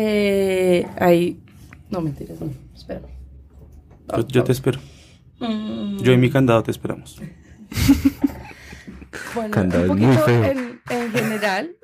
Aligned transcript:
Eh, 0.00 0.86
ahí. 1.00 1.40
No, 1.90 2.00
mentiras, 2.00 2.40
no. 2.40 2.52
Espera. 2.72 3.00
Yo, 4.16 4.28
yo 4.28 4.44
te 4.44 4.52
espero. 4.52 4.78
Mm, 5.40 5.98
Yo 5.98 6.12
y 6.12 6.16
mi 6.18 6.30
candado 6.30 6.62
te 6.62 6.70
esperamos. 6.70 7.20
bueno, 9.34 9.50
Candado 9.50 9.90
un 9.90 9.98
es 9.98 10.06
muy 10.06 10.16
poquito 10.16 10.24
feo. 10.24 10.44
En, 10.44 10.80
en 10.88 11.12
general. 11.12 11.76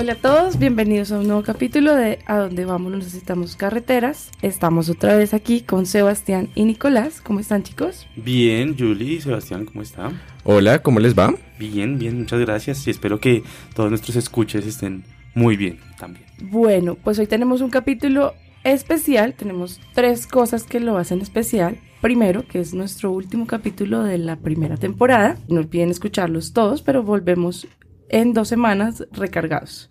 Hola 0.00 0.12
a 0.12 0.16
todos, 0.16 0.58
bienvenidos 0.58 1.12
a 1.12 1.18
un 1.18 1.26
nuevo 1.26 1.42
capítulo 1.42 1.94
de 1.94 2.20
A 2.24 2.38
dónde 2.38 2.64
vamos, 2.64 2.90
necesitamos 2.90 3.54
carreteras. 3.54 4.30
Estamos 4.40 4.88
otra 4.88 5.14
vez 5.14 5.34
aquí 5.34 5.60
con 5.60 5.84
Sebastián 5.84 6.48
y 6.54 6.64
Nicolás. 6.64 7.20
¿Cómo 7.20 7.38
están 7.38 7.64
chicos? 7.64 8.06
Bien, 8.16 8.74
Julie 8.78 9.16
y 9.16 9.20
Sebastián, 9.20 9.66
¿cómo 9.66 9.82
están? 9.82 10.18
Hola, 10.44 10.78
¿cómo 10.78 11.00
les 11.00 11.14
va? 11.14 11.34
Bien, 11.58 11.98
bien, 11.98 12.18
muchas 12.18 12.40
gracias. 12.40 12.86
Y 12.86 12.90
espero 12.90 13.20
que 13.20 13.42
todos 13.74 13.90
nuestros 13.90 14.16
escuches 14.16 14.66
estén 14.66 15.04
muy 15.34 15.58
bien 15.58 15.78
también. 15.98 16.24
Bueno, 16.44 16.94
pues 16.94 17.18
hoy 17.18 17.26
tenemos 17.26 17.60
un 17.60 17.68
capítulo 17.68 18.32
especial. 18.64 19.34
Tenemos 19.34 19.80
tres 19.92 20.26
cosas 20.26 20.64
que 20.64 20.80
lo 20.80 20.96
hacen 20.96 21.20
especial. 21.20 21.76
Primero, 22.00 22.48
que 22.48 22.60
es 22.60 22.72
nuestro 22.72 23.12
último 23.12 23.46
capítulo 23.46 24.02
de 24.02 24.16
la 24.16 24.36
primera 24.36 24.78
temporada. 24.78 25.36
No 25.50 25.60
olviden 25.60 25.90
escucharlos 25.90 26.54
todos, 26.54 26.80
pero 26.80 27.02
volvemos 27.02 27.68
en 28.10 28.34
dos 28.34 28.48
semanas 28.48 29.06
recargados. 29.12 29.88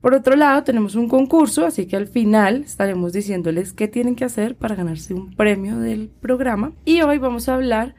Por 0.00 0.14
otro 0.14 0.36
lado, 0.36 0.62
tenemos 0.62 0.94
un 0.94 1.08
concurso, 1.08 1.66
así 1.66 1.86
que 1.86 1.96
al 1.96 2.06
final 2.06 2.62
estaremos 2.64 3.12
diciéndoles 3.12 3.72
qué 3.72 3.88
tienen 3.88 4.14
que 4.14 4.24
hacer 4.24 4.56
para 4.56 4.76
ganarse 4.76 5.12
un 5.12 5.34
premio 5.34 5.78
del 5.78 6.08
programa. 6.20 6.72
Y 6.84 7.02
hoy 7.02 7.18
vamos 7.18 7.48
a 7.48 7.54
hablar 7.54 7.94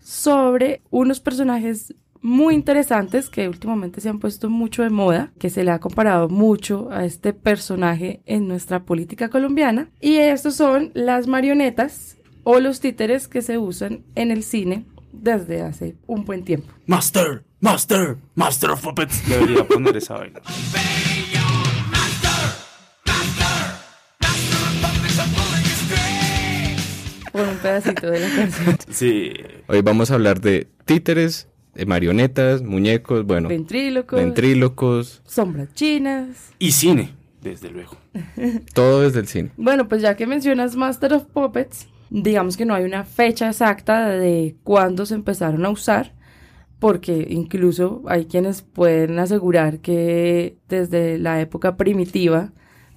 sobre 0.00 0.82
unos 0.90 1.20
personajes 1.20 1.94
muy 2.22 2.54
interesantes 2.54 3.28
que 3.28 3.48
últimamente 3.48 4.00
se 4.00 4.08
han 4.08 4.18
puesto 4.18 4.48
mucho 4.48 4.82
de 4.82 4.88
moda, 4.88 5.32
que 5.38 5.50
se 5.50 5.62
le 5.62 5.70
ha 5.70 5.78
comparado 5.80 6.30
mucho 6.30 6.88
a 6.90 7.04
este 7.04 7.34
personaje 7.34 8.22
en 8.24 8.48
nuestra 8.48 8.84
política 8.84 9.28
colombiana. 9.28 9.90
Y 10.00 10.16
estos 10.16 10.56
son 10.56 10.90
las 10.94 11.26
marionetas 11.26 12.16
o 12.42 12.60
los 12.60 12.80
títeres 12.80 13.28
que 13.28 13.42
se 13.42 13.58
usan 13.58 14.04
en 14.14 14.30
el 14.30 14.42
cine 14.42 14.86
desde 15.12 15.60
hace 15.60 15.96
un 16.06 16.24
buen 16.24 16.44
tiempo. 16.44 16.72
Master, 16.86 17.44
Master, 17.60 18.16
Master 18.34 18.70
of 18.70 18.82
Puppets. 18.82 19.28
Debería 19.28 19.68
poner 19.68 19.96
esa 19.96 20.14
vaina. 20.14 20.40
Pedacito 27.64 28.10
de 28.10 28.20
la 28.20 28.28
canción. 28.36 28.76
Sí, 28.90 29.32
Hoy 29.66 29.80
vamos 29.82 30.10
a 30.10 30.14
hablar 30.14 30.40
de 30.40 30.68
títeres, 30.84 31.48
de 31.74 31.86
marionetas, 31.86 32.62
muñecos, 32.62 33.24
bueno, 33.24 33.48
Ventrílocos, 33.48 34.18
ventrílocos, 34.20 35.22
sombras 35.26 35.72
chinas. 35.74 36.52
y 36.58 36.70
cine, 36.72 37.10
desde 37.42 37.70
luego. 37.70 37.96
todo 38.74 39.00
desde 39.02 39.20
el 39.20 39.26
cine. 39.26 39.50
Bueno, 39.56 39.88
pues 39.88 40.02
ya 40.02 40.14
que 40.16 40.26
mencionas 40.26 40.76
Master 40.76 41.14
of 41.14 41.24
Puppets, 41.24 41.88
digamos 42.10 42.56
que 42.56 42.64
no 42.64 42.74
hay 42.74 42.84
una 42.84 43.04
fecha 43.04 43.48
exacta 43.48 44.08
de 44.10 44.54
cuándo 44.62 45.06
se 45.06 45.14
empezaron 45.14 45.64
a 45.64 45.70
usar, 45.70 46.12
porque 46.78 47.26
incluso 47.30 48.02
hay 48.06 48.26
quienes 48.26 48.62
pueden 48.62 49.18
asegurar 49.18 49.78
que 49.80 50.58
desde 50.68 51.18
la 51.18 51.40
época 51.40 51.76
primitiva, 51.76 52.52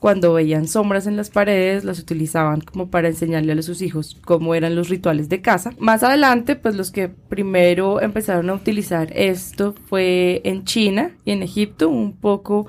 cuando 0.08 0.31
veían 0.31 0.69
sombras 0.69 1.05
en 1.05 1.17
las 1.17 1.30
paredes, 1.30 1.83
las 1.83 2.00
utilizaban 2.00 2.61
como 2.61 2.89
para 2.89 3.09
enseñarle 3.09 3.52
a 3.52 3.61
sus 3.61 3.81
hijos 3.81 4.16
cómo 4.23 4.55
eran 4.55 4.73
los 4.73 4.88
rituales 4.88 5.27
de 5.27 5.41
casa. 5.41 5.72
Más 5.80 6.02
adelante, 6.02 6.55
pues 6.55 6.77
los 6.77 6.91
que 6.91 7.09
primero 7.09 8.00
empezaron 8.00 8.50
a 8.50 8.53
utilizar 8.53 9.11
esto 9.13 9.75
fue 9.89 10.39
en 10.45 10.63
China 10.63 11.11
y 11.25 11.31
en 11.31 11.44
Egipto, 11.44 11.90
un 11.90 12.13
poco 12.13 12.68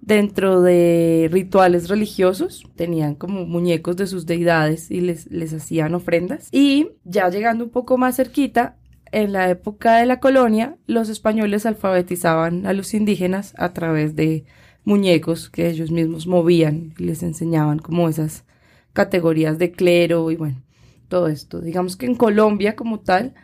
dentro 0.00 0.62
de 0.62 1.28
rituales 1.32 1.88
religiosos, 1.88 2.62
tenían 2.76 3.16
como 3.16 3.46
muñecos 3.46 3.96
de 3.96 4.06
sus 4.06 4.24
deidades 4.24 4.88
y 4.92 5.00
les, 5.00 5.28
les 5.28 5.54
hacían 5.54 5.92
ofrendas. 5.92 6.50
Y 6.52 6.90
ya 7.02 7.28
llegando 7.30 7.64
un 7.64 7.70
poco 7.70 7.98
más 7.98 8.14
cerquita, 8.14 8.76
en 9.10 9.32
la 9.32 9.50
época 9.50 9.96
de 9.96 10.06
la 10.06 10.20
colonia, 10.20 10.76
los 10.86 11.08
españoles 11.08 11.66
alfabetizaban 11.66 12.64
a 12.64 12.72
los 12.72 12.94
indígenas 12.94 13.54
a 13.58 13.72
través 13.72 14.14
de 14.14 14.44
muñecos 14.86 15.50
que 15.50 15.68
ellos 15.68 15.90
mismos 15.90 16.26
movían 16.26 16.94
y 16.96 17.04
les 17.04 17.22
enseñaban 17.22 17.80
como 17.80 18.08
esas 18.08 18.44
categorías 18.92 19.58
de 19.58 19.72
clero 19.72 20.30
y 20.30 20.36
bueno, 20.36 20.62
todo 21.08 21.26
esto. 21.26 21.60
Digamos 21.60 21.96
que 21.96 22.06
en 22.06 22.14
Colombia 22.14 22.76
como 22.76 23.00
tal 23.00 23.34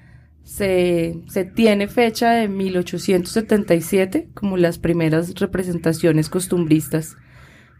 se, 0.45 1.21
se 1.29 1.45
tiene 1.45 1.89
fecha 1.89 2.31
de 2.31 2.49
1877 2.49 4.31
como 4.35 4.57
las 4.57 4.79
primeras 4.79 5.35
representaciones 5.35 6.31
costumbristas 6.31 7.17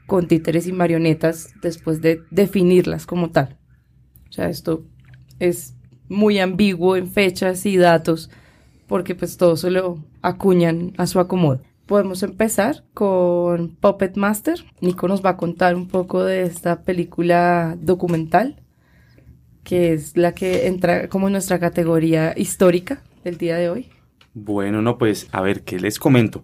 con 0.07 0.27
títeres 0.27 0.67
y 0.67 0.73
marionetas 0.73 1.55
después 1.63 2.03
de 2.03 2.21
definirlas 2.33 3.07
como 3.07 3.31
tal. 3.31 3.59
O 4.29 4.33
sea, 4.33 4.49
esto 4.49 4.85
es 5.39 5.77
muy 6.09 6.41
ambiguo 6.41 6.97
en 6.97 7.09
fechas 7.09 7.65
y 7.65 7.77
datos 7.77 8.29
porque 8.89 9.15
pues 9.15 9.37
todo 9.37 9.57
se 9.57 9.71
lo 9.71 10.05
acuñan 10.21 10.95
a 10.99 11.07
su 11.07 11.21
acomodo. 11.21 11.63
Podemos 11.87 12.23
empezar 12.23 12.85
con 12.95 13.77
Puppet 13.77 14.17
Master. 14.17 14.65
Nico 14.81 15.09
nos 15.09 15.25
va 15.25 15.31
a 15.31 15.37
contar 15.37 15.75
un 15.75 15.89
poco 15.89 16.25
de 16.25 16.43
esta 16.43 16.83
película 16.83 17.77
documental 17.81 18.63
que 19.65 19.93
es 19.93 20.17
la 20.17 20.35
que 20.35 20.67
entra 20.67 21.09
como 21.09 21.29
en 21.29 21.33
nuestra 21.33 21.59
categoría 21.59 22.35
histórica 22.37 23.03
del 23.25 23.39
día 23.39 23.57
de 23.57 23.71
hoy. 23.71 23.89
Bueno, 24.35 24.83
no, 24.83 24.99
pues 24.99 25.29
a 25.33 25.41
ver, 25.41 25.63
¿qué 25.63 25.79
les 25.79 25.99
comento? 25.99 26.43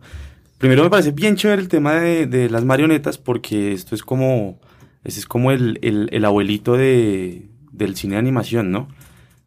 Primero 0.58 0.82
me 0.82 0.90
parece 0.90 1.12
bien 1.12 1.36
chévere 1.36 1.62
el 1.62 1.68
tema 1.68 1.94
de, 1.94 2.50
las 2.50 2.64
marionetas 2.64 3.18
porque 3.18 3.72
esto 3.72 3.94
es 3.94 4.02
como, 4.02 4.60
ese 5.04 5.20
es 5.20 5.26
como 5.26 5.52
el, 5.52 5.78
el, 5.82 6.08
el 6.12 6.24
abuelito 6.24 6.76
de, 6.76 7.48
del 7.72 7.96
cine 7.96 8.14
de 8.14 8.20
animación, 8.20 8.70
¿no? 8.70 8.88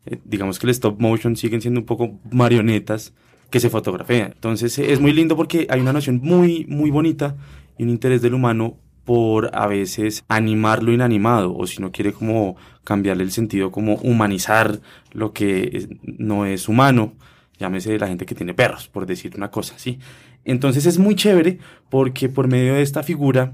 Eh, 0.05 0.19
digamos 0.25 0.57
que 0.57 0.65
el 0.65 0.71
stop 0.71 0.99
motion 0.99 1.35
siguen 1.35 1.61
siendo 1.61 1.79
un 1.79 1.85
poco 1.85 2.19
marionetas 2.31 3.13
que 3.51 3.59
se 3.59 3.69
fotografean. 3.69 4.31
Entonces 4.33 4.79
es 4.79 4.99
muy 4.99 5.13
lindo 5.13 5.35
porque 5.35 5.67
hay 5.69 5.79
una 5.81 5.93
noción 5.93 6.19
muy, 6.23 6.65
muy 6.67 6.89
bonita 6.89 7.35
y 7.77 7.83
un 7.83 7.89
interés 7.89 8.21
del 8.23 8.33
humano 8.33 8.77
por 9.05 9.49
a 9.53 9.67
veces 9.67 10.23
animar 10.27 10.83
lo 10.83 10.91
inanimado 10.91 11.55
o 11.55 11.67
si 11.67 11.81
no 11.81 11.91
quiere 11.91 12.13
como 12.13 12.55
cambiarle 12.83 13.23
el 13.23 13.31
sentido, 13.31 13.71
como 13.71 13.95
humanizar 13.95 14.79
lo 15.11 15.33
que 15.33 15.87
no 16.03 16.45
es 16.45 16.69
humano, 16.69 17.13
llámese 17.59 17.97
la 17.99 18.07
gente 18.07 18.25
que 18.25 18.35
tiene 18.35 18.53
perros, 18.53 18.87
por 18.87 19.05
decir 19.05 19.33
una 19.35 19.51
cosa, 19.51 19.73
¿sí? 19.77 19.99
Entonces 20.45 20.85
es 20.85 20.97
muy 20.97 21.15
chévere 21.15 21.59
porque 21.89 22.29
por 22.29 22.47
medio 22.47 22.73
de 22.75 22.81
esta 22.83 23.03
figura 23.03 23.53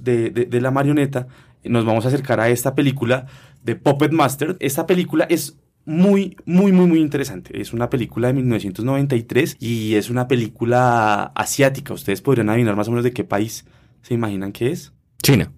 de, 0.00 0.30
de- 0.30 0.46
de 0.46 0.60
la 0.60 0.70
marioneta 0.70 1.26
nos 1.64 1.84
vamos 1.84 2.04
a 2.04 2.08
acercar 2.08 2.40
a 2.40 2.48
esta 2.50 2.74
película 2.74 3.26
de 3.62 3.74
Puppet 3.76 4.12
Master. 4.12 4.56
Esta 4.60 4.86
película 4.86 5.24
es 5.30 5.56
muy, 5.86 6.36
muy, 6.46 6.72
muy, 6.72 6.86
muy 6.86 7.00
interesante. 7.00 7.60
Es 7.60 7.72
una 7.72 7.90
película 7.90 8.28
de 8.28 8.34
1993 8.34 9.56
y 9.60 9.94
es 9.94 10.10
una 10.10 10.28
película 10.28 11.24
asiática. 11.34 11.94
Ustedes 11.94 12.22
podrían 12.22 12.48
adivinar 12.48 12.76
más 12.76 12.88
o 12.88 12.90
menos 12.90 13.04
de 13.04 13.12
qué 13.12 13.24
país 13.24 13.64
se 14.02 14.14
imaginan 14.14 14.52
que 14.52 14.70
es. 14.70 14.92
China. 15.22 15.52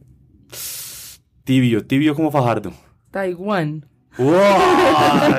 Tibio, 1.45 1.87
tibio 1.87 2.15
como 2.15 2.31
Fajardo. 2.31 2.73
Taiwán. 3.11 3.87
¡Wow! 4.19 4.33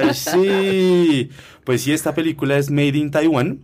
Sí. 0.13 1.29
Pues 1.63 1.81
sí, 1.81 1.91
esta 1.91 2.13
película 2.13 2.57
es 2.57 2.71
Made 2.71 2.97
in 2.97 3.11
Taiwan. 3.11 3.59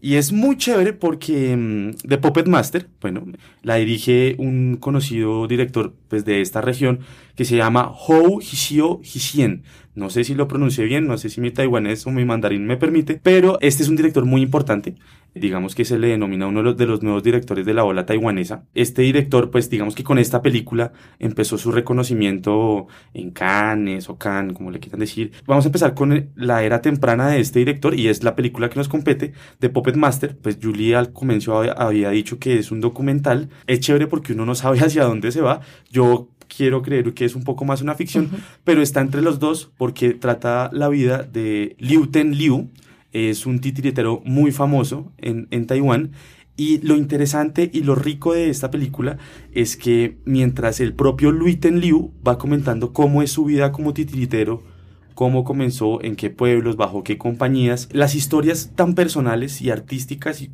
Y 0.00 0.14
es 0.14 0.30
muy 0.30 0.56
chévere 0.56 0.92
porque 0.92 1.56
mm, 1.56 2.08
The 2.08 2.18
Puppet 2.18 2.46
Master, 2.46 2.88
bueno, 3.00 3.26
la 3.62 3.76
dirige 3.76 4.36
un 4.38 4.76
conocido 4.76 5.48
director 5.48 5.92
pues, 6.06 6.24
de 6.24 6.40
esta 6.40 6.60
región 6.60 7.00
que 7.34 7.44
se 7.44 7.56
llama 7.56 7.92
Hou 7.92 8.40
Hsio 8.40 9.00
Hsien. 9.02 9.64
No 9.98 10.10
sé 10.10 10.22
si 10.22 10.36
lo 10.36 10.46
pronuncié 10.46 10.84
bien, 10.84 11.08
no 11.08 11.18
sé 11.18 11.28
si 11.28 11.40
mi 11.40 11.50
taiwanés 11.50 12.06
o 12.06 12.12
mi 12.12 12.24
mandarín 12.24 12.68
me 12.68 12.76
permite, 12.76 13.18
pero 13.20 13.58
este 13.60 13.82
es 13.82 13.88
un 13.88 13.96
director 13.96 14.24
muy 14.24 14.42
importante. 14.42 14.94
Digamos 15.34 15.74
que 15.74 15.84
se 15.84 15.98
le 15.98 16.06
denomina 16.06 16.46
uno 16.46 16.72
de 16.72 16.86
los, 16.86 17.02
nuevos 17.02 17.24
directores 17.24 17.66
de 17.66 17.74
la 17.74 17.82
ola 17.82 18.06
taiwanesa. 18.06 18.62
Este 18.74 19.02
director, 19.02 19.50
pues 19.50 19.68
digamos 19.70 19.96
que 19.96 20.04
con 20.04 20.18
esta 20.18 20.40
película 20.40 20.92
empezó 21.18 21.58
su 21.58 21.72
reconocimiento 21.72 22.86
en 23.12 23.32
Cannes 23.32 24.08
o 24.08 24.16
Cannes, 24.16 24.56
como 24.56 24.70
le 24.70 24.78
quieran 24.78 25.00
decir. 25.00 25.32
Vamos 25.48 25.64
a 25.64 25.68
empezar 25.68 25.94
con 25.94 26.30
la 26.36 26.62
era 26.62 26.80
temprana 26.80 27.30
de 27.30 27.40
este 27.40 27.58
director 27.58 27.92
y 27.98 28.06
es 28.06 28.22
la 28.22 28.36
película 28.36 28.70
que 28.70 28.76
nos 28.76 28.88
compete 28.88 29.32
de 29.58 29.68
Puppet 29.68 29.96
Master. 29.96 30.38
Pues 30.40 30.60
Julie 30.62 30.94
al 30.94 31.12
comienzo 31.12 31.58
había 31.58 32.10
dicho 32.10 32.38
que 32.38 32.56
es 32.56 32.70
un 32.70 32.80
documental. 32.80 33.48
Es 33.66 33.80
chévere 33.80 34.06
porque 34.06 34.32
uno 34.32 34.46
no 34.46 34.54
sabe 34.54 34.78
hacia 34.84 35.02
dónde 35.02 35.32
se 35.32 35.40
va. 35.40 35.60
Yo 35.90 36.28
quiero 36.48 36.82
creer 36.82 37.14
que 37.14 37.24
es 37.24 37.34
un 37.34 37.44
poco 37.44 37.64
más 37.64 37.82
una 37.82 37.94
ficción, 37.94 38.30
pero 38.64 38.82
está 38.82 39.00
entre 39.00 39.22
los 39.22 39.38
dos 39.38 39.70
porque 39.76 40.14
trata 40.14 40.70
la 40.72 40.88
vida 40.88 41.22
de 41.22 41.76
Liu 41.78 42.06
Ten 42.06 42.36
Liu. 42.36 42.70
Es 43.12 43.46
un 43.46 43.60
titiritero 43.60 44.20
muy 44.24 44.52
famoso 44.52 45.12
en, 45.16 45.48
en 45.50 45.66
Taiwán 45.66 46.12
Y 46.56 46.78
lo 46.86 46.96
interesante 46.96 47.70
y 47.72 47.82
lo 47.82 47.94
rico 47.94 48.34
de 48.34 48.50
esta 48.50 48.70
película 48.70 49.16
es 49.52 49.76
que 49.76 50.18
mientras 50.24 50.80
el 50.80 50.92
propio 50.92 51.30
Luiten 51.30 51.80
Liu 51.80 52.12
va 52.26 52.36
comentando 52.36 52.92
cómo 52.92 53.22
es 53.22 53.30
su 53.30 53.44
vida 53.44 53.72
como 53.72 53.94
titiritero, 53.94 54.62
cómo 55.14 55.42
comenzó, 55.42 56.02
en 56.02 56.16
qué 56.16 56.30
pueblos, 56.30 56.76
bajo 56.76 57.02
qué 57.02 57.16
compañías, 57.16 57.88
las 57.92 58.14
historias 58.14 58.72
tan 58.76 58.94
personales 58.94 59.60
y 59.62 59.70
artísticas 59.70 60.48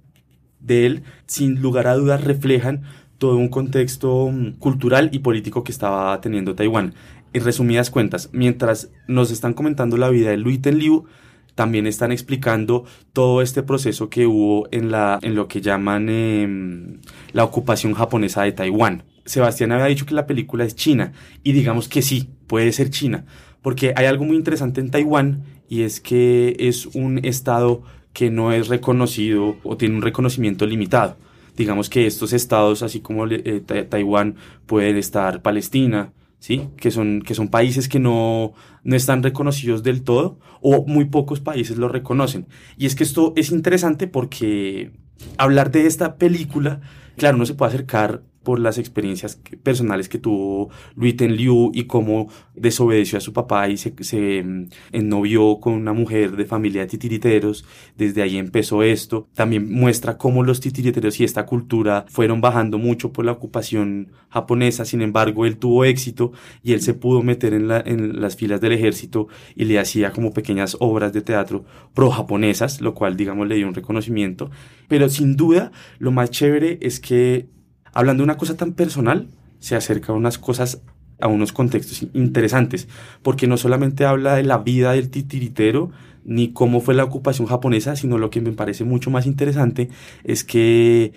de 0.60 0.86
él, 0.86 1.02
sin 1.26 1.60
lugar 1.60 1.86
a 1.86 1.94
dudas, 1.96 2.24
reflejan 2.24 2.82
todo 3.24 3.38
un 3.38 3.48
contexto 3.48 4.28
mm, 4.30 4.58
cultural 4.58 5.08
y 5.10 5.20
político 5.20 5.64
que 5.64 5.72
estaba 5.72 6.20
teniendo 6.20 6.54
Taiwán. 6.54 6.92
En 7.32 7.42
resumidas 7.42 7.88
cuentas, 7.88 8.28
mientras 8.32 8.90
nos 9.08 9.30
están 9.30 9.54
comentando 9.54 9.96
la 9.96 10.10
vida 10.10 10.28
de 10.28 10.36
Luiten 10.36 10.78
Liu, 10.78 11.06
también 11.54 11.86
están 11.86 12.12
explicando 12.12 12.84
todo 13.14 13.40
este 13.40 13.62
proceso 13.62 14.10
que 14.10 14.26
hubo 14.26 14.68
en, 14.72 14.90
la, 14.90 15.18
en 15.22 15.34
lo 15.34 15.48
que 15.48 15.62
llaman 15.62 16.10
em, 16.10 16.98
la 17.32 17.44
ocupación 17.44 17.94
japonesa 17.94 18.42
de 18.42 18.52
Taiwán. 18.52 19.04
Sebastián 19.24 19.72
había 19.72 19.86
dicho 19.86 20.04
que 20.04 20.14
la 20.14 20.26
película 20.26 20.64
es 20.64 20.76
china 20.76 21.12
y 21.42 21.52
digamos 21.52 21.88
que 21.88 22.02
sí, 22.02 22.28
puede 22.46 22.72
ser 22.72 22.90
china, 22.90 23.24
porque 23.62 23.94
hay 23.96 24.04
algo 24.04 24.24
muy 24.26 24.36
interesante 24.36 24.82
en 24.82 24.90
Taiwán 24.90 25.44
y 25.66 25.80
es 25.80 25.98
que 25.98 26.56
es 26.58 26.84
un 26.84 27.24
estado 27.24 27.84
que 28.12 28.30
no 28.30 28.52
es 28.52 28.68
reconocido 28.68 29.56
o 29.64 29.78
tiene 29.78 29.96
un 29.96 30.02
reconocimiento 30.02 30.66
limitado. 30.66 31.16
Digamos 31.56 31.88
que 31.88 32.06
estos 32.06 32.32
estados, 32.32 32.82
así 32.82 33.00
como 33.00 33.26
eh, 33.26 33.60
Taiwán, 33.88 34.36
pueden 34.66 34.96
estar 34.96 35.42
Palestina, 35.42 36.12
¿sí? 36.38 36.68
Que 36.76 36.90
son, 36.90 37.22
que 37.22 37.34
son 37.34 37.48
países 37.48 37.88
que 37.88 37.98
no, 37.98 38.52
no 38.82 38.96
están 38.96 39.22
reconocidos 39.22 39.82
del 39.82 40.02
todo 40.02 40.38
o 40.60 40.84
muy 40.86 41.06
pocos 41.06 41.40
países 41.40 41.78
lo 41.78 41.88
reconocen. 41.88 42.46
Y 42.76 42.86
es 42.86 42.94
que 42.94 43.04
esto 43.04 43.32
es 43.36 43.50
interesante 43.50 44.06
porque 44.06 44.92
hablar 45.38 45.70
de 45.70 45.86
esta 45.86 46.16
película, 46.16 46.80
claro, 47.16 47.38
no 47.38 47.46
se 47.46 47.54
puede 47.54 47.70
acercar 47.70 48.22
por 48.44 48.60
las 48.60 48.78
experiencias 48.78 49.40
personales 49.62 50.08
que 50.08 50.18
tuvo 50.18 50.70
Luiten 50.94 51.34
Liu 51.34 51.72
y 51.74 51.84
cómo 51.84 52.28
desobedeció 52.54 53.18
a 53.18 53.20
su 53.20 53.32
papá 53.32 53.68
y 53.68 53.76
se, 53.76 53.94
se 54.00 54.42
mm, 54.42 54.68
ennovió 54.92 55.58
con 55.60 55.72
una 55.72 55.92
mujer 55.92 56.36
de 56.36 56.44
familia 56.44 56.82
de 56.82 56.88
titiriteros. 56.88 57.64
Desde 57.96 58.22
ahí 58.22 58.36
empezó 58.36 58.82
esto. 58.82 59.28
También 59.34 59.72
muestra 59.72 60.18
cómo 60.18 60.44
los 60.44 60.60
titiriteros 60.60 61.18
y 61.20 61.24
esta 61.24 61.46
cultura 61.46 62.04
fueron 62.08 62.40
bajando 62.40 62.78
mucho 62.78 63.12
por 63.12 63.24
la 63.24 63.32
ocupación 63.32 64.12
japonesa. 64.28 64.84
Sin 64.84 65.02
embargo, 65.02 65.46
él 65.46 65.56
tuvo 65.56 65.84
éxito 65.84 66.32
y 66.62 66.72
él 66.74 66.80
se 66.80 66.94
pudo 66.94 67.22
meter 67.22 67.54
en, 67.54 67.70
en 67.70 68.20
las 68.20 68.36
filas 68.36 68.60
del 68.60 68.72
ejército 68.72 69.28
y 69.56 69.64
le 69.64 69.78
hacía 69.78 70.12
como 70.12 70.32
pequeñas 70.32 70.76
obras 70.80 71.12
de 71.12 71.22
teatro 71.22 71.64
pro 71.94 72.10
japonesas, 72.10 72.80
lo 72.80 72.94
cual, 72.94 73.16
digamos, 73.16 73.48
le 73.48 73.56
dio 73.56 73.66
un 73.66 73.74
reconocimiento. 73.74 74.50
Pero 74.88 75.08
sin 75.08 75.36
duda, 75.36 75.72
lo 75.98 76.12
más 76.12 76.30
chévere 76.30 76.78
es 76.82 77.00
que 77.00 77.48
hablando 77.94 78.22
de 78.22 78.24
una 78.24 78.36
cosa 78.36 78.56
tan 78.56 78.72
personal, 78.72 79.28
se 79.60 79.76
acerca 79.76 80.12
a 80.12 80.16
unas 80.16 80.38
cosas, 80.38 80.82
a 81.20 81.28
unos 81.28 81.52
contextos 81.52 82.06
interesantes, 82.12 82.88
porque 83.22 83.46
no 83.46 83.56
solamente 83.56 84.04
habla 84.04 84.34
de 84.34 84.42
la 84.42 84.58
vida 84.58 84.92
del 84.92 85.10
titiritero, 85.10 85.90
ni 86.24 86.52
cómo 86.52 86.80
fue 86.80 86.94
la 86.94 87.04
ocupación 87.04 87.46
japonesa, 87.46 87.96
sino 87.96 88.18
lo 88.18 88.30
que 88.30 88.40
me 88.40 88.52
parece 88.52 88.84
mucho 88.84 89.10
más 89.10 89.26
interesante 89.26 89.90
es 90.24 90.44
que 90.44 91.12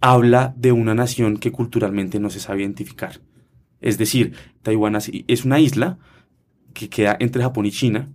habla 0.00 0.54
de 0.56 0.72
una 0.72 0.94
nación 0.94 1.36
que 1.36 1.52
culturalmente 1.52 2.20
no 2.20 2.30
se 2.30 2.40
sabe 2.40 2.62
identificar. 2.62 3.20
Es 3.80 3.98
decir, 3.98 4.34
Taiwán 4.62 4.96
es 4.96 5.44
una 5.44 5.60
isla 5.60 5.98
que 6.74 6.88
queda 6.88 7.16
entre 7.20 7.42
Japón 7.42 7.66
y 7.66 7.70
China, 7.70 8.08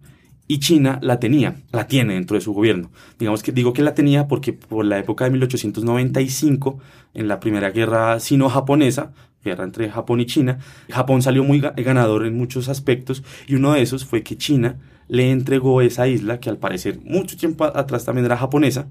y 0.48 0.60
China 0.60 1.00
la 1.02 1.20
tenía, 1.20 1.56
la 1.72 1.88
tiene 1.88 2.14
dentro 2.14 2.36
de 2.36 2.42
su 2.42 2.54
gobierno. 2.54 2.92
Digamos 3.18 3.42
que 3.42 3.52
digo 3.52 3.74
que 3.74 3.82
la 3.82 3.94
tenía 3.94 4.28
porque 4.28 4.54
por 4.54 4.86
la 4.86 5.00
época 5.00 5.26
de 5.26 5.32
1895, 5.32 6.80
en 7.14 7.28
la 7.28 7.40
primera 7.40 7.72
guerra 7.72 8.20
sino-japonesa, 8.20 9.14
guerra 9.44 9.64
entre 9.64 9.90
Japón 9.90 10.20
y 10.20 10.26
China, 10.26 10.60
Japón 10.90 11.22
salió 11.22 11.44
muy 11.44 11.60
ganador 11.60 12.26
en 12.26 12.38
muchos 12.38 12.70
aspectos 12.70 13.24
y 13.48 13.56
uno 13.56 13.74
de 13.74 13.82
esos 13.82 14.06
fue 14.06 14.24
que 14.24 14.38
China 14.38 14.80
le 15.08 15.32
entregó 15.32 15.82
esa 15.82 16.08
isla, 16.08 16.40
que 16.40 16.50
al 16.50 16.58
parecer 16.58 17.00
mucho 17.04 17.38
tiempo 17.38 17.66
atrás 17.66 18.06
también 18.06 18.26
era 18.26 18.38
japonesa, 18.38 18.88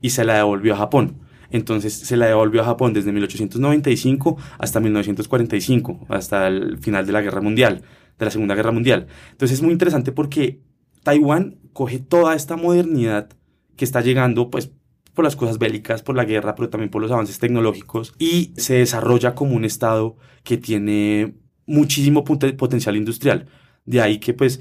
y 0.00 0.10
se 0.10 0.24
la 0.24 0.36
devolvió 0.36 0.74
a 0.74 0.78
Japón. 0.78 1.16
Entonces 1.50 1.94
se 1.94 2.16
la 2.16 2.26
devolvió 2.26 2.62
a 2.62 2.64
Japón 2.64 2.92
desde 2.92 3.12
1895 3.12 4.36
hasta 4.58 4.80
1945, 4.80 6.06
hasta 6.08 6.46
el 6.46 6.78
final 6.78 7.06
de 7.06 7.12
la 7.12 7.22
Guerra 7.22 7.40
Mundial, 7.40 7.82
de 8.18 8.24
la 8.24 8.30
Segunda 8.30 8.54
Guerra 8.54 8.72
Mundial. 8.72 9.06
Entonces 9.32 9.58
es 9.58 9.62
muy 9.62 9.72
interesante 9.72 10.12
porque 10.12 10.60
Taiwán 11.02 11.56
coge 11.72 11.98
toda 11.98 12.34
esta 12.34 12.56
modernidad 12.56 13.28
que 13.76 13.84
está 13.84 14.00
llegando, 14.00 14.50
pues 14.50 14.70
por 15.14 15.24
las 15.24 15.36
cosas 15.36 15.58
bélicas, 15.58 16.02
por 16.02 16.16
la 16.16 16.24
guerra, 16.24 16.54
pero 16.54 16.68
también 16.68 16.90
por 16.90 17.02
los 17.02 17.10
avances 17.10 17.38
tecnológicos, 17.38 18.14
y 18.18 18.52
se 18.56 18.74
desarrolla 18.74 19.34
como 19.34 19.56
un 19.56 19.64
estado 19.64 20.16
que 20.44 20.56
tiene 20.56 21.34
muchísimo 21.66 22.24
potencial 22.24 22.96
industrial. 22.96 23.46
De 23.84 24.00
ahí 24.00 24.18
que 24.18 24.34
pues 24.34 24.60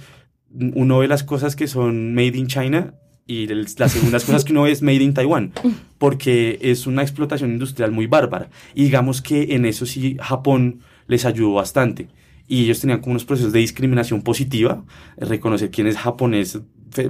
uno 0.52 1.00
ve 1.00 1.08
las 1.08 1.24
cosas 1.24 1.56
que 1.56 1.68
son 1.68 2.14
made 2.16 2.38
in 2.38 2.48
China 2.48 2.96
y 3.26 3.48
las 3.48 3.92
segundas 3.92 4.24
cosas 4.24 4.46
que 4.46 4.54
uno 4.54 4.64
ve 4.64 4.72
es 4.72 4.82
made 4.82 5.04
in 5.04 5.14
Taiwán, 5.14 5.52
porque 5.98 6.58
es 6.62 6.88
una 6.88 7.02
explotación 7.02 7.52
industrial 7.52 7.92
muy 7.92 8.08
bárbara. 8.08 8.50
Y 8.74 8.86
digamos 8.86 9.22
que 9.22 9.56
en 9.56 9.66
eso 9.66 9.86
sí 9.86 10.18
Japón 10.20 10.80
les 11.08 11.26
ayudó 11.26 11.54
bastante 11.54 12.08
y 12.48 12.64
ellos 12.64 12.80
tenían 12.80 13.00
como 13.00 13.12
unos 13.12 13.26
procesos 13.26 13.52
de 13.52 13.60
discriminación 13.60 14.22
positiva, 14.22 14.84
reconocer 15.18 15.70
quién 15.70 15.88
es 15.88 15.98
japonés 15.98 16.60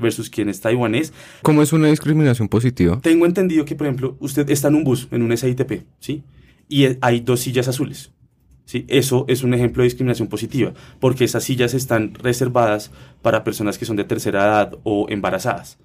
versus 0.02 0.30
quién 0.30 0.50
es 0.50 0.60
taiwanés. 0.62 1.14
¿Cómo 1.44 1.62
es 1.62 1.72
una 1.74 1.88
discriminación 1.88 2.48
positiva? 2.48 3.00
Tengo 3.02 3.26
entendido 3.26 3.64
que, 3.64 3.76
por 3.76 3.88
ejemplo, 3.88 4.18
usted 4.20 4.50
está 4.50 4.68
en 4.68 4.76
un 4.76 4.84
bus, 4.84 5.08
en 5.12 5.22
un 5.22 5.36
SITP, 5.38 5.84
¿sí? 6.00 6.24
Y 6.68 6.88
hay 7.02 7.22
dos 7.22 7.42
sillas 7.42 7.68
azules. 7.68 8.12
¿sí? 8.66 8.86
Eso 8.88 9.26
es 9.28 9.44
un 9.44 9.54
ejemplo 9.54 9.82
de 9.82 9.86
discriminación 9.86 10.28
positiva, 10.28 10.74
porque 11.00 11.24
esas 11.24 11.44
sillas 11.44 11.74
están 11.74 12.14
reservadas 12.16 12.92
para 13.22 13.44
personas 13.44 13.78
que 13.78 13.86
son 13.86 13.96
de 13.96 14.04
tercera 14.04 14.44
edad 14.44 14.78
o 14.84 15.08
embarazadas. 15.10 15.78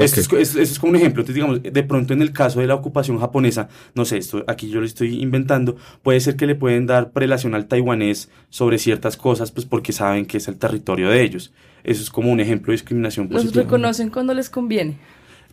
Eso, 0.00 0.38
es, 0.38 0.78
como 0.78 0.90
un 0.90 0.96
ejemplo. 0.96 1.22
Entonces, 1.22 1.34
digamos, 1.34 1.62
de 1.62 1.82
pronto 1.82 2.12
en 2.12 2.22
el 2.22 2.32
caso 2.32 2.60
de 2.60 2.66
la 2.66 2.74
ocupación 2.74 3.18
japonesa, 3.18 3.68
no 3.94 4.04
sé, 4.04 4.18
esto 4.18 4.44
aquí 4.46 4.68
yo 4.68 4.80
lo 4.80 4.86
estoy 4.86 5.20
inventando, 5.20 5.76
puede 6.02 6.20
ser 6.20 6.36
que 6.36 6.46
le 6.46 6.54
pueden 6.54 6.86
dar 6.86 7.10
prelación 7.12 7.54
al 7.54 7.66
taiwanés 7.66 8.30
sobre 8.48 8.78
ciertas 8.78 9.16
cosas, 9.16 9.50
pues 9.50 9.66
porque 9.66 9.92
saben 9.92 10.26
que 10.26 10.36
es 10.36 10.48
el 10.48 10.56
territorio 10.56 11.10
de 11.10 11.22
ellos. 11.22 11.52
Eso 11.82 12.02
es 12.02 12.10
como 12.10 12.30
un 12.30 12.40
ejemplo 12.40 12.70
de 12.70 12.74
discriminación 12.74 13.28
positiva. 13.28 13.54
¿Los 13.54 13.64
reconocen 13.64 14.10
cuando 14.10 14.34
les 14.34 14.50
conviene? 14.50 14.98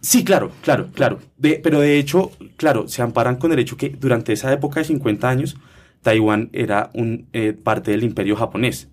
Sí, 0.02 0.24
claro, 0.24 0.52
claro, 0.62 0.90
claro. 0.94 1.20
De, 1.38 1.60
pero 1.64 1.80
de 1.80 1.98
hecho, 1.98 2.32
claro, 2.56 2.88
se 2.88 3.02
amparan 3.02 3.38
con 3.38 3.52
el 3.52 3.60
hecho 3.60 3.78
que 3.78 3.90
durante 3.90 4.34
esa 4.34 4.54
época 4.54 4.80
de 4.80 4.86
50 4.86 5.28
años, 5.28 5.58
Taiwán 6.02 6.50
era 6.54 6.92
un, 6.94 7.28
eh, 7.34 7.54
parte 7.54 7.92
del 7.92 8.04
imperio 8.04 8.36
japonés. 8.36 8.90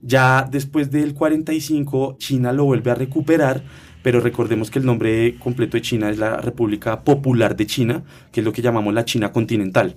Ya 0.00 0.46
después 0.50 0.90
del 0.90 1.14
45, 1.14 2.16
China 2.18 2.52
lo 2.52 2.64
vuelve 2.64 2.90
a 2.90 2.94
recuperar 2.94 3.64
pero 4.04 4.20
recordemos 4.20 4.70
que 4.70 4.78
el 4.78 4.84
nombre 4.84 5.36
completo 5.38 5.78
de 5.78 5.80
China 5.80 6.10
es 6.10 6.18
la 6.18 6.36
República 6.36 7.04
Popular 7.04 7.56
de 7.56 7.64
China, 7.64 8.04
que 8.32 8.40
es 8.40 8.44
lo 8.44 8.52
que 8.52 8.60
llamamos 8.60 8.92
la 8.92 9.06
China 9.06 9.32
continental. 9.32 9.96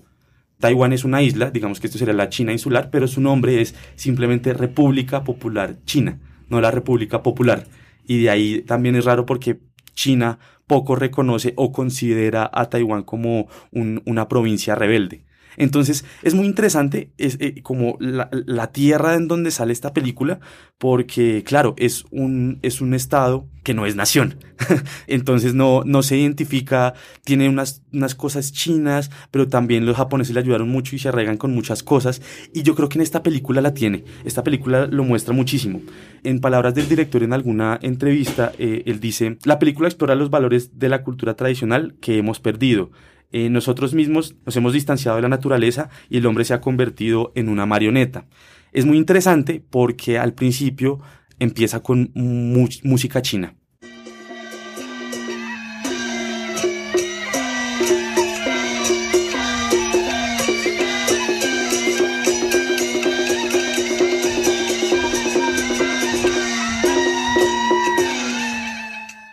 Taiwán 0.61 0.93
es 0.93 1.03
una 1.03 1.21
isla, 1.21 1.51
digamos 1.51 1.81
que 1.81 1.87
esto 1.87 1.99
sería 1.99 2.13
la 2.13 2.29
China 2.29 2.53
insular, 2.53 2.89
pero 2.89 3.09
su 3.09 3.19
nombre 3.19 3.59
es 3.59 3.75
simplemente 3.95 4.53
República 4.53 5.25
Popular 5.25 5.75
China, 5.83 6.19
no 6.47 6.61
la 6.61 6.71
República 6.71 7.21
Popular. 7.21 7.67
Y 8.05 8.21
de 8.21 8.29
ahí 8.29 8.61
también 8.61 8.95
es 8.95 9.03
raro 9.03 9.25
porque 9.25 9.59
China 9.93 10.39
poco 10.67 10.95
reconoce 10.95 11.51
o 11.57 11.73
considera 11.73 12.49
a 12.53 12.69
Taiwán 12.69 13.03
como 13.03 13.49
una 13.73 14.29
provincia 14.29 14.75
rebelde. 14.75 15.25
Entonces 15.57 16.05
es 16.23 16.33
muy 16.33 16.45
interesante 16.45 17.11
es, 17.17 17.37
eh, 17.39 17.61
como 17.61 17.97
la, 17.99 18.29
la, 18.31 18.71
tierra 18.71 19.15
en 19.15 19.27
donde 19.27 19.51
sale 19.51 19.73
esta 19.73 19.93
película, 19.93 20.39
porque 20.77 21.43
claro, 21.43 21.73
es 21.77 22.05
un, 22.11 22.59
es 22.61 22.79
un 22.79 22.93
estado 22.93 23.47
que 23.63 23.73
no 23.73 23.85
es 23.85 23.97
nación. 23.97 24.37
Entonces 25.07 25.53
no, 25.53 25.83
no 25.83 26.01
se 26.01 26.15
identifica, 26.15 26.93
tiene 27.25 27.49
unas, 27.49 27.81
unas 27.91 28.15
cosas 28.15 28.53
chinas, 28.53 29.11
pero 29.29 29.49
también 29.49 29.85
los 29.85 29.97
japoneses 29.97 30.33
le 30.33 30.39
ayudaron 30.39 30.69
mucho 30.69 30.95
y 30.95 30.99
se 30.99 31.09
arraigan 31.09 31.35
con 31.35 31.53
muchas 31.53 31.83
cosas. 31.83 32.21
Y 32.53 32.63
yo 32.63 32.75
creo 32.75 32.87
que 32.87 32.97
en 32.97 33.01
esta 33.01 33.23
película 33.23 33.59
la 33.59 33.73
tiene. 33.73 34.05
Esta 34.23 34.41
película 34.41 34.87
lo 34.87 35.03
muestra 35.03 35.33
muchísimo. 35.33 35.81
En 36.23 36.39
palabras 36.39 36.75
del 36.75 36.87
director 36.87 37.23
en 37.23 37.33
alguna 37.33 37.77
entrevista, 37.81 38.53
eh, 38.57 38.83
él 38.85 39.01
dice, 39.01 39.37
la 39.43 39.59
película 39.59 39.89
explora 39.89 40.15
los 40.15 40.29
valores 40.29 40.79
de 40.79 40.87
la 40.87 41.03
cultura 41.03 41.35
tradicional 41.35 41.95
que 41.99 42.17
hemos 42.17 42.39
perdido 42.39 42.91
eh, 43.31 43.50
nosotros 43.50 43.93
mismos 43.93 44.36
nos 44.46 44.55
hemos 44.55 44.74
distanciado 44.74 45.17
de 45.17 45.22
la 45.22 45.29
naturaleza 45.29 45.89
y 46.10 46.17
el 46.17 46.25
hombre 46.25 46.46
se 46.46 46.53
ha 46.53 46.62
convertido 46.62 47.31
en 47.36 47.50
una 47.50 47.65
marioneta. 47.65 48.25
Es 48.72 48.86
muy 48.86 48.98
interesante 48.98 49.63
porque 49.69 50.17
al 50.17 50.34
principio 50.34 51.00
empieza 51.39 51.81
con 51.81 52.12
música 52.13 53.22
china. 53.22 53.55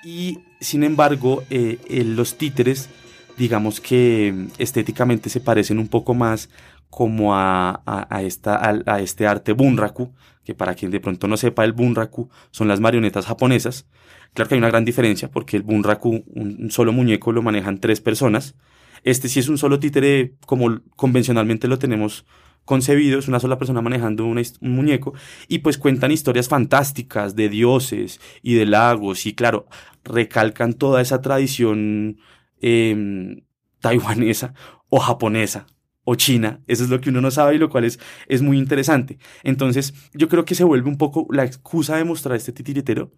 Y 0.02 0.38
sin 0.60 0.82
embargo, 0.82 1.44
eh, 1.50 1.78
los 2.04 2.36
títeres 2.36 2.88
digamos 3.36 3.80
que 3.80 4.48
estéticamente 4.58 5.30
se 5.30 5.40
parecen 5.40 5.78
un 5.78 5.88
poco 5.88 6.14
más 6.14 6.48
como 6.90 7.34
a, 7.34 7.82
a, 7.86 8.22
esta, 8.22 8.60
a, 8.86 9.00
este 9.00 9.26
arte 9.26 9.52
bunraku, 9.52 10.12
que 10.44 10.54
para 10.54 10.74
quien 10.74 10.92
de 10.92 11.00
pronto 11.00 11.26
no 11.26 11.36
sepa, 11.36 11.64
el 11.64 11.72
bunraku 11.72 12.30
son 12.52 12.68
las 12.68 12.78
marionetas 12.78 13.26
japonesas. 13.26 13.86
Claro 14.32 14.48
que 14.48 14.54
hay 14.54 14.58
una 14.58 14.68
gran 14.68 14.84
diferencia 14.84 15.30
porque 15.30 15.56
el 15.56 15.64
bunraku, 15.64 16.24
un 16.34 16.70
solo 16.70 16.92
muñeco, 16.92 17.32
lo 17.32 17.42
manejan 17.42 17.78
tres 17.78 18.00
personas. 18.00 18.54
Este 19.02 19.28
sí 19.28 19.40
es 19.40 19.48
un 19.48 19.58
solo 19.58 19.80
títere 19.80 20.34
como 20.46 20.80
convencionalmente 20.96 21.66
lo 21.66 21.78
tenemos 21.78 22.24
concebido, 22.64 23.18
es 23.18 23.28
una 23.28 23.40
sola 23.40 23.58
persona 23.58 23.82
manejando 23.82 24.24
un, 24.24 24.42
muñeco 24.60 25.14
y 25.48 25.58
pues 25.58 25.78
cuentan 25.78 26.12
historias 26.12 26.48
fantásticas 26.48 27.36
de 27.36 27.48
dioses 27.48 28.20
y 28.42 28.54
de 28.54 28.66
lagos 28.66 29.26
y 29.26 29.34
claro, 29.34 29.66
recalcan 30.04 30.72
toda 30.72 31.00
esa 31.02 31.20
tradición 31.20 32.18
em, 32.60 33.42
taiwanesa 33.80 34.54
o 34.88 34.98
japonesa 34.98 35.66
o 36.04 36.14
China, 36.16 36.62
eso 36.66 36.84
es 36.84 36.90
lo 36.90 37.00
que 37.00 37.10
uno 37.10 37.20
no 37.20 37.30
sabe 37.30 37.54
y 37.54 37.58
lo 37.58 37.70
cual 37.70 37.84
es, 37.84 37.98
es 38.28 38.42
muy 38.42 38.58
interesante. 38.58 39.18
Entonces, 39.42 39.94
yo 40.12 40.28
creo 40.28 40.44
que 40.44 40.54
se 40.54 40.64
vuelve 40.64 40.88
un 40.88 40.98
poco 40.98 41.26
la 41.30 41.44
excusa 41.44 41.96
de 41.96 42.04
mostrar 42.04 42.36
este 42.36 42.52
titiritero 42.52 43.12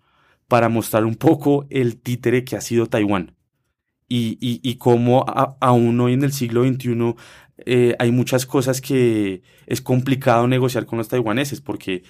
para 0.49 0.69
mostrar 0.69 1.05
un 1.05 1.17
poco 1.17 1.67
el 1.71 2.01
títere 2.01 2.45
que 2.45 2.57
ha 2.57 2.61
sido 2.61 2.87
Taiwán. 2.87 3.35
Y, 4.09 4.39
y, 4.41 4.61
y 4.63 4.77
cómo 4.77 5.25
aún 5.61 6.01
hoy 6.01 6.13
en 6.13 6.23
el 6.23 6.33
siglo 6.33 6.63
XXI 6.65 7.17
eh, 7.65 7.97
hay 7.99 8.13
muchas 8.13 8.47
cosas 8.47 8.81
que 8.81 9.43
es 9.67 9.81
complicado 9.81 10.47
negociar 10.47 10.87
con 10.87 10.99
los 10.99 11.09
taiwaneses 11.09 11.61
porque 11.61 12.05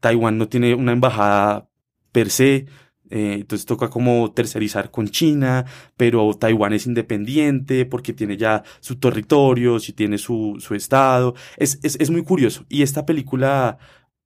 Taiwán 0.00 0.38
no 0.38 0.48
tiene 0.48 0.74
una 0.74 0.92
embajada 0.92 1.68
per 2.12 2.30
se, 2.30 2.66
eh, 3.12 3.34
entonces 3.34 3.66
toca 3.66 3.90
como 3.90 4.32
tercerizar 4.32 4.90
con 4.90 5.06
China, 5.06 5.66
pero 5.98 6.32
Taiwán 6.32 6.72
es 6.72 6.86
independiente 6.86 7.84
porque 7.84 8.14
tiene 8.14 8.38
ya 8.38 8.62
su 8.80 8.96
territorio, 8.96 9.78
si 9.78 9.92
tiene 9.92 10.16
su, 10.16 10.56
su 10.60 10.74
estado. 10.74 11.34
Es, 11.58 11.78
es, 11.82 11.96
es, 12.00 12.08
muy 12.08 12.24
curioso. 12.24 12.64
Y 12.70 12.80
esta 12.80 13.04
película 13.04 13.76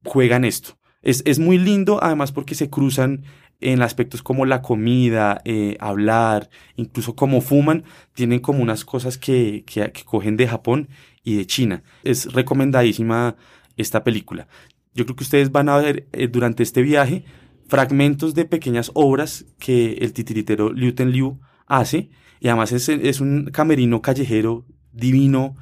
juega 0.05 0.37
en 0.37 0.45
esto. 0.45 0.79
Es, 1.03 1.25
es 1.27 1.41
muy 1.41 1.59
lindo, 1.59 1.99
además 2.01 2.31
porque 2.31 2.55
se 2.55 2.71
cruzan 2.71 3.25
en 3.61 3.83
aspectos 3.83 4.23
como 4.23 4.47
la 4.47 4.63
comida, 4.63 5.41
eh, 5.45 5.77
hablar, 5.81 6.49
incluso 6.77 7.17
cómo 7.17 7.41
fuman, 7.41 7.83
tienen 8.15 8.39
como 8.39 8.63
unas 8.63 8.85
cosas 8.85 9.19
que, 9.19 9.65
que, 9.67 9.91
que 9.91 10.05
cogen 10.05 10.37
de 10.37 10.47
Japón 10.47 10.89
y 11.25 11.35
de 11.35 11.47
China. 11.47 11.83
Es 12.05 12.33
recomendadísima 12.33 13.35
esta 13.77 14.05
película. 14.05 14.47
Yo 14.95 15.07
creo 15.07 15.17
que 15.17 15.25
ustedes 15.25 15.51
van 15.51 15.69
a 15.71 15.77
ver 15.79 16.07
eh, 16.13 16.29
durante 16.29 16.63
este 16.63 16.83
viaje 16.83 17.25
fragmentos 17.69 18.35
de 18.35 18.45
pequeñas 18.45 18.91
obras 18.95 19.47
que 19.59 19.95
el 19.95 20.13
titiritero 20.13 20.73
Liu 20.73 20.95
Ten 20.95 21.11
Liu 21.11 21.41
hace. 21.67 22.11
Y 22.41 22.49
además 22.49 22.73
es, 22.73 22.89
es 22.89 23.21
un 23.21 23.47
camerino 23.47 24.03
callejero 24.03 24.67
divino, 24.93 25.57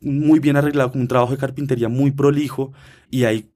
muy 0.00 0.38
bien 0.38 0.56
arreglado, 0.56 0.92
con 0.92 1.00
un 1.00 1.08
trabajo 1.08 1.32
de 1.32 1.38
carpintería 1.38 1.88
muy 1.88 2.10
prolijo. 2.10 2.72
Y 3.10 3.24
ahí 3.24 3.50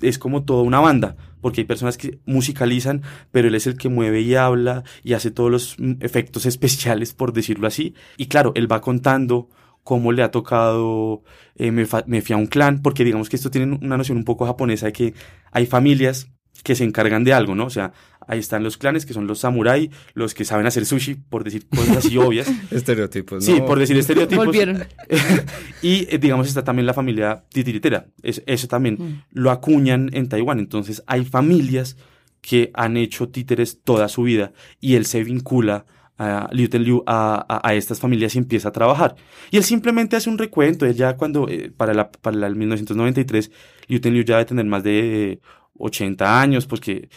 es 0.00 0.18
como 0.18 0.44
toda 0.44 0.62
una 0.62 0.80
banda, 0.80 1.16
porque 1.40 1.60
hay 1.60 1.66
personas 1.66 1.96
que 1.96 2.20
musicalizan, 2.26 3.02
pero 3.30 3.48
él 3.48 3.54
es 3.54 3.66
el 3.66 3.76
que 3.76 3.88
mueve 3.88 4.20
y 4.22 4.34
habla 4.34 4.84
y 5.02 5.12
hace 5.12 5.30
todos 5.30 5.50
los 5.50 5.76
mm, 5.78 5.94
efectos 6.00 6.46
especiales, 6.46 7.14
por 7.14 7.32
decirlo 7.32 7.66
así. 7.66 7.94
Y 8.16 8.26
claro, 8.26 8.52
él 8.54 8.70
va 8.70 8.80
contando 8.80 9.48
cómo 9.82 10.12
le 10.12 10.22
ha 10.22 10.30
tocado 10.30 11.22
eh, 11.56 11.70
me, 11.70 11.86
me 12.06 12.22
fui 12.22 12.34
a 12.34 12.38
un 12.38 12.46
clan, 12.46 12.80
porque 12.82 13.04
digamos 13.04 13.28
que 13.28 13.36
esto 13.36 13.50
tiene 13.50 13.78
una 13.82 13.96
noción 13.96 14.18
un 14.18 14.24
poco 14.24 14.46
japonesa 14.46 14.86
de 14.86 14.92
que 14.92 15.14
hay 15.52 15.66
familias 15.66 16.33
que 16.62 16.74
se 16.74 16.84
encargan 16.84 17.24
de 17.24 17.32
algo, 17.32 17.54
¿no? 17.54 17.66
O 17.66 17.70
sea, 17.70 17.92
ahí 18.26 18.38
están 18.38 18.62
los 18.62 18.76
clanes 18.76 19.06
que 19.06 19.12
son 19.12 19.26
los 19.26 19.40
samurai, 19.40 19.90
los 20.14 20.34
que 20.34 20.44
saben 20.44 20.66
hacer 20.66 20.86
sushi, 20.86 21.14
por 21.14 21.44
decir 21.44 21.66
cosas 21.68 21.98
así 21.98 22.16
obvias. 22.18 22.50
estereotipos, 22.70 23.46
¿no? 23.46 23.54
Sí, 23.54 23.60
por 23.60 23.78
decir 23.78 23.96
estereotipos. 23.96 24.46
Volvieron. 24.46 24.84
y 25.82 26.06
eh, 26.14 26.18
digamos 26.18 26.48
está 26.48 26.64
también 26.64 26.86
la 26.86 26.94
familia 26.94 27.44
titiritera. 27.50 28.06
eso 28.22 28.68
también 28.68 28.94
mm. 28.98 29.22
lo 29.32 29.50
acuñan 29.50 30.10
en 30.12 30.28
Taiwán. 30.28 30.58
Entonces 30.58 31.02
hay 31.06 31.24
familias 31.24 31.96
que 32.40 32.70
han 32.74 32.96
hecho 32.96 33.28
títeres 33.28 33.80
toda 33.82 34.08
su 34.08 34.22
vida 34.22 34.52
y 34.80 34.96
él 34.96 35.06
se 35.06 35.24
vincula 35.24 35.86
a 36.18 36.48
Liu 36.52 36.68
Tenliu 36.68 37.02
a, 37.06 37.60
a, 37.62 37.74
estas 37.74 37.98
familias 37.98 38.34
y 38.34 38.38
empieza 38.38 38.68
a 38.68 38.72
trabajar. 38.72 39.16
Y 39.50 39.56
él 39.56 39.64
simplemente 39.64 40.16
hace 40.16 40.30
un 40.30 40.38
recuento. 40.38 40.86
Él 40.86 40.94
ya 40.94 41.16
cuando, 41.16 41.48
eh, 41.48 41.72
para, 41.76 41.92
la, 41.92 42.10
para 42.12 42.46
el 42.46 42.54
1993, 42.54 43.50
Liu 43.88 44.00
Tenliu 44.00 44.22
ya 44.24 44.36
debe 44.36 44.44
tener 44.46 44.66
más 44.66 44.84
de 44.84 45.40
80 45.78 46.40
años, 46.40 46.66
porque 46.66 47.08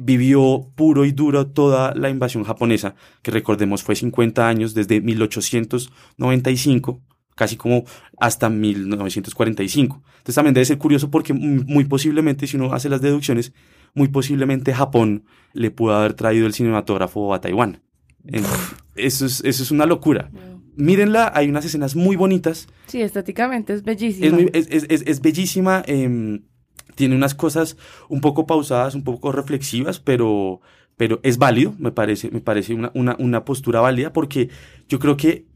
vivió 0.00 0.70
puro 0.74 1.04
y 1.04 1.12
duro 1.12 1.46
toda 1.46 1.94
la 1.94 2.10
invasión 2.10 2.44
japonesa, 2.44 2.94
que 3.22 3.30
recordemos 3.30 3.82
fue 3.82 3.96
50 3.96 4.48
años, 4.48 4.74
desde 4.74 5.00
1895, 5.00 7.00
casi 7.34 7.56
como 7.56 7.84
hasta 8.18 8.50
1945. 8.50 10.02
Entonces 10.18 10.34
también 10.34 10.54
debe 10.54 10.64
ser 10.64 10.78
curioso 10.78 11.10
porque 11.10 11.32
muy 11.32 11.84
posiblemente, 11.84 12.46
si 12.46 12.56
uno 12.56 12.72
hace 12.72 12.88
las 12.88 13.00
deducciones, 13.00 13.52
muy 13.94 14.08
posiblemente 14.08 14.74
Japón 14.74 15.24
le 15.52 15.70
pudo 15.70 15.94
haber 15.94 16.14
traído 16.14 16.46
el 16.46 16.54
cinematógrafo 16.54 17.32
a 17.32 17.40
Taiwán. 17.40 17.82
Eso 18.94 19.26
es, 19.26 19.42
eso 19.44 19.62
es 19.62 19.70
una 19.70 19.86
locura. 19.86 20.30
Mírenla, 20.76 21.32
hay 21.34 21.48
unas 21.48 21.64
escenas 21.64 21.96
muy 21.96 22.16
bonitas. 22.16 22.68
Sí, 22.86 23.00
estéticamente 23.00 23.72
es 23.72 23.82
bellísima. 23.82 24.38
Es, 24.52 24.68
es, 24.70 24.86
es, 24.88 25.02
es 25.06 25.20
bellísima. 25.20 25.82
Eh, 25.86 26.40
tiene 26.98 27.14
unas 27.14 27.36
cosas 27.36 27.76
un 28.08 28.20
poco 28.20 28.44
pausadas, 28.44 28.96
un 28.96 29.04
poco 29.04 29.30
reflexivas, 29.30 30.00
pero, 30.00 30.60
pero 30.96 31.20
es 31.22 31.38
válido, 31.38 31.76
me 31.78 31.92
parece, 31.92 32.28
me 32.32 32.40
parece 32.40 32.74
una, 32.74 32.90
una, 32.92 33.14
una 33.20 33.44
postura 33.44 33.80
válida, 33.80 34.12
porque 34.12 34.48
yo 34.88 34.98
creo 34.98 35.16
que 35.16 35.46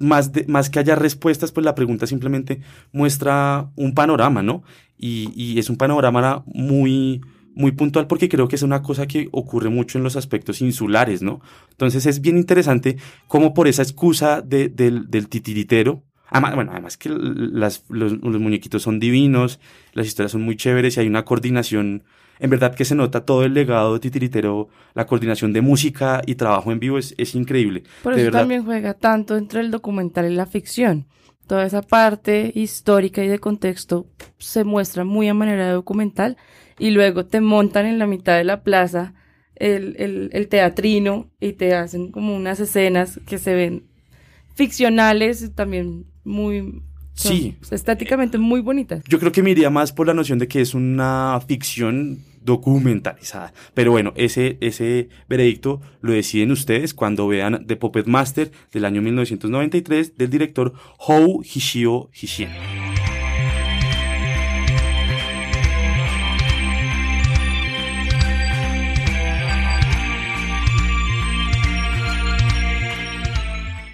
más, 0.00 0.32
más 0.48 0.70
que 0.70 0.80
haya 0.80 0.96
respuestas, 0.96 1.52
pues 1.52 1.64
la 1.64 1.76
pregunta 1.76 2.08
simplemente 2.08 2.60
muestra 2.90 3.70
un 3.76 3.94
panorama, 3.94 4.42
¿no? 4.42 4.64
Y, 4.98 5.30
y 5.36 5.60
es 5.60 5.70
un 5.70 5.76
panorama 5.76 6.42
muy, 6.46 7.20
muy 7.54 7.70
puntual 7.70 8.08
porque 8.08 8.28
creo 8.28 8.48
que 8.48 8.56
es 8.56 8.62
una 8.62 8.82
cosa 8.82 9.06
que 9.06 9.28
ocurre 9.30 9.70
mucho 9.70 9.98
en 9.98 10.02
los 10.02 10.16
aspectos 10.16 10.60
insulares, 10.60 11.22
¿no? 11.22 11.40
Entonces 11.70 12.04
es 12.06 12.20
bien 12.20 12.36
interesante 12.36 12.96
cómo 13.28 13.54
por 13.54 13.68
esa 13.68 13.82
excusa 13.82 14.42
de, 14.42 14.68
del 14.70 15.28
titiritero, 15.28 16.02
Además, 16.34 16.54
bueno, 16.56 16.72
además 16.72 16.96
que 16.96 17.10
las, 17.10 17.84
los, 17.88 18.20
muñequitos 18.20 18.82
son 18.82 18.98
divinos, 18.98 19.60
las 19.92 20.08
historias 20.08 20.32
son 20.32 20.42
muy 20.42 20.56
chéveres 20.56 20.96
y 20.96 21.00
hay 21.00 21.06
una 21.06 21.24
coordinación, 21.24 22.02
en 22.40 22.50
verdad 22.50 22.74
que 22.74 22.84
se 22.84 22.96
nota 22.96 23.24
todo 23.24 23.44
el 23.44 23.54
legado 23.54 23.94
de 23.94 24.00
Titiritero, 24.00 24.68
la 24.94 25.06
coordinación 25.06 25.52
de 25.52 25.60
música 25.60 26.22
y 26.26 26.34
trabajo 26.34 26.72
en 26.72 26.80
vivo 26.80 26.98
es, 26.98 27.14
es 27.18 27.36
increíble. 27.36 27.84
Por 28.02 28.14
eso 28.14 28.32
también 28.32 28.64
juega 28.64 28.94
tanto 28.94 29.36
entre 29.36 29.60
el 29.60 29.70
documental 29.70 30.28
y 30.28 30.34
la 30.34 30.46
ficción. 30.46 31.06
Toda 31.46 31.66
esa 31.66 31.82
parte 31.82 32.50
histórica 32.52 33.22
y 33.22 33.28
de 33.28 33.38
contexto 33.38 34.08
se 34.38 34.64
muestra 34.64 35.04
muy 35.04 35.28
a 35.28 35.34
manera 35.34 35.68
de 35.68 35.72
documental 35.72 36.36
y 36.80 36.90
luego 36.90 37.26
te 37.26 37.40
montan 37.40 37.86
en 37.86 38.00
la 38.00 38.08
mitad 38.08 38.36
de 38.36 38.44
la 38.44 38.64
plaza 38.64 39.14
el, 39.54 39.94
el, 40.00 40.30
el 40.32 40.48
teatrino 40.48 41.30
y 41.38 41.52
te 41.52 41.76
hacen 41.76 42.10
como 42.10 42.34
unas 42.34 42.58
escenas 42.58 43.20
que 43.24 43.38
se 43.38 43.54
ven 43.54 43.86
ficcionales, 44.54 45.54
también 45.54 46.06
muy 46.24 46.82
sí. 47.14 47.56
estáticamente 47.70 48.38
muy 48.38 48.60
bonitas. 48.60 49.02
Yo 49.08 49.18
creo 49.18 49.32
que 49.32 49.42
me 49.42 49.50
iría 49.50 49.70
más 49.70 49.92
por 49.92 50.06
la 50.06 50.14
noción 50.14 50.38
de 50.38 50.48
que 50.48 50.60
es 50.60 50.74
una 50.74 51.40
ficción 51.46 52.20
documentalizada. 52.42 53.54
Pero 53.72 53.90
bueno, 53.90 54.12
ese, 54.16 54.58
ese 54.60 55.08
veredicto 55.28 55.80
lo 56.02 56.12
deciden 56.12 56.50
ustedes 56.50 56.92
cuando 56.92 57.26
vean 57.26 57.66
The 57.66 57.76
Puppet 57.76 58.06
Master 58.06 58.52
del 58.72 58.84
año 58.84 59.00
1993 59.00 60.16
del 60.16 60.30
director 60.30 60.74
Hou 60.98 61.42
Hishio 61.42 62.10
Hishien. 62.12 62.83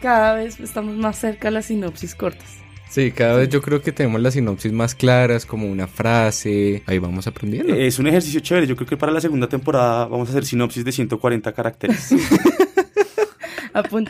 Cada 0.01 0.35
vez 0.35 0.61
estamos 0.61 0.97
más 0.97 1.19
cerca 1.19 1.49
de 1.49 1.53
las 1.53 1.67
sinopsis 1.67 2.15
cortas. 2.15 2.61
Sí, 2.91 3.13
cada 3.13 3.37
vez 3.37 3.49
yo 3.49 3.63
creo 3.63 3.81
que 3.81 3.93
tenemos 3.93 4.21
las 4.21 4.35
sinopsis 4.35 4.73
más 4.73 4.97
claras, 4.97 5.47
como 5.47 5.71
una 5.71 5.87
frase, 5.87 6.83
ahí 6.87 6.99
vamos 6.99 7.29
aprendiendo. 7.29 7.73
Es 7.73 8.01
un 8.01 8.09
ejercicio 8.09 8.41
chévere, 8.41 8.67
yo 8.67 8.75
creo 8.75 8.89
que 8.89 8.97
para 8.97 9.13
la 9.13 9.21
segunda 9.21 9.49
temporada 9.49 10.07
vamos 10.07 10.29
a 10.29 10.33
hacer 10.33 10.45
sinopsis 10.45 10.85
de 10.85 10.91
140 10.91 11.53
caracteres. 11.53 12.09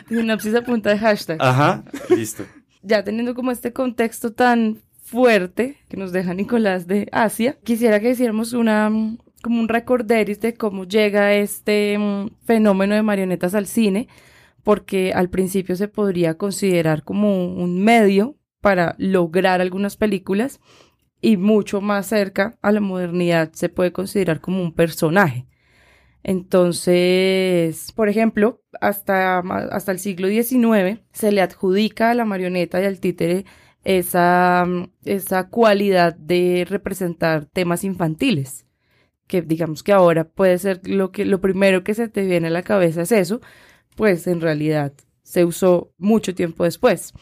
sinopsis 0.09 0.55
a 0.55 0.63
punta 0.63 0.89
de 0.89 0.97
hashtag. 0.97 1.37
Ajá, 1.39 1.83
listo. 2.09 2.43
Ya 2.81 3.03
teniendo 3.03 3.35
como 3.35 3.51
este 3.51 3.71
contexto 3.71 4.33
tan 4.33 4.79
fuerte 5.03 5.77
que 5.87 5.97
nos 5.97 6.11
deja 6.11 6.33
Nicolás 6.33 6.87
de 6.87 7.07
Asia, 7.11 7.59
quisiera 7.63 7.99
que 7.99 8.09
hiciéramos 8.09 8.53
una 8.53 8.91
como 9.43 9.59
un 9.59 9.67
recorderis 9.67 10.39
de 10.39 10.55
cómo 10.55 10.85
llega 10.85 11.33
este 11.33 11.97
mm, 11.97 12.29
fenómeno 12.45 12.95
de 12.95 13.03
marionetas 13.03 13.53
al 13.53 13.67
cine 13.67 14.07
porque 14.63 15.13
al 15.13 15.29
principio 15.29 15.75
se 15.75 15.87
podría 15.87 16.37
considerar 16.37 17.03
como 17.03 17.45
un 17.45 17.83
medio 17.83 18.37
para 18.61 18.95
lograr 18.97 19.61
algunas 19.61 19.97
películas 19.97 20.59
y 21.21 21.37
mucho 21.37 21.81
más 21.81 22.07
cerca 22.07 22.57
a 22.61 22.71
la 22.71 22.79
modernidad 22.79 23.51
se 23.53 23.69
puede 23.69 23.91
considerar 23.91 24.41
como 24.41 24.61
un 24.61 24.73
personaje. 24.73 25.47
Entonces, 26.23 27.91
por 27.93 28.09
ejemplo, 28.09 28.61
hasta, 28.79 29.39
hasta 29.39 29.91
el 29.91 29.99
siglo 29.99 30.27
XIX 30.27 31.01
se 31.11 31.31
le 31.31 31.41
adjudica 31.41 32.11
a 32.11 32.13
la 32.13 32.25
marioneta 32.25 32.81
y 32.81 32.85
al 32.85 32.99
títere 32.99 33.45
esa, 33.83 34.67
esa 35.03 35.49
cualidad 35.49 36.15
de 36.15 36.65
representar 36.69 37.45
temas 37.45 37.83
infantiles 37.83 38.67
que 39.31 39.41
digamos 39.41 39.81
que 39.81 39.93
ahora 39.93 40.25
puede 40.25 40.57
ser 40.57 40.81
lo 40.83 41.13
que 41.13 41.23
lo 41.23 41.39
primero 41.39 41.85
que 41.85 41.93
se 41.93 42.09
te 42.09 42.25
viene 42.25 42.47
a 42.47 42.51
la 42.51 42.63
cabeza 42.63 43.03
es 43.03 43.13
eso, 43.13 43.39
pues 43.95 44.27
en 44.27 44.41
realidad 44.41 44.93
se 45.23 45.45
usó 45.45 45.93
mucho 45.97 46.35
tiempo 46.35 46.63
después. 46.63 47.13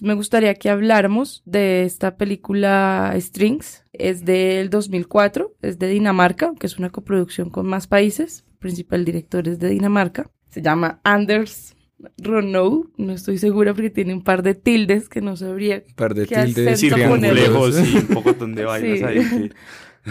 me 0.00 0.14
gustaría 0.14 0.54
que 0.54 0.70
habláramos 0.70 1.42
de 1.44 1.84
esta 1.84 2.16
película 2.16 3.14
Strings. 3.18 3.84
Es 3.92 4.24
del 4.24 4.70
2004, 4.70 5.54
es 5.62 5.78
de 5.78 5.88
Dinamarca, 5.88 6.52
que 6.58 6.66
es 6.66 6.78
una 6.78 6.90
coproducción 6.90 7.50
con 7.50 7.66
más 7.66 7.86
países. 7.86 8.44
El 8.52 8.58
principal 8.58 9.04
director 9.04 9.46
es 9.48 9.58
de 9.58 9.68
Dinamarca. 9.68 10.30
Se 10.48 10.62
llama 10.62 11.00
Anders 11.04 11.76
Ronow, 12.18 12.90
no 12.96 13.12
estoy 13.12 13.38
segura 13.38 13.74
porque 13.74 13.90
tiene 13.90 14.12
un 14.12 14.24
par 14.24 14.42
de 14.42 14.54
tildes 14.54 15.08
que 15.08 15.20
no 15.20 15.36
sabría. 15.36 15.82
Un 15.86 15.94
par 15.94 16.14
de 16.14 16.26
tildes 16.26 16.80
circunflejos 16.80 17.78
y 17.88 17.96
un 17.98 18.06
poco 18.08 18.32
de 18.46 18.64
vainas 18.64 19.02
ahí. 19.02 19.50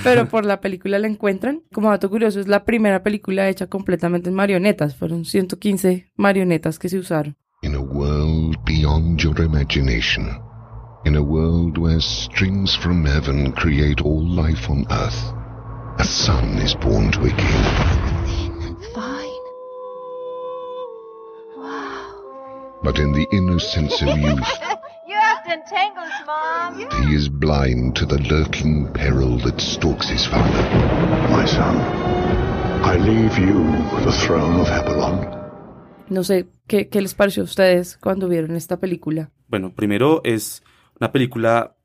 Pero 0.03 0.27
por 0.27 0.45
la 0.45 0.62
película 0.62 1.00
la 1.00 1.07
encuentran. 1.07 1.63
Como 1.74 1.89
dato 1.89 2.10
curioso, 2.10 2.39
es 2.39 2.48
la 2.48 2.63
primera 2.63 3.03
película 3.03 3.50
hecha 3.50 3.67
completamente 3.67 4.29
en 4.29 4.36
marionetas. 4.36 4.95
Fueron 4.95 5.25
115 5.25 6.12
marionetas 6.15 6.79
que 6.79 6.89
se 6.89 6.98
usaron. 6.98 7.36
In 7.63 7.75
a 7.75 7.79
world 7.79 8.57
beyond 8.65 9.19
your 9.19 9.39
imagination, 9.41 10.27
in 11.05 11.15
a 11.15 11.21
world 11.21 11.77
where 11.77 12.00
strings 12.00 12.75
from 12.75 13.05
heaven 13.05 13.51
create 13.51 14.01
all 14.03 14.25
life 14.25 14.67
on 14.71 14.86
earth, 14.89 15.33
a 16.00 16.03
son 16.03 16.57
is 16.57 16.74
born 16.75 17.12
to 17.12 17.19
a 17.19 17.29
king. 17.29 18.48
Fine. 18.95 19.45
Wow. 21.57 22.81
But 22.81 22.98
in 22.98 23.12
the 23.13 23.27
innocence 23.31 24.01
of 24.01 24.17
youth, 24.17 24.79
He 25.51 27.13
is 27.13 27.27
blind 27.27 27.96
to 27.96 28.05
the 28.05 28.17
lurking 28.29 28.88
peril 28.93 29.38
that 29.39 29.60
stalks 29.60 30.08
his 30.08 30.25
father. 30.25 30.63
My 31.29 31.46
son, 31.46 31.75
I 32.86 32.96
leave 32.98 33.38
you 33.38 33.62
the 34.05 34.13
throne 34.13 34.62
of 34.62 34.70
Hebelon. 34.70 35.27
No 36.08 36.24
sé, 36.24 36.48
¿qué, 36.67 36.88
¿qué 36.88 37.01
les 37.01 37.15
pareció 37.15 37.43
a 37.43 37.46
ustedes 37.46 37.98
cuando 37.98 38.29
vieron 38.29 38.55
esta 38.55 38.79
película? 38.79 39.31
Bueno, 39.50 39.74
primero 39.75 40.22
es 40.24 40.63
una 41.01 41.12
película 41.12 41.75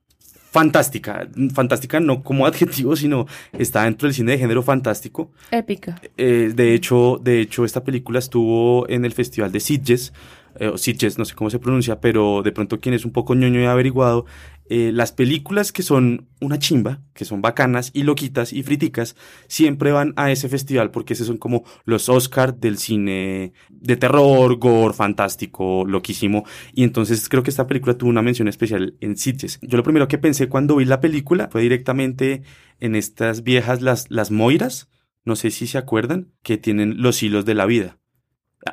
fantástica, 0.52 1.28
fantástica 1.52 1.98
no 1.98 2.22
como 2.22 2.46
adjetivo, 2.46 2.94
sino 2.94 3.26
está 3.52 3.82
dentro 3.82 4.06
del 4.06 4.14
cine 4.14 4.32
de 4.32 4.38
género 4.38 4.62
fantástico. 4.62 5.32
Épica. 5.50 6.00
Eh, 6.16 6.52
de 6.54 6.72
hecho, 6.72 7.18
de 7.20 7.40
hecho, 7.40 7.64
esta 7.64 7.82
película 7.82 8.20
estuvo 8.20 8.88
en 8.88 9.04
el 9.04 9.12
Festival 9.12 9.50
de 9.50 9.58
Sitges, 9.58 10.12
eh, 10.60 10.72
Sitges, 10.76 11.18
no 11.18 11.24
sé 11.24 11.34
cómo 11.34 11.50
se 11.50 11.58
pronuncia, 11.58 12.00
pero 12.00 12.42
de 12.42 12.52
pronto 12.52 12.80
quien 12.80 12.94
es 12.94 13.04
un 13.04 13.12
poco 13.12 13.34
ñoño 13.34 13.60
y 13.60 13.64
averiguado, 13.64 14.26
eh, 14.68 14.90
las 14.92 15.12
películas 15.12 15.70
que 15.70 15.82
son 15.82 16.28
una 16.40 16.58
chimba, 16.58 17.00
que 17.14 17.24
son 17.24 17.40
bacanas 17.40 17.90
y 17.94 18.02
loquitas 18.02 18.52
y 18.52 18.62
friticas, 18.64 19.14
siempre 19.46 19.92
van 19.92 20.12
a 20.16 20.32
ese 20.32 20.48
festival 20.48 20.90
porque 20.90 21.12
esos 21.12 21.28
son 21.28 21.36
como 21.36 21.64
los 21.84 22.08
Oscars 22.08 22.60
del 22.60 22.78
cine 22.78 23.52
de 23.70 23.96
terror, 23.96 24.56
gore, 24.56 24.92
fantástico, 24.92 25.84
loquísimo. 25.86 26.44
Y 26.72 26.82
entonces 26.82 27.28
creo 27.28 27.44
que 27.44 27.50
esta 27.50 27.66
película 27.66 27.96
tuvo 27.96 28.10
una 28.10 28.22
mención 28.22 28.48
especial 28.48 28.96
en 29.00 29.16
Sitges. 29.16 29.60
Yo 29.62 29.76
lo 29.76 29.84
primero 29.84 30.08
que 30.08 30.18
pensé 30.18 30.48
cuando 30.48 30.76
vi 30.76 30.84
la 30.84 31.00
película 31.00 31.48
fue 31.50 31.62
directamente 31.62 32.42
en 32.80 32.96
estas 32.96 33.44
viejas, 33.44 33.82
las, 33.82 34.10
las 34.10 34.30
Moiras, 34.32 34.88
no 35.24 35.36
sé 35.36 35.50
si 35.50 35.66
se 35.66 35.78
acuerdan, 35.78 36.32
que 36.42 36.58
tienen 36.58 37.02
los 37.02 37.22
hilos 37.22 37.44
de 37.44 37.54
la 37.54 37.66
vida. 37.66 37.98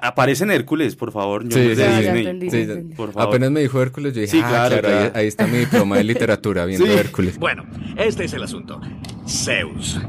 Aparece 0.02 0.44
en 0.44 0.52
Hércules, 0.52 0.96
por 0.96 1.12
favor. 1.12 1.44
sí, 1.52 1.76
sí, 1.76 2.94
Por 2.96 3.14
favor. 3.14 3.30
Apenas 3.30 3.52
me 3.52 3.62
dijo 3.62 3.82
Hércules, 3.82 4.14
yo 4.14 4.22
dije, 4.22 4.42
ah, 4.44 4.68
claro, 4.70 5.12
Ahí, 5.14 5.28
está 5.28 5.48
mi 5.48 5.60
diploma 5.60 5.98
de 5.98 6.04
literatura 6.04 6.66
viendo 6.66 6.86
Hércules. 6.86 7.38
Bueno, 7.38 7.66
este 7.98 8.26
es 8.26 8.34
el 8.34 8.44
asunto. 8.44 8.82
Zeus, 9.28 10.00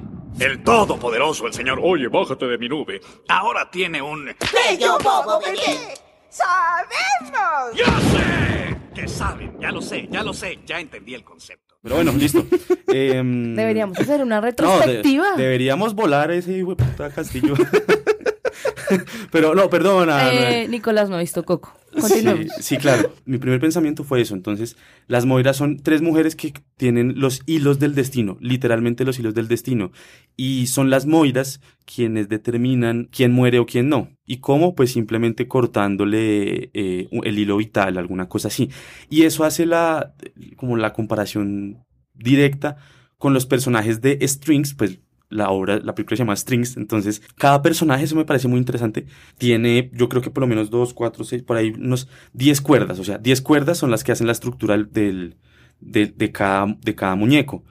el 0.41 0.63
todopoderoso, 0.63 1.47
el 1.47 1.53
señor, 1.53 1.79
oye, 1.83 2.09
bájate 2.09 2.47
de 2.47 2.59
mi 2.59 2.69
nube, 2.69 3.01
ahora 3.29 3.71
tiene 3.71 4.03
un... 4.03 4.25
¡Bello 4.27 4.99
bobo 5.03 5.41
bebé! 5.41 5.95
¡Sabemos! 6.29 7.77
¡Ya 7.77 8.01
sé! 8.01 8.77
Que 8.95 9.09
saben, 9.09 9.59
ya 9.61 9.71
lo 9.71 9.83
sé, 9.83 10.09
ya 10.11 10.23
lo 10.23 10.33
sé, 10.33 10.59
ya 10.67 10.81
entendí 10.81 11.15
el 11.15 11.23
concepto. 11.25 11.77
Pero 11.83 11.97
bueno, 11.97 12.13
listo. 12.13 12.45
Em, 12.87 13.57
deberíamos 13.57 13.99
hacer 13.99 14.23
una 14.23 14.41
retrospectiva. 14.41 15.35
deberíamos 15.37 15.95
volar 15.95 16.31
ese 16.31 16.65
puta 16.65 17.11
castillo. 17.11 17.55
Pero 19.31 19.55
no, 19.55 19.69
perdona. 19.71 20.33
Eh, 20.33 20.69
Nicolás 20.69 21.09
no 21.09 21.17
ha 21.17 21.21
visto 21.21 21.45
Coco. 21.45 21.75
Continuemos. 22.01 22.47
Sí, 22.61 22.77
claro. 22.77 23.15
Mi 23.25 23.39
primer 23.39 23.61
pensamiento 23.61 24.05
fue 24.05 24.21
eso. 24.21 24.35
Entonces, 24.35 24.77
las 25.07 25.27
Moiras 25.27 25.57
son 25.57 25.79
tres 25.79 26.03
mujeres 26.03 26.35
que 26.35 26.53
tienen 26.77 27.21
los 27.21 27.43
hilos 27.47 27.79
del 27.79 27.95
destino, 27.95 28.37
literalmente 28.41 29.05
los 29.05 29.19
hilos 29.19 29.35
del 29.35 29.49
destino. 29.49 29.93
Y 30.37 30.67
son 30.67 30.91
las 30.91 31.07
Moiras 31.07 31.61
quienes 31.85 32.29
determinan 32.29 33.09
quién 33.13 33.33
muere 33.33 33.59
o 33.59 33.67
quién 33.67 33.89
no. 33.89 34.11
¿Y 34.27 34.39
cómo? 34.39 34.75
Pues 34.75 34.93
simplemente 34.93 35.47
cortándole 35.47 36.71
eh, 36.75 37.09
el 37.23 37.39
hilo 37.39 37.57
vital, 37.57 37.99
alguna 37.99 38.29
cosa 38.29 38.49
así. 38.49 38.71
Y 39.09 39.23
eso 39.23 39.45
hace 39.45 39.67
la, 39.67 40.15
como 40.57 40.77
la 40.77 40.93
comparación 40.93 41.85
directa 42.15 42.77
con 43.19 43.35
los 43.35 43.47
personajes 43.47 44.01
de 44.01 44.19
Strings, 44.27 44.75
pues 44.75 44.99
la 45.29 45.51
obra, 45.51 45.79
la 45.79 45.95
película 45.95 46.17
se 46.17 46.23
llama 46.23 46.37
Strings, 46.37 46.77
entonces 46.77 47.23
cada 47.37 47.63
personaje, 47.63 48.05
eso 48.05 48.17
me 48.17 48.25
parece 48.25 48.49
muy 48.49 48.59
interesante, 48.59 49.07
tiene 49.39 49.91
yo 49.93 50.09
creo 50.09 50.23
que 50.23 50.31
por 50.31 50.43
lo 50.43 50.47
menos 50.47 50.71
dos, 50.71 50.95
cuatro, 50.95 51.25
seis, 51.25 51.43
por 51.43 51.57
ahí 51.57 51.71
unos 51.71 52.09
diez 52.33 52.61
cuerdas, 52.61 52.99
o 52.99 53.05
sea, 53.05 53.19
diez 53.19 53.41
cuerdas 53.41 53.79
son 53.79 53.91
las 53.91 54.05
que 54.05 54.13
hacen 54.13 54.27
la 54.27 54.33
estructura 54.33 54.77
del, 54.77 55.37
de, 55.81 56.07
de, 56.07 56.33
cada, 56.33 56.77
de 56.81 56.95
cada 56.95 57.15
muñeco. 57.15 57.65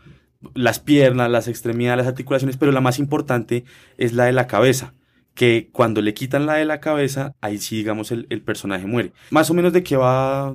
Las 0.55 0.79
piernas, 0.79 1.29
las 1.29 1.47
extremidades, 1.47 1.99
las 1.99 2.07
articulaciones, 2.07 2.57
pero 2.57 2.73
la 2.73 2.81
más 2.81 2.99
importante 2.99 3.63
es 3.97 4.13
la 4.13 4.25
de 4.25 4.33
la 4.33 4.47
cabeza 4.47 4.93
que 5.33 5.69
cuando 5.71 6.01
le 6.01 6.13
quitan 6.13 6.45
la 6.45 6.55
de 6.55 6.65
la 6.65 6.79
cabeza, 6.79 7.33
ahí 7.41 7.57
sí, 7.57 7.77
digamos, 7.77 8.11
el, 8.11 8.27
el 8.29 8.41
personaje 8.41 8.85
muere. 8.85 9.13
Más 9.31 9.49
o 9.49 9.53
menos 9.53 9.73
de 9.73 9.83
qué 9.83 9.95
va 9.95 10.53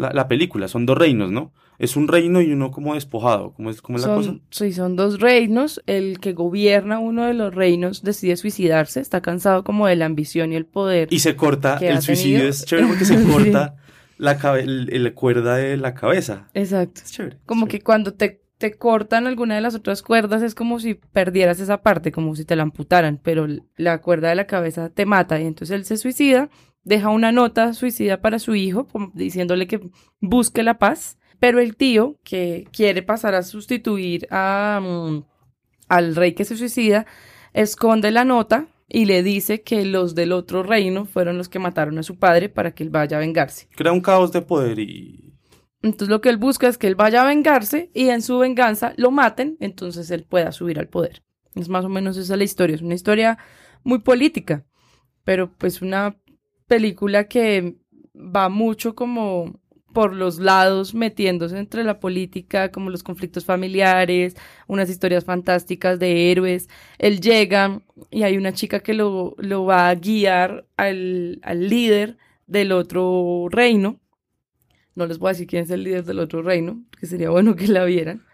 la, 0.00 0.12
la, 0.12 0.28
película, 0.28 0.68
son 0.68 0.86
dos 0.86 0.98
reinos, 0.98 1.30
¿no? 1.30 1.52
es 1.80 1.96
un 1.96 2.08
reino 2.08 2.42
y 2.42 2.52
uno 2.52 2.70
como 2.70 2.92
despojado, 2.92 3.54
¿cómo 3.54 3.70
es, 3.70 3.80
cómo 3.80 3.96
es 3.96 4.04
la 4.04 4.14
cosa? 4.14 4.34
Sí, 4.50 4.74
son 4.74 4.96
dos 4.96 5.18
reinos, 5.18 5.82
el 5.86 6.20
que 6.20 6.34
gobierna 6.34 6.98
uno 6.98 7.24
de 7.24 7.32
los 7.32 7.54
reinos 7.54 8.02
decide 8.02 8.36
suicidarse, 8.36 9.00
está 9.00 9.22
cansado 9.22 9.64
como 9.64 9.86
de 9.86 9.96
la 9.96 10.04
ambición 10.04 10.52
y 10.52 10.56
el 10.56 10.66
poder. 10.66 11.08
Y 11.10 11.20
se 11.20 11.36
corta, 11.36 11.78
el 11.78 12.02
suicidio 12.02 12.46
es 12.46 12.66
chévere 12.66 12.86
porque 12.86 13.06
se 13.06 13.24
corta 13.32 13.76
la, 14.18 14.38
la 14.62 15.14
cuerda 15.14 15.56
de 15.56 15.78
la 15.78 15.94
cabeza. 15.94 16.50
Exacto. 16.52 17.00
Es 17.02 17.12
chévere. 17.12 17.38
Como 17.46 17.66
que 17.66 17.80
cuando 17.80 18.12
te, 18.12 18.42
te 18.58 18.76
cortan 18.76 19.26
alguna 19.26 19.54
de 19.54 19.62
las 19.62 19.74
otras 19.74 20.02
cuerdas 20.02 20.42
es 20.42 20.54
como 20.54 20.80
si 20.80 20.92
perdieras 20.92 21.60
esa 21.60 21.80
parte, 21.80 22.12
como 22.12 22.36
si 22.36 22.44
te 22.44 22.56
la 22.56 22.62
amputaran, 22.64 23.18
pero 23.22 23.46
la 23.76 24.02
cuerda 24.02 24.28
de 24.28 24.34
la 24.34 24.46
cabeza 24.46 24.90
te 24.90 25.06
mata 25.06 25.40
y 25.40 25.46
entonces 25.46 25.74
él 25.74 25.86
se 25.86 25.96
suicida, 25.96 26.50
deja 26.82 27.10
una 27.10 27.32
nota 27.32 27.74
suicida 27.74 28.20
para 28.20 28.38
su 28.38 28.54
hijo, 28.54 28.86
diciéndole 29.14 29.66
que 29.66 29.80
busque 30.20 30.62
la 30.62 30.78
paz 30.78 31.18
pero 31.40 31.58
el 31.58 31.74
tío, 31.74 32.18
que 32.22 32.68
quiere 32.70 33.02
pasar 33.02 33.34
a 33.34 33.42
sustituir 33.42 34.28
a, 34.30 34.78
mm, 34.80 35.24
al 35.88 36.14
rey 36.14 36.34
que 36.34 36.44
se 36.44 36.56
suicida, 36.56 37.06
esconde 37.54 38.10
la 38.10 38.24
nota 38.24 38.68
y 38.88 39.06
le 39.06 39.22
dice 39.22 39.62
que 39.62 39.84
los 39.86 40.14
del 40.14 40.32
otro 40.32 40.62
reino 40.62 41.06
fueron 41.06 41.38
los 41.38 41.48
que 41.48 41.58
mataron 41.58 41.98
a 41.98 42.02
su 42.02 42.18
padre 42.18 42.50
para 42.50 42.72
que 42.72 42.82
él 42.82 42.90
vaya 42.90 43.16
a 43.16 43.20
vengarse. 43.20 43.68
Crea 43.74 43.92
un 43.92 44.02
caos 44.02 44.32
de 44.32 44.42
poder 44.42 44.78
y... 44.78 45.34
Entonces 45.82 46.10
lo 46.10 46.20
que 46.20 46.28
él 46.28 46.36
busca 46.36 46.68
es 46.68 46.76
que 46.76 46.86
él 46.86 46.94
vaya 46.94 47.22
a 47.22 47.26
vengarse 47.26 47.90
y 47.94 48.10
en 48.10 48.20
su 48.20 48.38
venganza 48.38 48.92
lo 48.96 49.10
maten, 49.10 49.56
entonces 49.60 50.10
él 50.10 50.24
pueda 50.24 50.52
subir 50.52 50.78
al 50.78 50.88
poder. 50.88 51.22
Es 51.54 51.70
más 51.70 51.86
o 51.86 51.88
menos 51.88 52.18
esa 52.18 52.36
la 52.36 52.44
historia. 52.44 52.76
Es 52.76 52.82
una 52.82 52.94
historia 52.94 53.38
muy 53.82 54.00
política, 54.00 54.66
pero 55.24 55.50
pues 55.56 55.80
una 55.80 56.19
película 56.70 57.24
que 57.24 57.74
va 58.14 58.48
mucho 58.48 58.94
como 58.94 59.60
por 59.92 60.14
los 60.14 60.38
lados 60.38 60.94
metiéndose 60.94 61.58
entre 61.58 61.82
la 61.82 61.98
política, 61.98 62.70
como 62.70 62.90
los 62.90 63.02
conflictos 63.02 63.44
familiares, 63.44 64.36
unas 64.68 64.88
historias 64.88 65.24
fantásticas 65.24 65.98
de 65.98 66.30
héroes. 66.30 66.68
Él 66.98 67.20
llega 67.20 67.82
y 68.12 68.22
hay 68.22 68.36
una 68.36 68.52
chica 68.52 68.78
que 68.78 68.94
lo, 68.94 69.34
lo 69.38 69.64
va 69.64 69.88
a 69.88 69.94
guiar 69.96 70.64
al, 70.76 71.40
al, 71.42 71.68
líder 71.68 72.18
del 72.46 72.70
otro 72.70 73.48
reino. 73.50 73.98
No 74.94 75.06
les 75.06 75.18
voy 75.18 75.30
a 75.30 75.32
decir 75.32 75.48
quién 75.48 75.64
es 75.64 75.70
el 75.70 75.82
líder 75.82 76.04
del 76.04 76.20
otro 76.20 76.40
reino, 76.40 76.84
que 77.00 77.06
sería 77.06 77.30
bueno 77.30 77.56
que 77.56 77.66
la 77.66 77.84
vieran. 77.84 78.24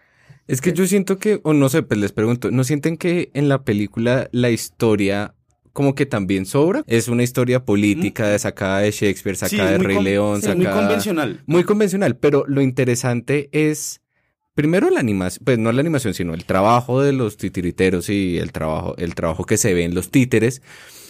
Es 0.47 0.61
que 0.61 0.75
yo 0.75 0.87
siento 0.87 1.19
que, 1.19 1.41
o 1.43 1.55
no 1.55 1.71
sé, 1.71 1.83
pues 1.83 1.99
les 1.99 2.13
pregunto, 2.13 2.51
¿no 2.51 2.65
sienten 2.65 2.99
que 2.99 3.31
en 3.33 3.49
la 3.49 3.65
película 3.65 4.29
la 4.31 4.51
historia 4.51 5.36
como 5.77 5.95
que 5.95 6.07
también 6.07 6.47
sobra. 6.47 6.83
Es 6.87 7.07
una 7.07 7.23
historia 7.23 7.67
política 7.67 8.29
de 8.29 8.39
sacada 8.39 8.79
de 8.79 8.91
Shakespeare, 8.93 9.37
sacada 9.37 9.73
de 9.73 9.79
Rey 9.79 10.03
León, 10.03 10.41
sacada... 10.41 10.57
Muy 10.57 10.67
convencional. 10.69 11.43
Muy 11.45 11.65
convencional, 11.65 12.17
pero 12.17 12.45
lo 12.49 12.63
interesante 12.63 13.51
es 13.53 14.01
primero 14.57 14.91
la 14.91 15.01
animación, 15.01 15.45
pues 15.45 15.59
no 15.59 15.71
la 15.71 15.81
animación, 15.81 16.15
sino 16.15 16.35
el 16.35 16.47
trabajo 16.47 17.03
de 17.03 17.13
los 17.13 17.37
titiriteros 17.37 18.09
y 18.09 18.39
el 18.39 18.51
trabajo, 18.51 18.97
el 18.97 19.15
trabajo 19.15 19.45
que 19.45 19.59
se 19.59 19.75
ve 19.75 19.85
en 19.85 19.95
los 19.95 20.11
títeres. 20.11 20.63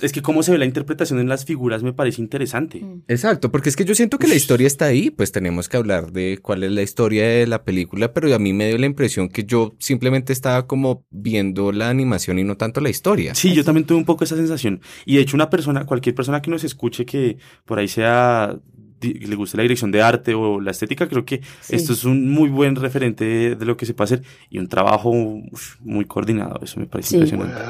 Es 0.02 0.12
que 0.12 0.20
cómo 0.20 0.42
se 0.42 0.52
ve 0.52 0.58
la 0.58 0.66
interpretación 0.66 1.20
en 1.20 1.28
las 1.28 1.46
figuras 1.46 1.82
me 1.82 1.94
parece 1.94 2.20
interesante. 2.20 2.80
Mm. 2.80 3.04
Exacto, 3.08 3.50
porque 3.50 3.70
es 3.70 3.76
que 3.76 3.84
yo 3.84 3.94
siento 3.94 4.18
que 4.18 4.26
la 4.26 4.34
historia 4.34 4.66
está 4.66 4.86
ahí, 4.86 5.10
pues 5.10 5.32
tenemos 5.32 5.68
que 5.68 5.76
hablar 5.76 6.12
de 6.12 6.38
cuál 6.42 6.64
es 6.64 6.72
la 6.72 6.82
historia 6.82 7.26
de 7.26 7.46
la 7.46 7.62
película, 7.62 8.12
pero 8.12 8.34
a 8.34 8.38
mí 8.38 8.52
me 8.52 8.68
dio 8.68 8.78
la 8.78 8.86
impresión 8.86 9.28
que 9.28 9.44
yo 9.44 9.74
simplemente 9.78 10.32
estaba 10.32 10.66
como 10.66 11.06
viendo 11.10 11.70
la 11.70 11.88
animación 11.88 12.40
y 12.40 12.44
no 12.44 12.56
tanto 12.56 12.80
la 12.80 12.90
historia. 12.90 13.34
Sí, 13.36 13.54
yo 13.54 13.64
también 13.64 13.86
tuve 13.86 13.98
un 13.98 14.04
poco 14.04 14.24
esa 14.24 14.36
sensación. 14.36 14.80
Y 15.06 15.16
de 15.16 15.22
hecho, 15.22 15.36
una 15.36 15.48
persona, 15.48 15.86
cualquier 15.86 16.16
persona 16.16 16.42
que 16.42 16.50
nos 16.50 16.64
escuche 16.64 17.06
que 17.06 17.38
por 17.64 17.78
ahí 17.78 17.86
sea 17.86 18.58
le 19.00 19.36
guste 19.36 19.56
la 19.56 19.62
dirección 19.62 19.90
de 19.92 20.02
arte 20.02 20.34
o 20.34 20.60
la 20.60 20.70
estética, 20.70 21.08
creo 21.08 21.24
que 21.24 21.40
Sí. 21.60 21.76
esto 21.76 21.92
es 21.92 22.04
un 22.04 22.30
muy 22.32 22.48
buen 22.48 22.76
referente 22.76 23.24
de, 23.24 23.54
de 23.56 23.64
lo 23.66 23.76
que 23.76 23.86
se 23.86 23.94
puede 23.94 24.06
hacer 24.14 24.22
y 24.50 24.58
un 24.58 24.68
trabajo 24.68 25.10
uf, 25.10 25.76
muy 25.80 26.04
coordinado. 26.06 26.60
Eso 26.62 26.80
me 26.80 26.86
parece 26.86 27.10
Sí. 27.10 27.16
impresionante. 27.16 27.60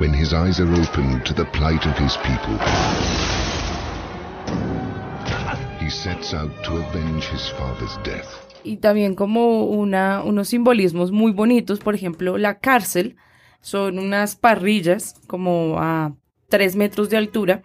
When 0.00 0.14
his 0.14 0.32
eyes 0.32 0.58
are 0.58 0.70
opened 0.72 1.22
to 1.24 1.34
the 1.34 1.44
plight 1.52 1.84
of 1.86 1.96
his 2.00 2.16
people, 2.18 2.58
he 5.80 5.90
sets 5.90 6.34
out 6.34 6.50
to 6.64 6.72
avenge 6.76 7.24
his 7.32 7.50
father's 7.58 7.98
death. 8.04 8.26
y 8.64 8.76
también 8.76 9.14
como 9.16 9.64
una, 9.64 10.22
unos 10.22 10.48
simbolismos 10.48 11.10
muy 11.10 11.32
bonitos, 11.32 11.80
por 11.80 11.94
ejemplo, 11.96 12.38
la 12.38 12.58
cárcel 12.60 13.16
son 13.60 13.98
unas 13.98 14.36
parrillas 14.36 15.16
como 15.26 15.76
a 15.80 16.14
tres 16.48 16.76
metros 16.76 17.10
de 17.10 17.16
altura 17.16 17.62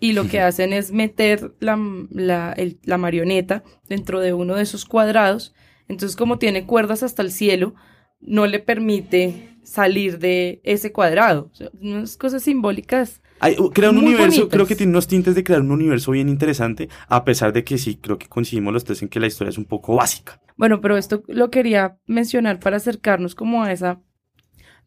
y 0.00 0.12
lo 0.12 0.28
que 0.28 0.40
hacen 0.40 0.72
es 0.72 0.92
meter 0.92 1.54
la, 1.60 1.78
la, 2.10 2.52
el- 2.52 2.78
la 2.84 2.98
marioneta 2.98 3.62
dentro 3.88 4.20
de 4.20 4.32
uno 4.32 4.54
de 4.56 4.62
esos 4.62 4.84
cuadrados, 4.84 5.54
entonces 5.88 6.16
como 6.16 6.38
tiene 6.38 6.66
cuerdas 6.66 7.02
hasta 7.02 7.22
el 7.22 7.30
cielo, 7.30 7.74
no 8.20 8.46
le 8.46 8.58
permite 8.58 9.56
salir 9.62 10.18
de 10.18 10.60
ese 10.64 10.92
cuadrado, 10.92 11.50
O 11.52 11.54
sea, 11.54 11.70
unas 11.80 12.16
cosas 12.16 12.42
simbólicas. 12.42 13.20
Hay- 13.40 13.56
un 13.58 13.98
universo, 13.98 14.24
bonitas. 14.42 14.48
creo 14.50 14.66
que 14.66 14.76
tiene 14.76 14.90
unos 14.92 15.08
tintes 15.08 15.34
de 15.34 15.44
crear 15.44 15.60
un 15.60 15.70
universo 15.72 16.12
bien 16.12 16.28
interesante, 16.28 16.88
a 17.08 17.24
pesar 17.24 17.52
de 17.52 17.64
que 17.64 17.76
sí, 17.76 17.96
creo 17.96 18.16
que 18.18 18.28
coincidimos 18.28 18.72
los 18.72 18.84
tres 18.84 19.02
en 19.02 19.08
que 19.08 19.20
la 19.20 19.26
historia 19.26 19.50
es 19.50 19.58
un 19.58 19.66
poco 19.66 19.94
básica. 19.96 20.40
Bueno, 20.56 20.80
pero 20.80 20.96
esto 20.96 21.22
lo 21.28 21.50
quería 21.50 21.98
mencionar 22.06 22.58
para 22.60 22.76
acercarnos 22.78 23.34
como 23.34 23.62
a 23.62 23.72
esa 23.72 24.00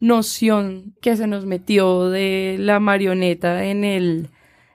noción 0.00 0.94
que 1.00 1.16
se 1.16 1.26
nos 1.26 1.46
metió 1.46 2.08
de 2.10 2.56
la 2.58 2.80
marioneta 2.80 3.64
en 3.66 3.84
el 3.84 4.30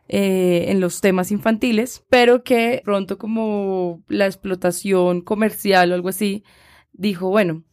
eh, 0.08 0.66
en 0.70 0.80
los 0.80 1.02
temas 1.02 1.32
infantiles, 1.32 2.06
pero 2.10 2.44
que 2.44 2.82
pronto 2.84 3.18
como 3.18 4.04
la 4.08 4.28
explotación 4.28 5.22
comercial 5.22 5.92
o 5.92 5.96
algo 5.96 6.10
así 6.10 6.44
dijo, 6.92 7.30
bueno, 7.30 7.64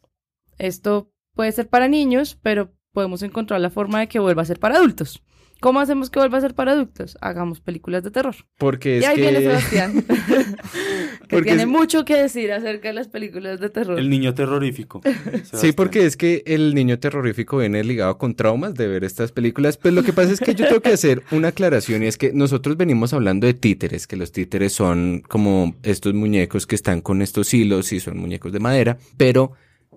esto 0.59 1.11
puede 1.35 1.53
ser 1.53 1.68
para 1.68 1.88
niños, 1.88 2.38
pero 2.42 2.73
podemos 2.92 3.23
encontrar 3.23 3.61
la 3.61 3.71
forma 3.71 4.01
de 4.01 4.09
que 4.09 4.18
vuelva 4.18 4.42
a 4.42 4.47
ser 4.47 4.59
para 4.59 4.77
adultos. 4.77 5.23
¿Cómo 5.62 5.79
hacemos 5.79 6.11
que 6.11 6.18
vuelva 6.18 6.38
a 6.38 6.40
ser 6.40 6.55
para 6.55 6.72
adultos? 6.72 7.16
Hagamos 7.20 7.61
películas 7.61 8.03
de 8.03 8.11
terror. 8.11 8.35
Porque 8.59 8.98
es 8.98 9.05
y 9.05 9.07
ahí 9.07 9.14
que... 9.14 9.20
viene 9.22 9.40
Sebastián, 9.42 10.03
que 10.09 11.27
Porque 11.29 11.42
tiene 11.51 11.62
es- 11.62 11.68
mucho 11.68 12.05
que 12.05 12.16
decir 12.16 12.51
acerca 12.51 12.88
de 12.88 12.94
las 12.94 13.07
películas 13.07 13.61
de 13.61 13.70
terror. 13.70 13.96
El 13.96 14.11
niño 14.11 14.35
terrorífico. 14.35 15.01
Sí, 15.53 15.70
porque 15.72 16.05
es 16.05 16.16
que 16.16 16.42
el 16.46 16.75
niño 16.75 16.98
terrorífico 16.98 17.59
viene 17.59 17.85
ligado 17.85 18.18
con 18.18 18.35
traumas 18.35 18.75
de 18.75 18.88
ver 18.88 19.05
estas 19.05 19.31
películas. 19.31 19.77
Pues 19.77 19.94
lo 19.94 20.03
que 20.03 20.12
pasa 20.12 20.33
es 20.33 20.40
que 20.40 20.55
yo 20.57 20.66
tengo 20.66 20.81
que 20.81 20.90
hacer 20.92 21.22
una 21.31 21.48
aclaración 21.48 22.03
y 22.03 22.07
es 22.07 22.18
que 22.18 22.33
nosotros 22.33 22.77
venimos 22.77 23.12
hablando 23.12 23.46
de 23.46 23.55
títeres, 23.55 24.09
que 24.09 24.16
los 24.16 24.33
títeres 24.33 24.72
son 24.72 25.22
como 25.29 25.77
estos 25.85 26.12
muñecos 26.14 26.66
que 26.66 26.75
están 26.75 27.01
con 27.03 27.22
estos 27.22 27.55
hilos 27.55 27.92
y 27.92 28.01
son 28.01 28.18
muñecos 28.18 28.51
de 28.53 28.59
madera, 28.59 28.98
pero 29.16 29.53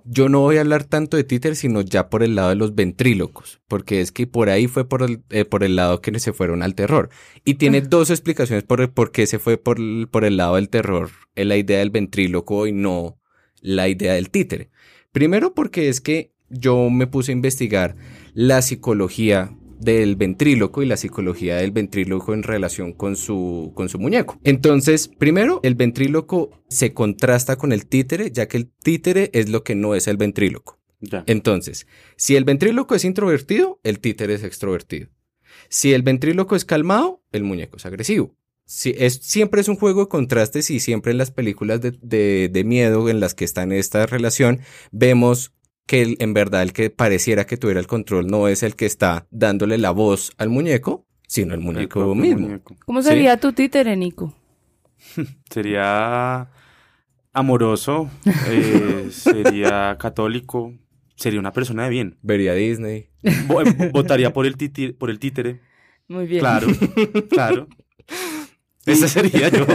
yo 0.08 0.30
no 0.30 0.40
voy 0.42 0.58
a 0.58 0.62
hablar 0.62 0.84
tanto 0.84 1.18
de 1.18 1.24
títeres, 1.24 1.58
sino 1.58 1.82
ya 1.82 2.10
por 2.10 2.22
el 2.22 2.36
lado 2.36 2.50
de 2.50 2.56
los 2.56 2.76
ventrílocos, 2.76 3.60
porque 3.68 4.02
es 4.02 4.12
que 4.12 4.28
por 4.28 4.50
ahí 4.50 4.68
fue 4.68 4.88
por 4.88 5.02
el, 5.02 5.24
eh, 5.32 5.46
por 5.46 5.64
el 5.64 5.76
lado 5.76 6.00
que 6.00 6.18
se 6.20 6.32
fueron 6.32 6.62
al 6.62 6.76
terror. 6.76 7.10
Y 7.44 7.56
tiene 7.56 7.82
dos 7.82 8.12
explicaciones 8.12 8.64
por, 8.64 8.94
por 8.94 9.12
qué 9.12 9.26
se 9.26 9.40
fue 9.40 9.58
por 9.58 9.80
el, 9.80 10.08
por 10.10 10.24
el 10.24 10.38
lado 10.38 10.56
del 10.56 10.70
terror, 10.70 11.10
eh, 11.34 11.44
la 11.44 11.58
idea 11.58 11.80
del 11.80 11.90
ventríloco 11.90 12.68
y 12.68 12.72
no 12.72 13.20
la 13.62 13.88
idea 13.88 14.14
del 14.14 14.30
títere. 14.30 14.70
Primero 15.12 15.56
porque 15.56 15.90
es 15.90 16.02
que 16.02 16.34
yo 16.50 16.90
me 16.92 17.08
puse 17.08 17.32
a 17.32 17.34
investigar 17.34 17.96
la 18.34 18.62
psicología 18.62 19.58
del 19.80 20.16
ventríloco 20.16 20.82
y 20.82 20.86
la 20.86 20.98
psicología 20.98 21.58
del 21.58 21.72
ventríloco 21.72 22.34
en 22.34 22.44
relación 22.44 22.94
con 22.94 23.16
su, 23.16 23.72
con 23.76 23.90
su 23.90 24.00
muñeco. 24.00 24.40
Entonces, 24.44 25.08
primero, 25.08 25.60
el 25.64 25.76
ventríloco 25.76 26.52
se 26.70 26.94
contrasta 26.94 27.58
con 27.58 27.72
el 27.72 27.86
títere, 27.88 28.32
ya 28.32 28.48
que 28.48 28.58
el 28.58 28.72
títere 28.84 29.30
es 29.34 29.50
lo 29.50 29.64
que 29.64 29.76
no 29.76 29.96
es 29.96 30.08
el 30.08 30.18
ventríloco. 30.18 30.80
Ya. 31.02 31.24
Entonces, 31.28 31.88
si 32.16 32.36
el 32.36 32.46
ventríloco 32.46 32.96
es 32.96 33.06
introvertido, 33.06 33.80
el 33.84 34.00
títere 34.00 34.34
es 34.34 34.44
extrovertido. 34.44 35.10
Si 35.70 35.94
el 35.94 36.02
ventríloco 36.04 36.56
es 36.56 36.66
calmado, 36.66 37.24
el 37.32 37.44
muñeco 37.44 37.78
es 37.78 37.86
agresivo. 37.86 38.36
Si 38.68 38.96
es, 38.98 39.16
siempre 39.22 39.62
es 39.62 39.68
un 39.68 39.76
juego 39.76 40.02
de 40.02 40.08
contrastes 40.10 40.72
y 40.72 40.80
siempre 40.80 41.12
en 41.12 41.20
las 41.20 41.30
películas 41.30 41.82
de, 41.82 41.92
de- 42.02 42.50
de 42.52 42.64
miedo 42.64 43.10
en 43.10 43.20
las 43.20 43.36
que 43.36 43.46
está 43.46 43.62
en 43.62 43.72
esta 43.72 44.08
relación, 44.08 44.62
vemos 44.92 45.54
que 45.88 46.02
el- 46.02 46.18
en 46.20 46.34
verdad 46.34 46.62
el 46.64 46.74
que 46.74 46.90
pareciera 46.90 47.46
que 47.46 47.58
tuviera 47.58 47.80
el 47.80 47.88
control 47.88 48.28
no 48.28 48.48
es 48.48 48.64
el 48.64 48.76
que 48.76 48.86
está 48.86 49.28
dándole 49.32 49.78
la 49.78 49.92
voz 49.92 50.32
al 50.38 50.50
muñeco, 50.50 51.06
sino 51.28 51.54
el 51.54 51.60
muñeco 51.60 52.14
mismo. 52.16 52.42
muñeco. 52.48 52.76
¿Cómo 52.86 53.02
Sí. 53.02 53.10
sería 53.10 53.38
tu 53.40 53.54
títere, 53.54 53.96
Nico? 53.96 54.34
Sería 55.52 56.50
amoroso, 57.34 58.10
eh, 58.48 59.08
sería 59.12 59.98
católico, 60.00 60.74
sería 61.16 61.40
una 61.40 61.52
persona 61.54 61.84
de 61.84 61.90
bien. 61.90 62.18
Vería 62.22 62.54
Disney. 62.54 63.10
Vo- 63.48 63.66
eh, 63.68 63.90
votaría 63.94 64.34
por 64.34 64.46
el, 64.46 64.58
titi- 64.58 64.94
por 64.94 65.10
el 65.10 65.20
títere. 65.20 65.62
Muy 66.08 66.26
bien. 66.28 66.40
Claro, 66.40 66.68
claro. 67.30 67.68
Ese 68.86 69.08
sería 69.10 69.50
yo. 69.50 69.66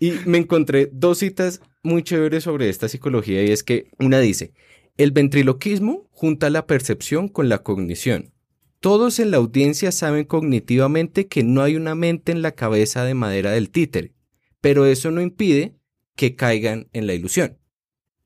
Y 0.00 0.12
me 0.26 0.38
encontré 0.38 0.90
dos 0.92 1.18
citas 1.18 1.60
muy 1.84 2.02
chéveres 2.02 2.42
sobre 2.42 2.68
esta 2.68 2.88
psicología 2.88 3.44
y 3.44 3.52
es 3.52 3.62
que 3.62 3.88
una 4.00 4.18
dice, 4.18 4.52
el 4.96 5.10
ventriloquismo 5.10 6.08
junta 6.10 6.50
la 6.50 6.66
percepción 6.66 7.28
con 7.28 7.48
la 7.48 7.58
cognición. 7.58 8.32
Todos 8.80 9.18
en 9.18 9.30
la 9.30 9.38
audiencia 9.38 9.92
saben 9.92 10.24
cognitivamente 10.24 11.26
que 11.26 11.42
no 11.42 11.62
hay 11.62 11.76
una 11.76 11.94
mente 11.94 12.32
en 12.32 12.42
la 12.42 12.52
cabeza 12.52 13.04
de 13.04 13.14
madera 13.14 13.50
del 13.50 13.70
títere, 13.70 14.14
pero 14.60 14.86
eso 14.86 15.10
no 15.10 15.20
impide 15.20 15.76
que 16.14 16.34
caigan 16.34 16.88
en 16.92 17.06
la 17.06 17.14
ilusión. 17.14 17.58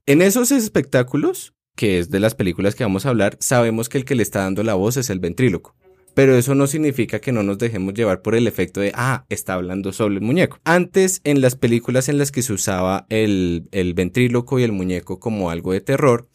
En 0.07 0.23
esos 0.23 0.51
espectáculos, 0.53 1.55
que 1.77 1.99
es 1.99 2.11
de 2.11 2.21
las 2.21 2.35
películas 2.35 2.75
que 2.75 2.85
vamos 2.85 3.07
a 3.07 3.11
hablar, 3.11 3.37
sabemos 3.41 3.89
que 3.89 3.99
el 3.99 4.05
que 4.05 4.15
le 4.15 4.23
está 4.23 4.41
dando 4.41 4.63
la 4.63 4.75
voz 4.75 4.97
es 4.97 5.11
el 5.11 5.21
ventríloco. 5.21 5.77
Pero 6.15 6.37
eso 6.37 6.55
no 6.55 6.67
significa 6.67 7.21
que 7.21 7.33
no 7.33 7.43
nos 7.43 7.59
dejemos 7.59 7.95
llevar 7.95 8.21
por 8.21 8.35
el 8.35 8.47
efecto 8.47 8.81
de, 8.81 8.93
ah, 8.95 9.25
está 9.29 9.55
hablando 9.55 9.93
solo 9.93 10.17
el 10.17 10.23
muñeco. 10.23 10.59
Antes, 10.65 11.21
en 11.25 11.41
las 11.41 11.55
películas 11.55 12.09
en 12.09 12.19
las 12.19 12.33
que 12.33 12.43
se 12.43 12.53
usaba 12.53 13.07
el, 13.09 13.69
el 13.71 13.95
ventríloco 13.95 14.59
y 14.59 14.65
el 14.65 14.73
muñeco 14.73 15.21
como 15.21 15.51
algo 15.51 15.73
de 15.73 15.81
terror, 15.81 16.29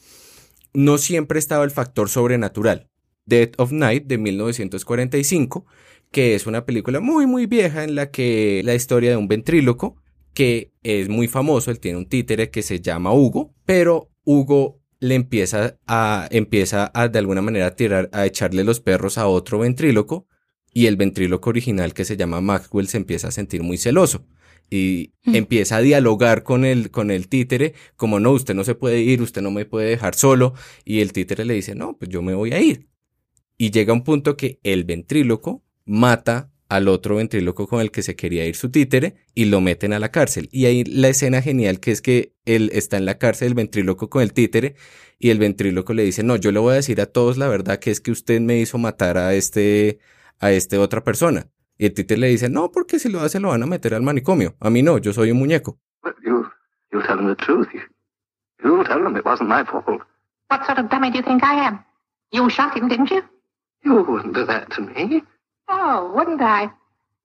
no 0.75 0.97
siempre 0.97 1.39
estaba 1.39 1.63
el 1.63 1.71
factor 1.71 2.09
sobrenatural. 2.09 2.89
Dead 3.25 3.51
of 3.57 3.71
Night 3.71 4.05
de 4.05 4.17
1945, 4.17 5.65
que 6.11 6.35
es 6.35 6.45
una 6.45 6.65
película 6.65 6.99
muy 6.99 7.25
muy 7.25 7.47
vieja 7.47 7.83
en 7.83 7.95
la 7.95 8.11
que 8.11 8.61
la 8.63 8.75
historia 8.75 9.09
de 9.09 9.17
un 9.17 9.27
ventríloco 9.27 9.95
que 10.33 10.73
es 10.83 11.09
muy 11.09 11.27
famoso, 11.27 11.71
él 11.71 11.79
tiene 11.79 11.97
un 11.97 12.07
títere 12.07 12.51
que 12.51 12.61
se 12.61 12.81
llama 12.81 13.13
Hugo, 13.13 13.55
pero 13.65 14.11
Hugo 14.25 14.81
le 14.99 15.15
empieza 15.15 15.77
a 15.87 16.27
empieza 16.29 16.91
a 16.93 17.07
de 17.07 17.19
alguna 17.19 17.41
manera 17.41 17.67
a 17.67 17.75
tirar 17.75 18.09
a 18.11 18.25
echarle 18.25 18.63
los 18.63 18.79
perros 18.79 19.17
a 19.17 19.27
otro 19.27 19.59
ventríloco 19.59 20.27
y 20.73 20.87
el 20.87 20.97
ventríloco 20.97 21.49
original 21.49 21.93
que 21.93 22.05
se 22.05 22.17
llama 22.17 22.41
Maxwell 22.41 22.87
se 22.87 22.97
empieza 22.97 23.29
a 23.29 23.31
sentir 23.31 23.63
muy 23.63 23.77
celoso 23.77 24.27
y 24.69 25.13
empieza 25.23 25.77
a 25.77 25.81
dialogar 25.81 26.43
con 26.43 26.65
el 26.65 26.91
con 26.91 27.11
el 27.11 27.27
títere 27.27 27.73
como 27.95 28.19
no, 28.19 28.31
usted 28.31 28.55
no 28.55 28.63
se 28.63 28.75
puede 28.75 29.01
ir, 29.01 29.21
usted 29.21 29.41
no 29.41 29.51
me 29.51 29.65
puede 29.65 29.89
dejar 29.89 30.15
solo 30.15 30.53
y 30.83 31.01
el 31.01 31.13
títere 31.13 31.45
le 31.45 31.53
dice, 31.55 31.75
"No, 31.75 31.97
pues 31.97 32.09
yo 32.09 32.21
me 32.21 32.33
voy 32.33 32.51
a 32.53 32.59
ir." 32.61 32.87
Y 33.57 33.71
llega 33.71 33.93
un 33.93 34.03
punto 34.03 34.37
que 34.37 34.59
el 34.63 34.83
ventríloco 34.83 35.63
mata 35.85 36.51
al 36.67 36.87
otro 36.87 37.15
ventríloco 37.17 37.67
con 37.67 37.81
el 37.81 37.91
que 37.91 38.01
se 38.01 38.15
quería 38.15 38.45
ir 38.45 38.55
su 38.55 38.69
títere 38.71 39.15
y 39.35 39.45
lo 39.45 39.61
meten 39.61 39.93
a 39.93 39.99
la 39.99 40.11
cárcel. 40.11 40.49
Y 40.51 40.65
ahí 40.65 40.83
la 40.83 41.09
escena 41.09 41.41
genial 41.41 41.79
que 41.79 41.91
es 41.91 42.01
que 42.01 42.33
él 42.45 42.71
está 42.73 42.97
en 42.97 43.05
la 43.05 43.17
cárcel, 43.17 43.49
el 43.49 43.53
ventríloco 43.53 44.09
con 44.09 44.21
el 44.23 44.33
títere, 44.33 44.75
y 45.19 45.29
el 45.29 45.39
ventríloco 45.39 45.93
le 45.93 46.03
dice, 46.03 46.23
no, 46.23 46.35
yo 46.35 46.51
le 46.51 46.59
voy 46.59 46.73
a 46.73 46.75
decir 46.75 46.99
a 47.01 47.05
todos 47.05 47.37
la 47.37 47.47
verdad 47.47 47.79
que 47.79 47.91
es 47.91 48.01
que 48.01 48.11
usted 48.11 48.41
me 48.41 48.59
hizo 48.59 48.77
matar 48.77 49.17
a 49.17 49.33
este, 49.35 49.99
a 50.39 50.51
este 50.51 50.77
otra 50.77 51.03
persona. 51.03 51.49
Y 51.77 51.85
el 51.85 51.93
títere 51.93 52.19
le 52.19 52.27
dice, 52.27 52.49
no, 52.49 52.71
porque 52.71 52.99
si 52.99 53.09
lo 53.09 53.19
hace 53.21 53.39
lo 53.39 53.49
van 53.49 53.63
a 53.63 53.65
meter 53.65 53.93
al 53.93 54.01
manicomio. 54.01 54.55
A 54.61 54.69
mí 54.69 54.81
no, 54.81 54.97
yo 54.97 55.11
soy 55.11 55.31
un 55.31 55.39
muñeco. 55.39 55.77
But 56.03 56.15
you, 56.23 56.49
you'll 56.91 57.03
tell 57.03 57.17
them 57.17 57.27
the 57.27 57.35
truth. 57.35 57.67
You, 57.73 57.81
you'll 58.63 58.85
tell 58.85 59.03
them 59.03 59.17
it 59.17 59.25
wasn't 59.25 59.49
my 59.49 59.65
fault. 59.65 60.01
What 60.47 60.65
sort 60.65 60.79
of 60.79 60.89
dummy 60.89 61.11
do 61.11 61.17
you 61.17 61.23
think 61.23 61.43
I 61.43 61.67
am? 61.67 61.83
You 62.31 62.49
shot 62.49 62.77
him, 62.77 62.87
didn't 62.87 63.11
you? 63.11 63.23
You 63.83 64.03
wouldn't 64.03 64.33
do 64.33 64.45
that 64.45 64.71
to 64.71 64.81
me. 64.81 65.21
Oh, 65.67 66.11
wouldn't 66.15 66.41
I? 66.41 66.61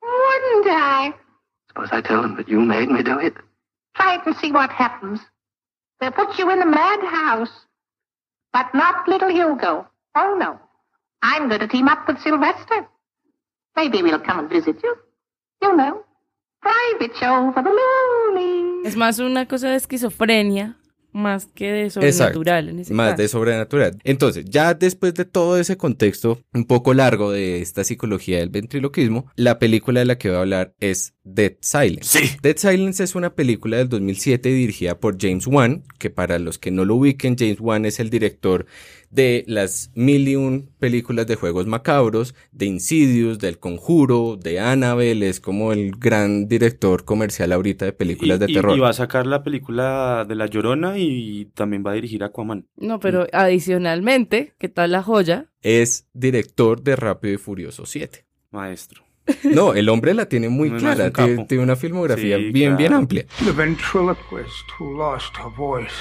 Wouldn't 0.03 0.67
I? 0.67 1.15
Suppose 1.69 1.89
I 1.93 2.01
tell 2.01 2.23
them 2.23 2.37
that 2.37 2.49
you 2.49 2.61
made 2.61 2.91
me 2.91 3.03
do 3.03 3.19
it. 3.19 3.35
Try 3.95 4.17
it 4.17 4.27
and 4.27 4.37
see 4.37 4.51
what 4.51 4.71
happens. 4.71 5.21
They'll 6.01 6.11
put 6.11 6.39
you 6.39 6.51
in 6.51 6.59
the 6.59 6.67
madhouse. 6.67 7.67
But 8.53 8.75
not 8.75 9.07
little 9.07 9.31
Hugo. 9.31 9.87
Oh, 10.17 10.37
no. 10.39 10.59
I'm 11.23 11.49
going 11.49 11.61
to 11.61 11.69
team 11.69 11.89
up 11.89 12.09
with 12.09 12.19
Sylvester. 12.21 12.89
Maybe 13.76 14.02
we'll 14.02 14.20
come 14.22 14.40
and 14.40 14.50
visit 14.50 14.76
you. 14.83 14.90
You 15.62 15.76
know. 15.76 16.04
Private 16.61 17.14
show 17.18 17.52
for 17.54 17.62
the 17.64 17.70
loonies. 17.70 18.87
Es 18.87 18.96
más 18.96 19.18
una 19.18 19.46
cosa 19.46 19.68
de 19.70 19.76
esquizofrenia 19.76 20.76
más 21.12 21.46
que 21.46 21.72
de 21.72 21.90
sobrenatural 21.90 22.68
en 22.68 22.78
ese 22.78 22.94
Más 22.94 23.11
caso. 23.12 23.22
de 23.22 23.28
sobrenatural. 23.28 23.98
Entonces, 24.04 24.44
ya 24.48 24.74
después 24.74 25.12
de 25.14 25.24
todo 25.24 25.59
ese 25.59 25.76
contexto 25.76 26.38
un 26.54 26.66
poco 26.66 26.94
largo 26.94 27.33
de 27.33 27.61
esta 27.61 27.83
psicología 27.83 28.38
del 28.38 28.50
ventriloquismo, 28.50 29.28
la 29.35 29.59
película 29.59 29.98
de 30.00 30.06
la 30.06 30.18
que 30.18 30.28
voy 30.28 30.37
a 30.37 30.40
hablar 30.42 30.74
es 30.78 31.14
Dead 31.24 31.54
Silence. 31.61 32.16
Sí. 32.18 32.37
Dead 32.42 32.56
Silence 32.56 33.02
es 33.02 33.16
una 33.16 33.35
película 33.35 33.78
del 33.78 33.88
2007 33.88 34.50
dirigida 34.50 35.00
por 35.00 35.20
James 35.20 35.48
Wan, 35.48 35.83
que 35.98 36.11
para 36.11 36.38
los 36.38 36.59
que 36.59 36.70
no 36.70 36.85
lo 36.85 36.94
ubiquen, 36.94 37.37
James 37.37 37.59
Wan 37.61 37.87
es 37.87 37.98
el 37.98 38.09
director 38.11 38.66
de 39.11 39.44
las 39.49 39.90
mil 39.94 40.27
y 40.29 40.37
un 40.37 40.70
películas 40.79 41.27
de 41.27 41.35
juegos 41.35 41.66
macabros, 41.66 42.35
de 42.53 42.66
Insidious, 42.66 43.38
del 43.40 43.59
Conjuro, 43.59 44.37
de 44.37 44.61
Annabelle, 44.61 45.29
es 45.29 45.40
como 45.40 45.73
el 45.73 45.90
gran 45.99 46.46
director 46.49 47.05
comercial 47.05 47.53
ahorita 47.53 47.85
de 47.87 47.92
películas 47.92 48.37
y, 48.37 48.40
de 48.46 48.51
y- 48.51 48.55
terror. 48.55 48.77
y 48.77 48.81
va 48.81 48.90
a 48.90 48.92
sacar 48.92 49.27
la 49.27 49.42
película 49.42 50.25
de 50.29 50.35
La 50.37 50.46
Llorona 50.46 50.96
y 50.99 51.46
también 51.55 51.83
va 51.85 51.90
a 51.90 51.94
dirigir 51.94 52.23
Aquaman. 52.25 52.66
No, 52.77 53.01
pero 53.01 53.27
adicionalmente, 53.33 54.55
¿qué 54.59 54.68
tal 54.68 54.92
la 54.92 55.03
joya? 55.03 55.46
Es 55.62 56.07
director 56.14 56.83
de 56.83 56.96
Rápido 56.96 57.35
y 57.35 57.38
Furioso 57.38 57.87
7. 57.87 58.25
Maestro. 58.53 59.03
No, 59.44 59.75
el 59.75 59.88
hombre 59.88 60.14
la 60.14 60.27
tiene 60.27 60.49
muy 60.49 60.70
No, 60.70 60.79
clara, 60.79 61.11
tiene, 61.12 61.62
una 61.62 61.77
filmografía 61.77 62.37
Sí, 62.38 62.51
bien, 62.53 62.77
bien 62.77 62.92
amplia. 62.92 63.27
The 63.44 63.53
ventriloquist 63.53 64.66
who 64.79 64.96
lost 64.96 65.37
her 65.37 65.51
voice. 65.57 65.92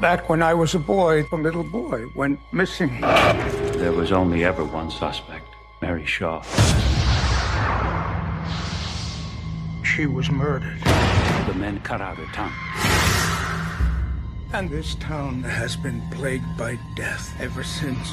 Back 0.00 0.28
when 0.28 0.42
I 0.42 0.52
was 0.52 0.74
a 0.74 0.78
boy, 0.78 1.24
a 1.32 1.36
little 1.36 1.64
boy 1.64 2.04
went 2.14 2.38
missing. 2.52 3.00
There 3.00 3.92
was 3.92 4.12
only 4.12 4.44
ever 4.44 4.62
one 4.62 4.90
suspect, 4.90 5.46
Mary 5.80 6.04
Shaw. 6.04 6.42
She 9.82 10.04
was 10.06 10.30
murdered. 10.30 10.76
The 11.46 11.54
men 11.54 11.80
cut 11.82 12.02
out 12.02 12.18
her 12.18 12.26
tongue. 12.34 12.52
And 14.52 14.68
this 14.68 14.96
town 14.96 15.42
has 15.44 15.76
been 15.76 16.02
plagued 16.10 16.58
by 16.58 16.78
death 16.94 17.34
ever 17.40 17.64
since. 17.64 18.12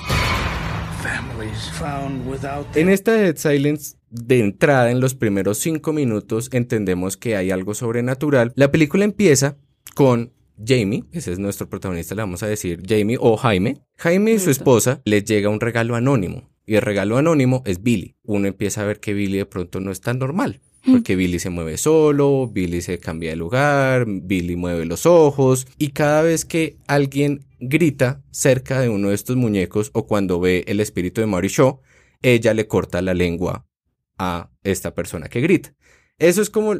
Families 1.01 1.67
found 1.71 2.25
without 2.25 2.65
En 2.77 2.87
esta 2.87 3.11
Dead 3.11 3.35
Silence, 3.35 3.97
de 4.09 4.39
entrada, 4.39 4.89
en 4.89 5.01
los 5.01 5.15
primeros 5.15 5.57
cinco 5.57 5.91
minutos, 5.91 6.49
entendemos 6.53 7.17
que 7.17 7.35
hay 7.35 7.51
algo 7.51 7.73
sobrenatural. 7.73 8.53
La 8.55 8.71
película 8.71 9.03
empieza 9.03 9.57
con 9.95 10.31
Jamie, 10.57 11.03
ese 11.11 11.31
es 11.31 11.39
nuestro 11.39 11.69
protagonista, 11.69 12.15
le 12.15 12.21
vamos 12.21 12.43
a 12.43 12.47
decir 12.47 12.81
Jamie 12.87 13.17
o 13.19 13.37
Jaime. 13.37 13.81
Jaime 13.97 14.33
y 14.33 14.39
su 14.39 14.49
esposa 14.49 15.01
les 15.05 15.23
llega 15.25 15.49
un 15.49 15.59
regalo 15.59 15.95
anónimo. 15.95 16.49
Y 16.65 16.75
el 16.75 16.81
regalo 16.81 17.17
anónimo 17.17 17.61
es 17.65 17.83
Billy. 17.83 18.15
Uno 18.23 18.47
empieza 18.47 18.81
a 18.81 18.85
ver 18.85 18.99
que 18.99 19.13
Billy 19.13 19.37
de 19.37 19.45
pronto 19.45 19.79
no 19.79 19.91
es 19.91 20.01
tan 20.01 20.19
normal. 20.19 20.61
Porque 20.85 21.15
Billy 21.15 21.39
se 21.39 21.49
mueve 21.49 21.77
solo, 21.77 22.49
Billy 22.51 22.81
se 22.81 22.99
cambia 22.99 23.29
de 23.29 23.37
lugar, 23.37 24.05
Billy 24.05 24.55
mueve 24.55 24.85
los 24.85 25.05
ojos. 25.05 25.65
Y 25.77 25.89
cada 25.89 26.21
vez 26.21 26.43
que 26.43 26.77
alguien 26.87 27.45
grita 27.59 28.21
cerca 28.31 28.81
de 28.81 28.89
uno 28.89 29.09
de 29.09 29.15
estos 29.15 29.37
muñecos 29.37 29.91
o 29.93 30.07
cuando 30.07 30.39
ve 30.39 30.65
el 30.67 30.81
espíritu 30.81 31.21
de 31.21 31.27
Mary 31.27 31.47
Shaw, 31.47 31.79
ella 32.21 32.53
le 32.53 32.67
corta 32.67 33.01
la 33.01 33.13
lengua 33.13 33.65
a 34.17 34.49
esta 34.63 34.93
persona 34.93 35.29
que 35.29 35.41
grita. 35.41 35.73
Eso 36.17 36.41
es 36.41 36.49
como 36.49 36.75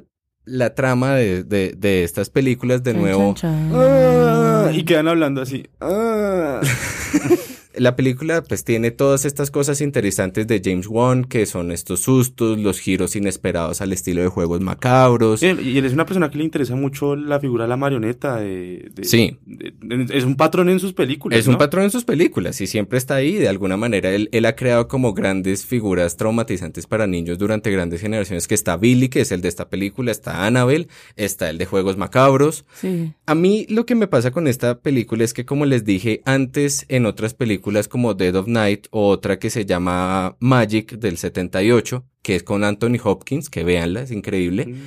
la 0.45 0.75
trama 0.75 1.15
de, 1.15 1.43
de- 1.43 1.73
de 1.77 2.03
estas 2.03 2.29
películas 2.29 2.83
de 2.83 2.91
Chan, 2.91 3.01
nuevo. 3.01 3.33
chan, 3.35 3.69
chan. 3.71 3.79
Ah, 3.79 4.69
y 4.73 4.83
quedan 4.83 5.07
hablando 5.07 5.41
así. 5.41 5.67
Ah. 5.81 6.59
La 7.75 7.95
película 7.95 8.43
pues 8.43 8.63
tiene 8.63 8.91
todas 8.91 9.25
estas 9.25 9.49
cosas 9.51 9.81
interesantes 9.81 10.47
de 10.47 10.61
James 10.63 10.87
Wan, 10.87 11.23
que 11.25 11.45
son 11.45 11.71
estos 11.71 12.01
sustos, 12.01 12.59
los 12.59 12.79
giros 12.79 13.15
inesperados 13.15 13.81
al 13.81 13.93
estilo 13.93 14.21
de 14.21 14.27
juegos 14.27 14.61
macabros. 14.61 15.39
Sí, 15.39 15.47
Y 15.47 15.77
él 15.77 15.85
es 15.85 15.93
una 15.93 16.05
persona 16.05 16.29
que 16.29 16.37
le 16.37 16.43
interesa 16.43 16.75
mucho 16.75 17.15
la 17.15 17.39
figura 17.39 17.63
de 17.65 17.69
la 17.69 17.77
marioneta. 17.77 18.37
de- 18.39 18.89
de- 18.93 19.03
Sí. 19.03 19.37
de- 19.45 19.73
de- 19.81 20.17
es 20.17 20.23
un 20.23 20.35
patrón 20.35 20.69
en 20.69 20.79
sus 20.79 20.93
películas. 20.93 21.39
Es 21.39 21.47
un 21.47 21.57
patrón 21.57 21.83
en 21.85 21.91
sus 21.91 22.03
películas 22.03 22.59
y 22.61 22.67
siempre 22.67 22.97
está 22.97 23.15
ahí. 23.15 23.33
De 23.35 23.47
alguna 23.47 23.77
manera, 23.77 24.11
él, 24.11 24.29
él 24.31 24.45
ha 24.45 24.55
creado 24.55 24.87
como 24.87 25.13
grandes 25.13 25.65
figuras 25.65 26.15
traumatizantes 26.17 26.85
para 26.87 27.07
niños 27.07 27.37
durante 27.37 27.71
grandes 27.71 28.01
generaciones. 28.01 28.47
Que 28.47 28.55
está 28.55 28.77
Billy, 28.77 29.09
que 29.09 29.21
es 29.21 29.31
el 29.31 29.41
de 29.41 29.49
esta 29.49 29.69
película, 29.69 30.11
está 30.11 30.45
Annabelle, 30.45 30.87
está 31.15 31.49
el 31.49 31.57
de 31.57 31.65
Juegos 31.65 31.97
Macabros. 31.97 32.65
Sí. 32.79 33.13
A 33.25 33.35
mí 33.35 33.65
lo 33.69 33.85
que 33.85 33.95
me 33.95 34.07
pasa 34.07 34.31
con 34.31 34.47
esta 34.47 34.79
película 34.79 35.23
es 35.23 35.33
que, 35.33 35.45
como 35.45 35.65
les 35.65 35.85
dije 35.85 36.21
antes, 36.25 36.85
en 36.89 37.05
otras 37.05 37.33
películas 37.33 37.62
como 37.89 38.13
Dead 38.13 38.35
of 38.35 38.47
Night 38.47 38.87
o 38.91 39.09
otra 39.09 39.39
que 39.39 39.49
se 39.49 39.65
llama 39.65 40.37
Magic 40.39 40.97
del 40.97 41.17
78, 41.17 42.05
que 42.21 42.35
es 42.35 42.43
con 42.43 42.63
Anthony 42.63 42.97
Hopkins, 43.03 43.49
que 43.49 43.63
véanla, 43.63 44.01
es 44.01 44.11
increíble. 44.11 44.67
Mm. 44.67 44.85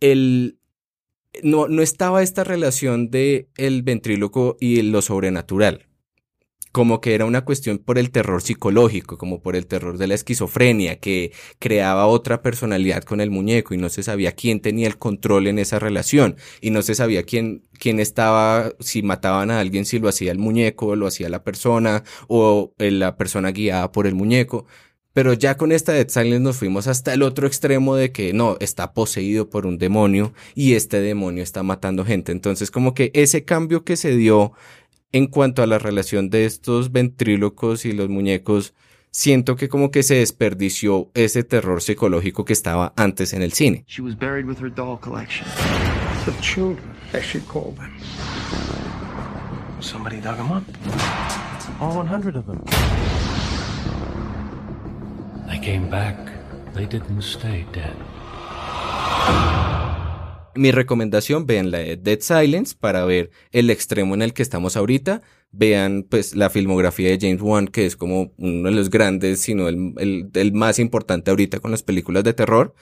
El, 0.00 0.58
no, 1.42 1.68
no 1.68 1.82
estaba 1.82 2.22
esta 2.22 2.44
relación 2.44 3.10
de 3.10 3.48
el 3.56 3.82
ventríloco 3.82 4.56
y 4.60 4.82
lo 4.82 5.00
sobrenatural. 5.00 5.86
Como 6.76 7.00
que 7.00 7.14
era 7.14 7.24
una 7.24 7.42
cuestión 7.42 7.78
por 7.78 7.96
el 7.96 8.10
terror 8.10 8.42
psicológico, 8.42 9.16
como 9.16 9.40
por 9.40 9.56
el 9.56 9.66
terror 9.66 9.96
de 9.96 10.08
la 10.08 10.14
esquizofrenia, 10.14 11.00
que 11.00 11.32
creaba 11.58 12.06
otra 12.06 12.42
personalidad 12.42 13.02
con 13.02 13.22
el 13.22 13.30
muñeco 13.30 13.72
y 13.72 13.78
no 13.78 13.88
se 13.88 14.02
sabía 14.02 14.32
quién 14.32 14.60
tenía 14.60 14.86
el 14.86 14.98
control 14.98 15.46
en 15.46 15.58
esa 15.58 15.78
relación 15.78 16.36
y 16.60 16.68
no 16.68 16.82
se 16.82 16.94
sabía 16.94 17.22
quién, 17.22 17.62
quién 17.78 17.98
estaba, 17.98 18.72
si 18.78 19.02
mataban 19.02 19.50
a 19.50 19.58
alguien, 19.58 19.86
si 19.86 19.98
lo 19.98 20.10
hacía 20.10 20.30
el 20.30 20.38
muñeco, 20.38 20.96
lo 20.96 21.06
hacía 21.06 21.30
la 21.30 21.42
persona 21.44 22.04
o 22.28 22.74
eh, 22.76 22.90
la 22.90 23.16
persona 23.16 23.52
guiada 23.52 23.90
por 23.90 24.06
el 24.06 24.14
muñeco. 24.14 24.66
Pero 25.16 25.32
ya 25.32 25.56
con 25.56 25.72
esta 25.72 25.92
Dead 25.92 26.10
Silence 26.10 26.40
nos 26.40 26.58
fuimos 26.58 26.88
hasta 26.88 27.14
el 27.14 27.22
otro 27.22 27.46
extremo 27.46 27.96
de 27.96 28.12
que 28.12 28.34
no, 28.34 28.58
está 28.60 28.92
poseído 28.92 29.48
por 29.48 29.64
un 29.64 29.78
demonio 29.78 30.34
y 30.54 30.74
este 30.74 31.00
demonio 31.00 31.42
está 31.42 31.62
matando 31.62 32.04
gente. 32.04 32.32
Entonces 32.32 32.70
como 32.70 32.92
que 32.92 33.12
ese 33.14 33.42
cambio 33.42 33.82
que 33.82 33.96
se 33.96 34.14
dio 34.14 34.52
en 35.16 35.28
cuanto 35.28 35.62
a 35.62 35.66
la 35.66 35.78
relación 35.78 36.28
de 36.28 36.44
estos 36.44 36.92
ventrílocos 36.92 37.86
y 37.86 37.92
los 37.92 38.10
muñecos, 38.10 38.74
siento 39.10 39.56
que 39.56 39.70
como 39.70 39.90
que 39.90 40.02
se 40.02 40.16
desperdició 40.16 41.10
ese 41.14 41.42
terror 41.42 41.80
psicológico 41.80 42.44
que 42.44 42.52
estaba 42.52 42.92
antes 42.96 43.32
en 43.32 43.40
el 43.40 43.52
cine. 43.52 43.84
She 43.88 44.02
was 44.02 44.14
buried 44.14 44.44
with 44.44 44.58
her 44.60 44.70
doll 44.70 44.98
collection. 45.00 45.46
the 46.26 46.32
children, 46.42 46.94
as 47.14 47.24
she 47.24 47.40
called 47.40 47.76
them. 47.78 47.92
Somebody 49.80 50.20
dug 50.20 50.36
them 50.36 50.52
up. 50.52 50.64
All 51.80 51.96
100 51.96 52.36
of 52.36 52.46
them. 52.46 52.62
They 55.48 55.58
came 55.58 55.88
back. 55.88 56.18
They 56.74 56.84
didn't 56.84 57.22
stay 57.22 57.64
dead. 57.72 57.96
Mi 60.56 60.70
recomendación, 60.72 61.46
vean 61.46 61.70
la 61.70 61.78
de 61.78 61.96
Dead 61.96 62.20
Silence 62.20 62.74
para 62.78 63.04
ver 63.04 63.30
el 63.52 63.70
extremo 63.70 64.14
en 64.14 64.22
el 64.22 64.32
que 64.32 64.42
estamos 64.42 64.76
ahorita. 64.76 65.22
Vean 65.52 66.04
pues 66.08 66.34
la 66.34 66.50
filmografía 66.50 67.08
de 67.10 67.18
James 67.20 67.40
Wan, 67.42 67.68
que 67.68 67.86
es 67.86 67.96
como 67.96 68.32
uno 68.36 68.68
de 68.68 68.74
los 68.74 68.90
grandes, 68.90 69.40
sino 69.40 69.68
el, 69.68 69.92
el- 70.34 70.52
más 70.52 70.78
importante 70.78 71.30
ahorita 71.30 71.60
con 71.60 71.70
las 71.70 71.82
películas 71.82 72.24
de 72.24 72.34
terror. 72.34 72.74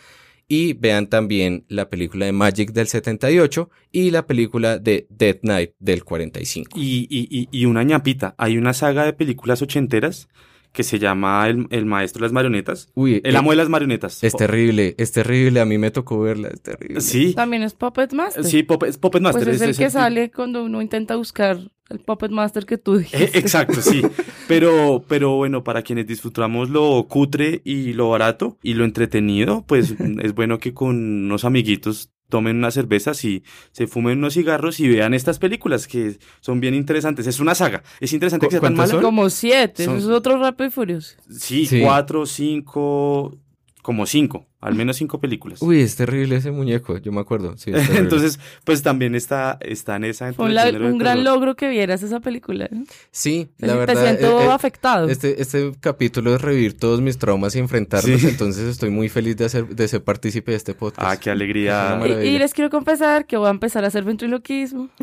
Y 0.47 0.75
vean 0.75 1.09
también 1.09 1.65
la 1.69 1.89
película 1.89 2.27
de 2.27 2.33
Magic 2.33 2.73
del 2.73 2.87
78 2.87 3.71
y 3.91 4.11
la 4.11 4.27
película 4.27 4.79
de 4.79 5.07
Dead 5.09 5.39
Night 5.43 5.73
del 5.79 6.05
45. 6.05 6.79
Y, 6.79 7.07
y, 7.11 7.27
y, 7.31 7.49
y 7.51 7.65
una 7.65 7.83
ñapita. 7.83 8.35
Hay 8.37 8.59
una 8.59 8.75
saga 8.75 9.05
de 9.07 9.15
películas 9.15 9.63
ochenteras 9.63 10.29
que 10.75 10.83
se 10.83 10.99
llama 10.99 11.49
El, 11.49 11.67
el 11.71 11.87
Maestro 11.87 12.21
de 12.21 12.25
las 12.27 12.33
Marionetas. 12.33 12.91
Uy, 12.95 13.23
El 13.25 13.35
eh, 13.35 13.39
Amo 13.39 13.51
de 13.51 13.57
las 13.57 13.71
Marionetas. 13.71 14.23
Es 14.23 14.35
terrible, 14.37 14.95
es 14.99 15.13
terrible. 15.13 15.61
A 15.61 15.65
mí 15.65 15.79
me 15.79 15.91
tocó 15.91 16.21
verla, 16.21 16.49
es 16.49 16.61
terrible. 16.61 17.01
Sí, 17.01 17.33
También 17.33 17.63
es 17.63 17.73
Puppet 17.73 18.13
Master. 18.13 18.45
sí, 18.45 18.63
Puppet, 18.65 18.91
es 18.91 18.99
Puppet 18.99 19.23
Master. 19.23 19.45
Pues 19.45 19.57
es 19.57 19.63
el 19.63 19.71
es 19.71 19.79
que 19.79 19.89
sale 19.89 20.31
cuando 20.31 20.65
uno 20.65 20.83
intenta 20.83 21.17
buscar 21.17 21.59
el 21.89 21.99
Puppet 22.01 22.31
Master 22.33 22.67
que 22.67 22.77
tú 22.77 22.97
Eh, 22.97 22.99
dijiste. 22.99 23.39
Exacto, 23.39 23.81
sí. 23.81 24.03
Pero, 24.49 25.03
pero 25.09 25.37
bueno, 25.37 25.65
para 25.65 25.81
quienes 25.81 26.07
disfrutamos 26.07 26.69
lo 26.69 27.07
cutre 27.09 27.63
y 27.65 27.95
lo 27.95 28.11
barato 28.11 28.59
y 28.63 28.75
lo 28.75 28.85
entretenido, 28.85 29.65
pues 29.67 29.95
es 30.23 30.35
bueno 30.35 30.59
que 30.59 30.75
con 30.75 30.97
unos 30.97 31.47
amiguitos 31.47 32.11
tomen 32.35 32.57
unas 32.57 32.75
cervezas 32.75 33.25
y 33.25 33.45
se 33.71 33.87
fumen 33.87 34.19
unos 34.19 34.35
cigarros 34.35 34.81
y 34.81 34.89
vean 34.89 35.15
estas 35.15 35.39
películas 35.39 35.87
que 35.87 36.19
son 36.41 36.59
bien 36.59 36.75
interesantes. 36.75 37.29
Es 37.29 37.39
una 37.39 37.55
saga. 37.55 37.85
Es 38.01 38.13
interesante 38.13 38.47
¿Cu- 38.47 38.51
que 38.51 38.55
sea 38.57 38.61
tan 38.61 38.75
mala. 38.75 38.91
son? 38.91 39.03
Como 39.03 39.31
siete, 39.31 39.85
Son- 39.85 39.99
eso 39.99 40.11
es 40.11 40.17
otro 40.17 40.37
rápido 40.39 40.67
y 40.67 40.71
furioso. 40.73 41.15
Sí, 41.31 41.65
Sí. 41.65 41.81
cuatro, 41.81 42.27
cinco, 42.27 43.39
como 43.83 44.05
cinco. 44.07 44.47
Al 44.65 44.75
menos 44.75 44.97
cinco 44.97 45.21
películas. 45.21 45.61
Uy, 45.63 45.81
es 45.81 45.95
terrible 45.97 46.37
ese 46.37 46.51
muñeco, 46.51 46.99
yo 46.99 47.13
me 47.13 47.21
acuerdo. 47.21 47.57
Sí. 47.57 47.71
Entonces, 47.97 48.41
pues 48.65 48.83
también 48.83 49.15
está, 49.15 49.59
está 49.61 49.97
en 49.97 50.05
esa... 50.05 50.33
Fue 50.33 50.47
un, 50.47 50.55
la- 50.55 50.71
gran 50.71 51.23
logro 51.25 51.55
que 51.55 51.69
vieras 51.69 52.03
esa 52.03 52.21
película. 52.21 52.69
Sí, 53.11 53.51
Te- 53.59 53.67
la 53.67 53.73
te 53.75 53.79
verdad. 53.81 54.03
siento 54.05 54.41
eh, 54.41 54.45
eh, 54.47 54.51
afectado. 54.51 55.09
Este, 55.09 55.41
este 55.43 55.73
capítulo 55.81 56.35
es 56.35 56.41
revivir 56.41 56.77
todos 56.79 57.01
mis 57.01 57.19
traumas 57.19 57.55
y 57.57 57.59
enfrentarlos, 57.59 58.21
Sí. 58.21 58.27
entonces 58.29 58.65
estoy 58.69 58.91
muy 58.91 59.09
feliz 59.09 59.37
de, 59.37 59.45
hacer, 59.45 59.67
de 59.69 59.87
ser 59.89 60.03
partícipe 60.03 60.51
de 60.53 60.57
este 60.57 60.75
podcast. 60.75 61.09
Ah, 61.11 61.17
qué 61.21 61.31
alegría. 61.31 62.01
Y, 62.07 62.29
y 62.29 62.39
les 62.39 62.55
quiero 62.55 62.71
confesar 62.71 63.27
que 63.27 63.37
voy 63.37 63.49
a 63.49 63.51
empezar 63.51 63.85
a 63.85 63.89
hacer 63.89 64.05
ventriloquismo. 64.05 64.89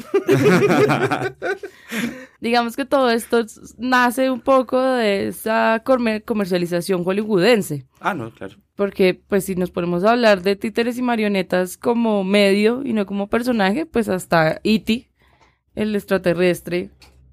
Digamos 2.40 2.76
que 2.76 2.86
todo 2.86 3.12
esto 3.12 3.46
nace 3.78 4.32
un 4.32 4.42
poco 4.42 4.82
de 4.82 5.28
esa 5.28 5.82
comer- 5.86 6.24
comercialización 6.24 7.04
hollywoodense. 7.04 7.86
Ah, 8.00 8.14
no, 8.16 8.32
claro. 8.34 8.56
Porque, 8.76 9.14
pues, 9.28 9.46
si 9.54 9.60
nos 9.60 9.72
ponemos 9.72 10.04
a 10.04 10.12
hablar 10.12 10.42
de 10.42 10.56
títeres 10.56 10.98
y 10.98 11.02
marionetas 11.02 11.78
como 11.78 12.24
medio 12.24 12.82
y 12.86 12.94
no 12.94 13.06
como 13.06 13.28
personaje, 13.28 13.86
pues 13.86 14.08
hasta 14.10 14.60
E.T., 14.64 15.10
el 15.76 15.96
extraterrestre, 15.96 16.90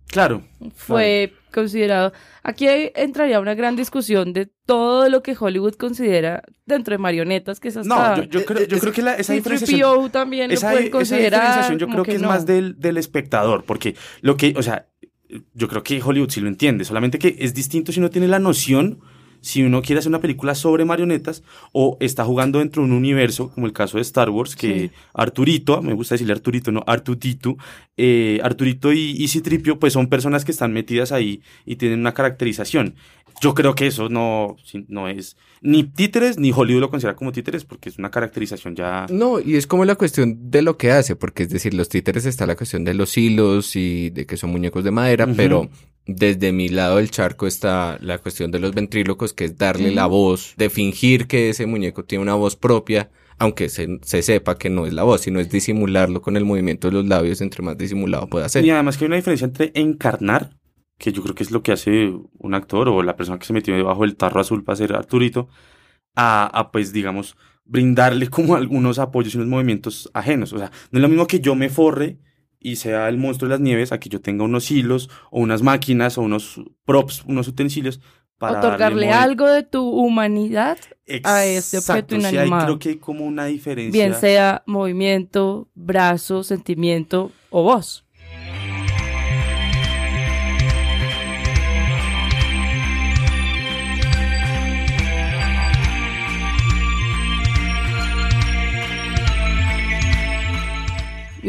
Claro. 0.09 0.43
fue 0.75 1.33
considerado. 1.53 2.13
Aquí 2.43 2.67
entraría 2.95 3.41
una 3.41 3.55
gran 3.55 3.77
discusión 3.77 4.33
de 4.33 4.49
todo 4.65 5.09
lo 5.11 5.23
que 5.23 5.37
Hollywood 5.39 5.75
considera 5.75 6.43
dentro 6.65 6.93
de 6.95 6.99
marionetas, 6.99 7.61
que 7.61 7.69
es 7.69 7.77
hasta. 7.77 8.17
No, 8.17 8.23
yo, 8.23 8.41
yo 8.41 8.45
creo, 8.47 8.67
yo 8.67 8.79
creo 8.79 8.93
que 8.93 9.03
la- 9.03 9.15
esa 9.17 9.35
C-3PO 9.35 9.37
diferenciación... 9.37 10.11
también 10.11 10.51
esa, 10.51 10.69
lo 10.69 10.73
pueden 10.73 10.87
esa 10.89 10.97
considerar. 10.97 11.41
diferenciación 11.43 11.79
yo 11.79 11.89
creo 11.89 12.05
que, 12.05 12.15
es 12.15 12.23
no. 12.23 12.29
más 12.29 12.47
del, 12.47 12.79
del 12.81 12.97
espectador, 12.97 13.65
porque 13.65 13.97
lo 14.23 14.37
que, 14.37 14.55
o 14.57 14.63
sea, 14.63 14.87
yo 15.53 15.69
creo 15.69 15.83
que 15.83 16.01
Hollywood 16.03 16.31
sí 16.31 16.41
lo 16.41 16.49
entiende, 16.49 16.85
solamente 16.87 17.19
que 17.19 17.37
es 17.39 17.53
distinto 17.55 17.93
si 17.93 18.01
uno 18.01 18.09
tiene 18.09 18.29
la 18.29 18.39
noción, 18.39 19.01
si 19.41 19.63
uno 19.63 19.83
quiere 19.83 20.01
hacer 20.01 20.11
una 20.11 20.21
película 20.21 20.55
sobre 20.55 20.85
marionetas 20.85 21.43
o 21.73 21.97
está 22.01 22.25
jugando 22.25 22.59
dentro 22.59 22.83
de 22.83 22.89
un 22.89 22.95
universo, 22.95 23.51
como 23.51 23.67
el 23.67 23.73
caso 23.73 23.97
de 23.99 24.03
Star 24.03 24.31
Wars, 24.31 24.57
que 24.57 24.69
Sí. 24.69 24.91
Arturito, 25.15 25.83
me 25.83 25.93
gusta 25.95 26.15
decirle 26.15 26.33
Arturito, 26.33 26.71
no 26.71 26.85
Artutito, 26.87 27.57
eh, 27.97 28.41
Arturito 28.43 28.93
y, 28.93 29.15
y 29.19 29.29
Citripio, 29.29 29.79
pues 29.79 29.93
son 29.93 30.09
personas 30.09 30.45
que 30.45 30.53
están 30.53 30.73
metidas 30.73 31.11
ahí 31.13 31.43
y 31.65 31.77
tienen 31.77 32.01
una 32.01 32.15
caracterización. 32.15 32.95
Yo 33.41 33.55
creo 33.55 33.75
que 33.75 33.87
eso 33.87 34.09
no, 34.09 34.57
no 34.89 35.09
es 35.09 35.37
ni 35.61 35.85
títeres, 35.85 36.39
ni 36.39 36.53
Hollywood 36.55 36.81
lo 36.81 36.91
considera 36.91 37.17
como 37.17 37.33
títeres, 37.33 37.65
porque 37.65 37.89
es 37.89 37.99
una 37.99 38.11
caracterización 38.11 38.77
ya... 38.77 39.07
No, 39.11 39.41
y 39.41 39.57
es 39.57 39.67
como 39.67 39.85
la 39.85 39.97
cuestión 39.97 40.51
de 40.51 40.63
lo 40.63 40.77
que 40.77 40.93
hace, 40.93 41.17
porque 41.17 41.45
es 41.45 41.51
decir, 41.51 41.75
los 41.75 41.89
títeres 41.89 42.27
está 42.27 42.47
la 42.47 42.57
cuestión 42.57 42.85
de 42.85 42.95
los 42.95 43.17
hilos 43.17 43.75
y 43.77 44.11
de 44.11 44.27
que 44.27 44.37
son 44.37 44.51
muñecos 44.51 44.85
de 44.85 44.91
madera, 44.91 45.27
pero 45.37 45.69
desde 46.07 46.53
mi 46.53 46.69
lado 46.69 46.97
del 46.97 47.11
charco 47.11 47.47
está 47.47 47.99
la 48.01 48.19
cuestión 48.19 48.51
de 48.51 48.61
los 48.61 48.75
ventrílocos, 48.75 49.33
que 49.33 49.47
es 49.47 49.59
darle 49.59 49.91
la 49.91 50.07
voz, 50.07 50.55
de 50.57 50.71
fingir 50.71 51.27
que 51.27 51.51
ese 51.51 51.67
muñeco 51.67 52.05
tiene 52.05 52.23
una 52.23 52.35
voz 52.35 52.57
propia, 52.57 53.11
aunque 53.39 53.69
se, 53.69 53.99
se 54.03 54.23
sepa 54.23 54.59
que 54.59 54.71
no 54.71 54.87
es 54.87 54.93
la 54.93 55.03
voz, 55.03 55.23
sino 55.23 55.41
es 55.41 55.49
disimularlo 55.49 56.23
con 56.23 56.37
el 56.37 56.45
movimiento 56.45 56.89
de 56.89 56.95
los 56.95 57.07
labios, 57.07 57.41
entre 57.41 57.63
más 57.63 57.77
disimulado 57.77 58.27
pueda 58.29 58.49
ser. 58.49 58.65
Y 58.65 58.71
además 58.71 58.97
que 58.97 59.05
hay 59.05 59.09
una 59.09 59.17
diferencia 59.17 59.45
entre 59.45 59.71
encarnar, 59.75 60.51
que 60.99 61.13
yo 61.13 61.23
creo 61.23 61.35
que 61.35 61.45
es 61.45 61.51
lo 61.51 61.63
que 61.63 61.73
hace 61.73 62.13
un 62.39 62.55
actor 62.55 62.89
o 62.89 63.03
la 63.03 63.17
persona 63.17 63.39
que 63.39 63.47
se 63.47 63.53
metió 63.53 63.75
debajo 63.75 64.03
del 64.03 64.17
tarro 64.17 64.41
azul 64.41 64.65
para 64.65 64.77
ser 64.77 64.95
Arturito, 64.95 65.49
a, 66.15 66.47
a, 66.47 66.71
pues 66.73 66.93
digamos 66.93 67.37
brindarle 67.65 68.29
como 68.29 68.57
algunos 68.57 68.99
apoyos 68.99 69.35
y 69.35 69.37
unos 69.37 69.49
movimientos 69.49 70.11
ajenos. 70.15 70.53
O 70.53 70.59
sea, 70.59 70.71
no 70.91 70.99
es 70.99 71.03
lo 71.03 71.09
mismo 71.09 71.27
que 71.27 71.41
yo 71.41 71.55
me 71.55 71.69
forre 71.69 72.19
y 72.61 72.77
sea 72.77 73.09
el 73.09 73.19
monstruo 73.19 73.49
de 73.49 73.55
las 73.55 73.61
nieves 73.61 73.93
a 73.93 74.01
que 74.01 74.09
yo 74.09 74.21
tenga 74.21 74.45
unos 74.45 74.71
hilos 74.71 75.11
o 75.31 75.41
unas 75.41 75.63
máquinas 75.63 76.19
o 76.19 76.23
unos 76.23 76.61
props, 76.85 77.25
unos 77.27 77.47
utensilios 77.47 78.01
para 78.39 78.61
Otorgarle 78.61 79.11
algo 79.11 79.49
de 79.49 79.65
tu 79.65 79.89
humanidad 79.89 80.79
a 81.25 81.45
este 81.45 81.79
objeto 81.79 82.15
Exacto, 82.15 82.15
sí, 82.15 82.21
inanimado. 82.21 82.65
creo 82.67 82.79
que 82.79 82.89
hay 82.91 82.97
como 82.97 83.27
una 83.27 83.47
diferencia. 83.47 84.01
Bien 84.01 84.15
sea 84.15 84.63
movimiento, 84.65 85.69
brazo, 85.75 86.45
sentimiento 86.45 87.33
o 87.51 87.65
voz. 87.65 88.07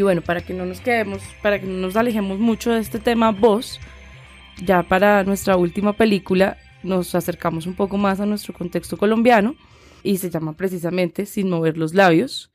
Y 0.00 0.02
bueno, 0.02 0.22
para 0.22 0.40
que 0.40 0.54
no 0.54 0.64
nos 0.64 0.80
quedemos, 0.80 1.20
para 1.42 1.60
que 1.60 1.66
no 1.66 1.74
nos 1.74 1.94
alejemos 1.94 2.38
mucho 2.38 2.72
de 2.72 2.80
este 2.80 2.98
tema 2.98 3.32
voz, 3.32 3.78
ya 4.64 4.82
para 4.82 5.24
nuestra 5.24 5.58
última 5.58 5.92
película 5.92 6.56
nos 6.82 7.14
acercamos 7.14 7.66
un 7.66 7.74
poco 7.74 7.98
más 7.98 8.18
a 8.18 8.24
nuestro 8.24 8.54
contexto 8.54 8.96
colombiano 8.96 9.56
y 10.02 10.16
se 10.16 10.30
llama 10.30 10.56
precisamente 10.56 11.26
Sin 11.26 11.50
mover 11.50 11.76
los 11.76 11.92
labios, 11.92 12.50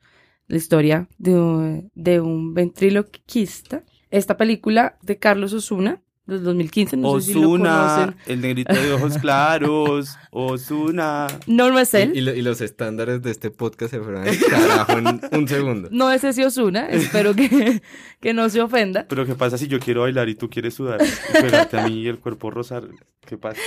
la 0.48 0.56
historia 0.56 1.08
de, 1.18 1.88
de 1.94 2.20
un 2.20 2.52
ventriloquista. 2.52 3.84
Esta 4.10 4.36
película 4.36 4.98
de 5.02 5.20
Carlos 5.20 5.52
Osuna 5.52 6.02
del 6.26 6.42
2015, 6.42 6.96
no 6.96 7.20
sé 7.20 7.32
si 7.32 7.40
lo 7.40 7.50
conocen. 7.50 8.16
el 8.26 8.40
negrito 8.40 8.74
de 8.74 8.92
ojos 8.94 9.16
claros, 9.20 10.16
Osuna. 10.32 11.26
No, 11.46 11.70
no 11.70 11.78
es 11.78 11.94
él. 11.94 12.12
Y, 12.14 12.18
y 12.18 12.20
lo- 12.22 12.34
y 12.34 12.42
los 12.42 12.60
estándares 12.60 13.22
de 13.22 13.30
este 13.30 13.50
podcast 13.50 13.92
se 13.92 14.00
fueron 14.00 14.26
al 14.26 14.38
carajo 14.38 14.92
en 14.98 15.20
un 15.32 15.48
segundo. 15.48 15.88
No 15.92 16.10
es 16.10 16.24
ese 16.24 16.44
Osuna, 16.44 16.88
espero 16.88 17.34
que, 17.34 17.80
que 18.20 18.34
no 18.34 18.48
se 18.48 18.60
ofenda. 18.60 19.06
Pero 19.08 19.24
¿qué 19.26 19.34
pasa 19.34 19.56
si 19.58 19.68
yo 19.68 19.78
quiero 19.78 20.02
bailar 20.02 20.28
y 20.28 20.34
tú 20.34 20.50
quieres 20.50 20.74
sudar 20.74 21.00
y 21.02 21.32
pegarte 21.40 21.78
a 21.78 21.86
mí 21.86 22.02
y 22.02 22.08
el 22.08 22.18
cuerpo 22.18 22.50
rosar? 22.50 22.84
¿Qué 23.26 23.36
pasa? 23.38 23.60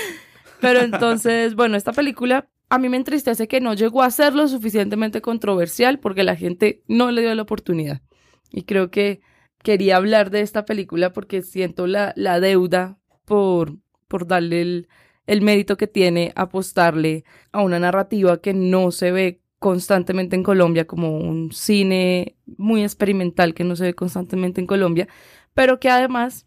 Pero 0.62 0.82
entonces, 0.82 1.56
bueno, 1.56 1.78
esta 1.78 1.93
película 1.93 2.50
a 2.69 2.78
mí 2.78 2.89
me 2.89 2.98
entristece 2.98 3.48
que 3.48 3.62
no 3.62 3.74
llegó 3.74 4.04
a 4.04 4.12
ser 4.12 4.36
lo 4.36 4.48
suficientemente 4.48 5.22
controversial 5.22 6.00
porque 6.00 6.24
la 6.24 6.36
gente 6.36 6.84
no 6.88 7.12
le 7.12 7.22
dio 7.22 7.34
la 7.34 7.41
oportunidad. 7.41 8.02
Y 8.52 8.63
creo 8.63 8.91
que 8.91 9.22
quería 9.63 9.98
hablar 9.98 10.30
de 10.30 10.41
esta 10.41 10.65
película 10.65 11.13
porque 11.13 11.41
siento 11.41 11.88
la, 11.88 12.13
la 12.15 12.39
deuda 12.39 12.98
por, 13.26 13.78
por 14.08 14.28
darle 14.28 14.62
el, 14.62 14.88
el 15.28 15.41
mérito 15.41 15.78
que 15.78 15.88
tiene 15.88 16.34
apostarle 16.36 17.24
a 17.52 17.62
una 17.62 17.80
narrativa 17.80 18.41
que 18.41 18.54
no 18.54 18.91
se 18.91 19.12
ve 19.12 19.41
constantemente 19.60 20.36
en 20.36 20.43
Colombia 20.43 20.88
como 20.88 21.17
un 21.17 21.52
cine 21.52 22.38
muy 22.58 22.84
experimental 22.84 23.54
que 23.54 23.65
no 23.65 23.76
se 23.76 23.86
ve 23.86 23.93
constantemente 23.93 24.62
en 24.62 24.67
Colombia, 24.67 25.08
pero 25.54 25.80
que 25.80 25.89
además 25.89 26.45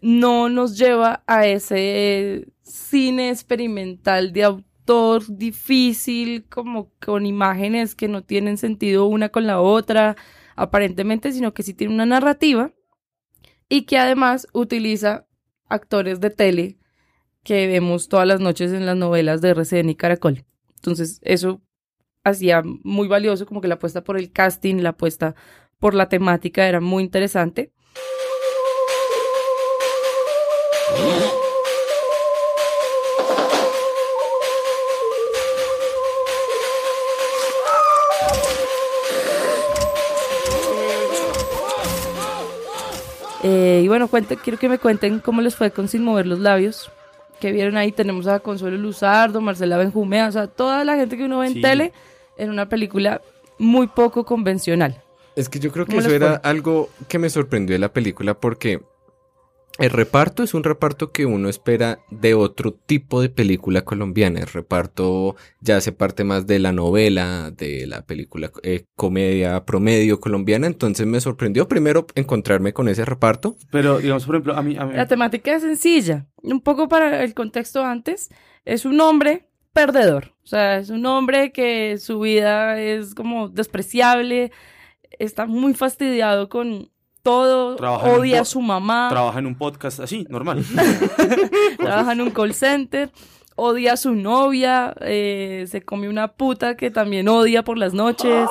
no 0.00 0.48
nos 0.48 0.76
lleva 0.76 1.22
a 1.26 1.46
ese 1.46 2.48
cine 2.62 3.30
experimental 3.30 4.32
de 4.32 4.44
autor 4.44 5.22
difícil, 5.28 6.44
como 6.48 6.90
con 7.04 7.26
imágenes 7.26 7.94
que 7.94 8.08
no 8.08 8.22
tienen 8.22 8.58
sentido 8.58 9.06
una 9.06 9.28
con 9.28 9.46
la 9.46 9.60
otra, 9.60 10.16
aparentemente, 10.60 11.32
sino 11.32 11.54
que 11.54 11.62
sí 11.62 11.72
tiene 11.72 11.94
una 11.94 12.04
narrativa 12.04 12.74
y 13.68 13.82
que 13.86 13.96
además 13.96 14.46
utiliza 14.52 15.26
actores 15.68 16.20
de 16.20 16.28
tele 16.28 16.78
que 17.42 17.66
vemos 17.66 18.08
todas 18.08 18.26
las 18.26 18.40
noches 18.40 18.70
en 18.72 18.84
las 18.84 18.96
novelas 18.96 19.40
de 19.40 19.50
RCN 19.50 19.88
y 19.88 19.94
Caracol. 19.94 20.44
Entonces, 20.76 21.18
eso 21.22 21.62
hacía 22.24 22.62
muy 22.64 23.08
valioso, 23.08 23.46
como 23.46 23.62
que 23.62 23.68
la 23.68 23.76
apuesta 23.76 24.04
por 24.04 24.18
el 24.18 24.32
casting, 24.32 24.82
la 24.82 24.90
apuesta 24.90 25.34
por 25.78 25.94
la 25.94 26.10
temática 26.10 26.68
era 26.68 26.80
muy 26.80 27.04
interesante. 27.04 27.72
Eh, 43.42 43.82
y 43.84 43.88
bueno, 43.88 44.08
cuente, 44.08 44.36
quiero 44.36 44.58
que 44.58 44.68
me 44.68 44.78
cuenten 44.78 45.18
cómo 45.20 45.40
les 45.40 45.56
fue 45.56 45.70
con 45.70 45.88
Sin 45.88 46.04
Mover 46.04 46.26
los 46.26 46.38
Labios. 46.40 46.90
Que 47.40 47.52
vieron 47.52 47.76
ahí, 47.78 47.90
tenemos 47.90 48.26
a 48.26 48.40
Consuelo 48.40 48.76
Luzardo, 48.76 49.40
Marcela 49.40 49.78
Benjumea, 49.78 50.28
o 50.28 50.32
sea, 50.32 50.46
toda 50.46 50.84
la 50.84 50.96
gente 50.96 51.16
que 51.16 51.24
uno 51.24 51.38
ve 51.38 51.46
en 51.46 51.54
Sí. 51.54 51.62
tele 51.62 51.92
en 52.36 52.50
una 52.50 52.68
película 52.68 53.22
muy 53.58 53.86
poco 53.86 54.24
convencional. 54.24 55.02
Es 55.36 55.48
que 55.48 55.58
yo 55.58 55.72
creo 55.72 55.86
que 55.86 55.92
¿Cómo 55.92 56.00
eso 56.06 56.14
era 56.14 56.34
algo 56.36 56.90
que 57.08 57.18
me 57.18 57.30
sorprendió 57.30 57.74
de 57.74 57.78
la 57.78 57.90
película 57.92 58.34
porque 58.34 58.82
el 59.80 59.90
reparto 59.90 60.42
es 60.42 60.52
un 60.52 60.62
reparto 60.62 61.10
que 61.10 61.24
uno 61.24 61.48
espera 61.48 62.00
de 62.10 62.34
otro 62.34 62.72
tipo 62.72 63.22
de 63.22 63.30
película 63.30 63.82
colombiana. 63.82 64.40
El 64.40 64.46
reparto 64.46 65.36
ya 65.60 65.78
hace 65.78 65.92
parte 65.92 66.22
más 66.22 66.46
de 66.46 66.58
la 66.58 66.72
novela, 66.72 67.50
de 67.50 67.86
la 67.86 68.02
película 68.02 68.52
eh, 68.62 68.84
comedia 68.94 69.64
promedio 69.64 70.20
colombiana. 70.20 70.66
Entonces 70.66 71.06
me 71.06 71.20
sorprendió 71.20 71.66
primero 71.66 72.06
encontrarme 72.14 72.72
con 72.74 72.88
ese 72.88 73.04
reparto. 73.04 73.56
Pero, 73.70 73.98
digamos, 73.98 74.26
por 74.26 74.36
ejemplo, 74.36 74.54
a 74.54 74.62
mí... 74.62 74.76
A 74.78 74.84
mí 74.84 74.94
La 74.94 75.06
temática 75.06 75.54
es 75.54 75.62
sencilla. 75.62 76.26
Un 76.42 76.60
poco 76.60 76.88
para 76.88 77.24
el 77.24 77.32
contexto 77.34 77.84
antes, 77.84 78.28
es 78.64 78.84
un 78.84 79.00
hombre 79.00 79.48
perdedor. 79.72 80.34
O 80.42 80.46
sea, 80.46 80.78
es 80.78 80.90
un 80.90 81.06
hombre 81.06 81.52
que 81.52 81.96
su 81.98 82.20
vida 82.20 82.80
es 82.80 83.14
como 83.14 83.48
despreciable, 83.48 84.52
está 85.18 85.46
muy 85.46 85.74
fastidiado 85.74 86.48
con 86.48 86.90
todo, 87.22 87.76
Trabaja 87.76 88.08
odia 88.08 88.40
a 88.42 88.44
su 88.44 88.60
mamá, 88.60 89.08
trabaja 89.10 89.38
en 89.38 89.46
un 89.46 89.54
podcast 89.56 90.00
así, 90.00 90.26
normal. 90.28 90.64
trabaja 91.78 92.12
en 92.12 92.20
un 92.20 92.30
call 92.30 92.54
center, 92.54 93.10
odia 93.56 93.94
a 93.94 93.96
su 93.96 94.14
novia, 94.14 94.94
eh, 95.00 95.66
se 95.68 95.82
come 95.82 96.08
una 96.08 96.28
puta 96.32 96.76
que 96.76 96.90
también 96.90 97.28
odia 97.28 97.62
por 97.62 97.78
las 97.78 97.94
noches. 97.94 98.48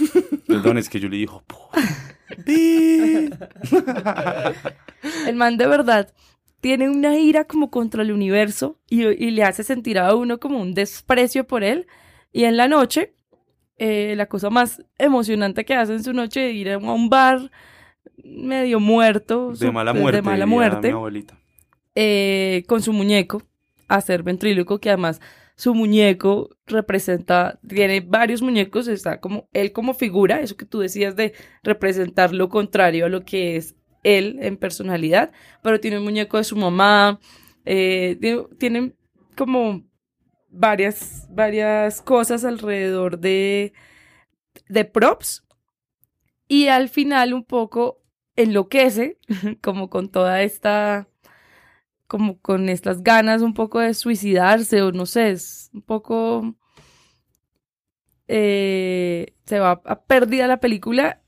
Perdón, 0.46 0.78
es 0.78 0.88
que 0.88 1.00
yo 1.00 1.08
le 1.08 1.16
dijo, 1.16 1.42
El 5.26 5.34
man 5.34 5.56
de 5.56 5.66
verdad 5.66 6.12
tiene 6.60 6.88
una 6.88 7.18
ira 7.18 7.44
como 7.44 7.70
contra 7.70 8.02
el 8.02 8.12
universo 8.12 8.78
y, 8.88 9.04
y 9.06 9.30
le 9.32 9.42
hace 9.44 9.64
sentir 9.64 9.98
a 9.98 10.14
uno 10.14 10.38
como 10.38 10.60
un 10.60 10.74
desprecio 10.74 11.46
por 11.46 11.64
él. 11.64 11.86
Y 12.32 12.44
en 12.44 12.56
la 12.56 12.68
noche, 12.68 13.14
eh, 13.84 14.14
la 14.14 14.26
cosa 14.26 14.48
más 14.48 14.80
emocionante 14.96 15.64
que 15.64 15.74
hace 15.74 15.92
en 15.92 16.04
su 16.04 16.12
noche 16.12 16.50
es 16.50 16.54
ir 16.54 16.70
a 16.70 16.78
un 16.78 17.08
bar 17.10 17.50
medio 18.22 18.78
muerto. 18.78 19.54
de 19.54 19.72
mala 19.72 19.92
muerte. 19.92 20.18
De 20.18 20.22
mala 20.22 20.46
muerte. 20.46 20.86
Mi 20.86 20.94
abuelita. 20.94 21.36
eh, 21.96 22.62
con 22.68 22.80
su 22.80 22.92
muñeco 22.92 23.42
a 23.88 24.00
ser 24.00 24.22
ventríloco, 24.22 24.78
que 24.78 24.88
además 24.88 25.20
su 25.56 25.74
muñeco 25.74 26.50
representa, 26.64 27.58
tiene 27.68 28.00
varios 28.00 28.40
muñecos, 28.40 28.86
está 28.86 29.18
como 29.18 29.48
él 29.52 29.72
como 29.72 29.94
figura, 29.94 30.40
eso 30.40 30.56
que 30.56 30.64
tú 30.64 30.78
decías 30.78 31.16
de 31.16 31.32
representar 31.64 32.32
lo 32.32 32.48
contrario 32.48 33.06
a 33.06 33.08
lo 33.08 33.24
que 33.24 33.56
es 33.56 33.74
él 34.04 34.38
en 34.42 34.58
personalidad, 34.58 35.32
pero 35.60 35.80
tiene 35.80 35.98
un 35.98 36.04
muñeco 36.04 36.36
de 36.36 36.44
su 36.44 36.54
mamá, 36.54 37.18
eh, 37.64 38.16
tiene, 38.20 38.44
tiene 38.60 38.92
como 39.36 39.82
varias, 40.52 41.26
varias 41.30 42.02
cosas 42.02 42.44
alrededor 42.44 43.18
de, 43.18 43.72
de 44.68 44.84
props 44.84 45.44
y 46.46 46.68
al 46.68 46.88
final 46.88 47.34
un 47.34 47.44
poco 47.44 48.02
enloquece, 48.36 49.18
como 49.62 49.90
con 49.90 50.10
toda 50.10 50.42
esta 50.42 51.08
como 52.06 52.38
con 52.40 52.68
estas 52.68 53.02
ganas 53.02 53.40
un 53.40 53.54
poco 53.54 53.80
de 53.80 53.94
suicidarse 53.94 54.82
o 54.82 54.92
no 54.92 55.06
sé, 55.06 55.30
es 55.30 55.70
un 55.72 55.80
poco... 55.80 56.54
eh, 58.28 59.34
se 59.46 59.58
va 59.58 59.80
a 59.84 60.04
pérdida 60.04 60.46
la 60.46 60.60
película 60.60 61.22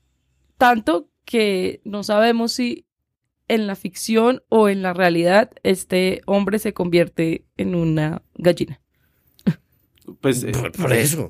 tanto 0.57 1.09
que 1.25 1.81
no 1.85 2.03
sabemos 2.03 2.51
si 2.53 2.87
en 3.47 3.67
la 3.67 3.75
ficción 3.75 4.43
o 4.49 4.69
en 4.69 4.81
la 4.81 4.93
realidad 4.93 5.51
este 5.63 6.21
hombre 6.25 6.59
se 6.59 6.73
convierte 6.73 7.47
en 7.57 7.75
una 7.75 8.23
gallina. 8.35 8.84
Pues, 10.21 10.43
eh, 10.43 10.51
Por, 10.51 10.71
por 10.71 10.93
eso. 10.93 11.29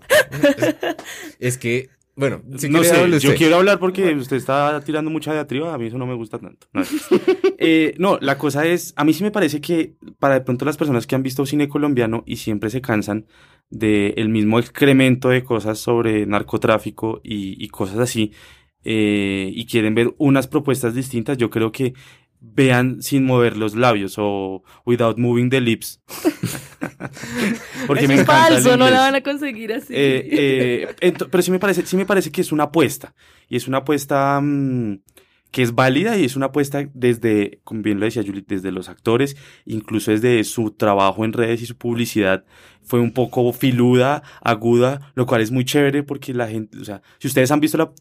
es 1.40 1.58
que, 1.58 1.90
bueno, 2.16 2.42
si 2.58 2.70
no 2.70 2.80
quiere, 2.82 2.98
sé, 2.98 3.20
yo 3.20 3.32
usted. 3.32 3.36
quiero 3.36 3.58
hablar 3.58 3.80
porque 3.80 4.14
usted 4.16 4.38
está 4.38 4.82
tirando 4.82 5.12
mucha 5.12 5.34
diatriba, 5.34 5.74
a 5.74 5.78
mí 5.78 5.88
eso 5.88 5.98
no 5.98 6.06
me 6.06 6.14
gusta 6.16 6.40
tanto. 6.40 6.68
No, 6.74 6.82
Eh, 7.58 7.96
no, 8.00 8.18
la 8.22 8.38
cosa 8.38 8.66
es, 8.66 8.94
a 8.98 9.06
mí 9.06 9.14
sí 9.14 9.24
me 9.24 9.32
parece 9.32 9.62
que 9.62 9.96
para 10.20 10.36
de 10.36 10.42
pronto 10.42 10.66
las 10.66 10.78
personas 10.78 11.08
que 11.08 11.16
han 11.16 11.24
visto 11.24 11.46
cine 11.46 11.70
colombiano 11.70 12.24
y 12.26 12.36
siempre 12.38 12.70
se 12.70 12.82
cansan 12.82 13.26
del 13.70 14.30
mismo 14.30 14.60
excremento 14.60 15.30
de 15.30 15.44
cosas 15.44 15.80
sobre 15.80 16.26
narcotráfico 16.26 17.22
y, 17.24 17.64
y 17.64 17.68
cosas 17.70 17.98
así, 18.00 18.32
eh, 18.84 19.50
y 19.54 19.66
quieren 19.66 19.96
ver 19.96 20.14
unas 20.18 20.48
propuestas 20.48 20.94
distintas, 20.94 21.38
yo 21.38 21.50
creo 21.50 21.72
que 21.72 21.94
vean 22.40 23.02
sin 23.02 23.26
mover 23.26 23.58
los 23.58 23.76
labios 23.76 24.16
o 24.18 24.64
without 24.86 25.18
moving 25.18 25.50
the 25.50 25.62
lips. 25.62 26.02
Porque 27.88 28.08
me 28.08 28.16
es 28.16 28.20
el 28.22 28.26
falso, 28.26 28.78
no 28.78 28.90
la 28.90 29.00
van 29.00 29.16
a 29.16 29.22
conseguir 29.22 29.74
así. 29.74 29.94
Eh, 29.96 30.96
eh, 31.00 31.14
pero 31.30 31.42
sí 31.42 31.52
me 31.52 31.60
parece, 31.60 31.86
sí 31.86 31.98
me 31.98 32.06
parece 32.06 32.32
que 32.32 32.42
es 32.42 32.52
una 32.52 32.66
apuesta. 32.66 33.14
Y 33.48 33.58
es 33.58 33.68
una 33.68 33.80
apuesta 33.80 34.40
mm, 34.42 35.00
que 35.56 35.62
es 35.62 35.74
válida 35.74 36.18
y 36.18 36.26
es 36.26 36.36
una 36.36 36.48
apuesta 36.48 36.86
desde, 36.94 37.62
como 37.64 37.82
bien 37.82 38.00
lo 38.00 38.06
decía 38.06 38.24
Julie, 38.26 38.44
desde 38.46 38.74
los 38.74 38.90
actores, 38.90 39.38
incluso 39.66 40.12
desde 40.12 40.44
su 40.44 40.72
trabajo 40.72 41.24
en 41.24 41.32
redes 41.32 41.62
y 41.62 41.66
su 41.66 41.78
publicidad. 41.78 42.44
Fue 42.84 43.00
un 43.00 43.14
poco 43.14 43.54
filuda, 43.54 44.22
aguda, 44.42 45.14
lo 45.16 45.26
cual 45.26 45.42
es 45.42 45.52
muy 45.52 45.64
chévere 45.64 46.04
porque 46.04 46.34
la 46.34 46.48
gente, 46.48 46.78
o 46.78 46.84
sea, 46.84 47.02
si 47.20 47.28
ustedes 47.28 47.52
han 47.52 47.62
visto 47.62 47.78
la 47.78 47.92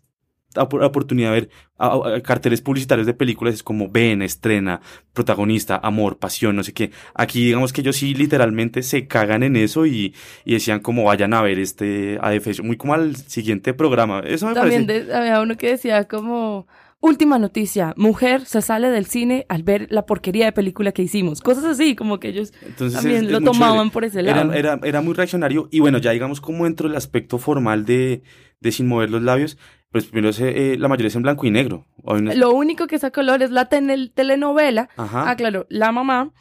oportunidad 0.62 1.32
de 1.32 1.40
ver 1.40 1.50
a- 1.78 1.88
a- 2.16 2.20
carteles 2.22 2.60
publicitarios 2.60 3.06
de 3.06 3.14
películas 3.14 3.54
es 3.54 3.62
como 3.62 3.88
ven, 3.90 4.22
estrena, 4.22 4.80
protagonista, 5.12 5.80
amor, 5.82 6.18
pasión, 6.18 6.56
no 6.56 6.62
sé 6.62 6.72
qué. 6.72 6.90
Aquí 7.14 7.44
digamos 7.46 7.72
que 7.72 7.80
ellos 7.80 7.96
sí 7.96 8.14
literalmente 8.14 8.82
se 8.82 9.06
cagan 9.06 9.42
en 9.42 9.56
eso 9.56 9.86
y, 9.86 10.14
y 10.44 10.52
decían 10.54 10.80
como 10.80 11.04
vayan 11.04 11.34
a 11.34 11.42
ver 11.42 11.58
este 11.58 12.18
ADF, 12.20 12.60
muy 12.62 12.76
como 12.76 12.94
al 12.94 13.16
siguiente 13.16 13.74
programa. 13.74 14.20
Eso 14.20 14.46
me 14.46 14.54
También 14.54 14.86
parece. 14.86 15.06
de- 15.06 15.14
había 15.14 15.40
uno 15.40 15.56
que 15.56 15.68
decía 15.70 16.04
como, 16.04 16.66
última 17.00 17.38
noticia, 17.38 17.92
mujer 17.96 18.46
se 18.46 18.62
sale 18.62 18.88
del 18.88 19.06
cine 19.06 19.44
al 19.48 19.62
ver 19.62 19.88
la 19.90 20.06
porquería 20.06 20.46
de 20.46 20.52
película 20.52 20.92
que 20.92 21.02
hicimos. 21.02 21.40
Cosas 21.42 21.64
así, 21.64 21.94
como 21.94 22.18
que 22.18 22.28
ellos 22.28 22.52
Entonces 22.62 22.94
también 22.98 23.24
es- 23.24 23.26
es 23.26 23.30
lo 23.32 23.40
tomaban 23.42 23.90
por 23.90 24.04
ese 24.04 24.20
Era, 24.20 24.36
lado. 24.44 24.52
era, 24.54 24.80
era 24.82 25.00
muy 25.02 25.12
reaccionario 25.14 25.68
y 25.70 25.80
bueno, 25.80 25.98
ya 25.98 26.12
digamos 26.12 26.40
como 26.40 26.64
dentro 26.64 26.88
del 26.88 26.96
aspecto 26.96 27.38
formal 27.38 27.84
de, 27.84 28.22
de 28.60 28.72
sin 28.72 28.86
mover 28.86 29.10
los 29.10 29.22
labios, 29.22 29.58
pues 29.94 30.06
primero 30.06 30.32
se, 30.32 30.72
eh, 30.72 30.76
la 30.76 30.88
mayoría 30.88 31.06
es 31.06 31.14
en 31.14 31.22
blanco 31.22 31.46
y 31.46 31.52
negro. 31.52 31.86
Lo 32.34 32.52
único 32.52 32.88
que 32.88 32.96
es 32.96 33.04
a 33.04 33.12
color 33.12 33.44
es 33.44 33.52
la 33.52 33.68
telenovela. 33.68 34.88
Ajá. 34.96 35.30
Ah, 35.30 35.36
claro, 35.36 35.66
la 35.68 35.92
mamá, 35.92 36.32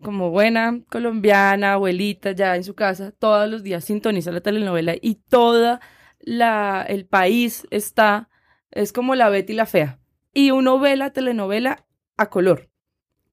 como 0.00 0.30
buena 0.30 0.78
colombiana, 0.90 1.72
abuelita 1.72 2.30
ya 2.30 2.54
en 2.54 2.62
su 2.62 2.76
casa, 2.76 3.10
todos 3.10 3.50
los 3.50 3.64
días 3.64 3.84
sintoniza 3.84 4.30
la 4.30 4.42
telenovela 4.42 4.94
y 5.02 5.16
toda 5.28 5.80
la, 6.20 6.84
el 6.88 7.04
país 7.06 7.66
está, 7.72 8.28
es 8.70 8.92
como 8.92 9.16
la 9.16 9.28
Betty 9.28 9.54
la 9.54 9.66
Fea. 9.66 9.98
Y 10.32 10.52
uno 10.52 10.78
ve 10.78 10.94
la 10.96 11.10
telenovela 11.12 11.86
a 12.16 12.30
color, 12.30 12.70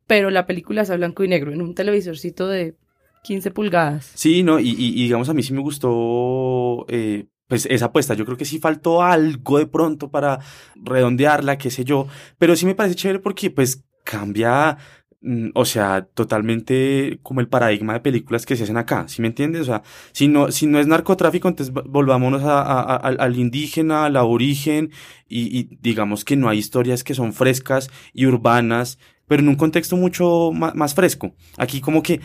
pero 0.08 0.32
la 0.32 0.48
película 0.48 0.82
es 0.82 0.90
a 0.90 0.98
blanco 0.98 1.24
y 1.24 1.28
negro, 1.28 1.52
en 1.54 1.62
un 1.62 1.76
televisorcito 1.76 2.48
de 2.48 2.78
15 3.24 3.52
pulgadas. 3.52 4.12
Sí, 4.16 4.42
no, 4.42 4.60
y, 4.60 4.70
y- 4.70 4.74
y 5.00 5.04
digamos 5.04 5.30
a 5.30 5.36
mí 5.36 5.44
sí 5.44 5.54
me 5.54 5.62
gustó 5.62 6.88
eh, 6.90 7.28
pues 7.52 7.66
esa 7.70 7.88
apuesta. 7.88 8.14
Yo 8.14 8.24
creo 8.24 8.38
que 8.38 8.46
sí 8.46 8.60
faltó 8.60 9.04
algo 9.04 9.58
de 9.60 9.68
pronto 9.68 10.10
para 10.10 10.40
redondearla, 10.76 11.58
qué 11.58 11.70
sé 11.70 11.84
yo, 11.84 12.08
pero 12.38 12.56
sí 12.56 12.66
me 12.66 12.76
parece 12.76 12.96
chévere 12.96 13.20
porque 13.20 13.50
pues 13.52 13.84
cambia, 14.06 14.78
mm, 15.20 15.50
o 15.54 15.66
sea, 15.66 16.06
totalmente 16.14 17.20
como 17.24 17.42
el 17.42 17.50
paradigma 17.50 17.92
de 17.92 18.00
películas 18.00 18.46
que 18.46 18.56
se 18.56 18.64
hacen 18.64 18.78
acá, 18.78 19.06
¿sí 19.10 19.22
me 19.22 19.28
entiendes? 19.28 19.64
O 19.64 19.66
sea, 19.66 19.84
si 20.14 20.30
no, 20.30 20.50
si 20.50 20.66
no 20.66 20.80
es 20.80 20.88
narcotráfico, 20.88 21.50
entonces 21.50 21.74
volvámonos 21.74 22.42
a- 22.46 22.96
al, 22.96 23.38
indígena, 23.38 24.06
al 24.06 24.16
aborigen, 24.16 24.92
y, 25.28 25.68
digamos 25.82 26.24
que 26.24 26.38
no 26.38 26.48
hay 26.48 26.58
historias 26.60 27.04
que 27.04 27.16
son 27.16 27.34
frescas 27.34 27.90
y 28.14 28.28
urbanas, 28.28 28.98
pero 29.28 29.42
en 29.44 29.50
un 29.50 29.56
contexto 29.56 29.98
mucho 29.98 30.52
más 30.54 30.94
fresco. 30.96 31.34
Aquí 31.58 31.82
como 31.82 32.02
que 32.02 32.22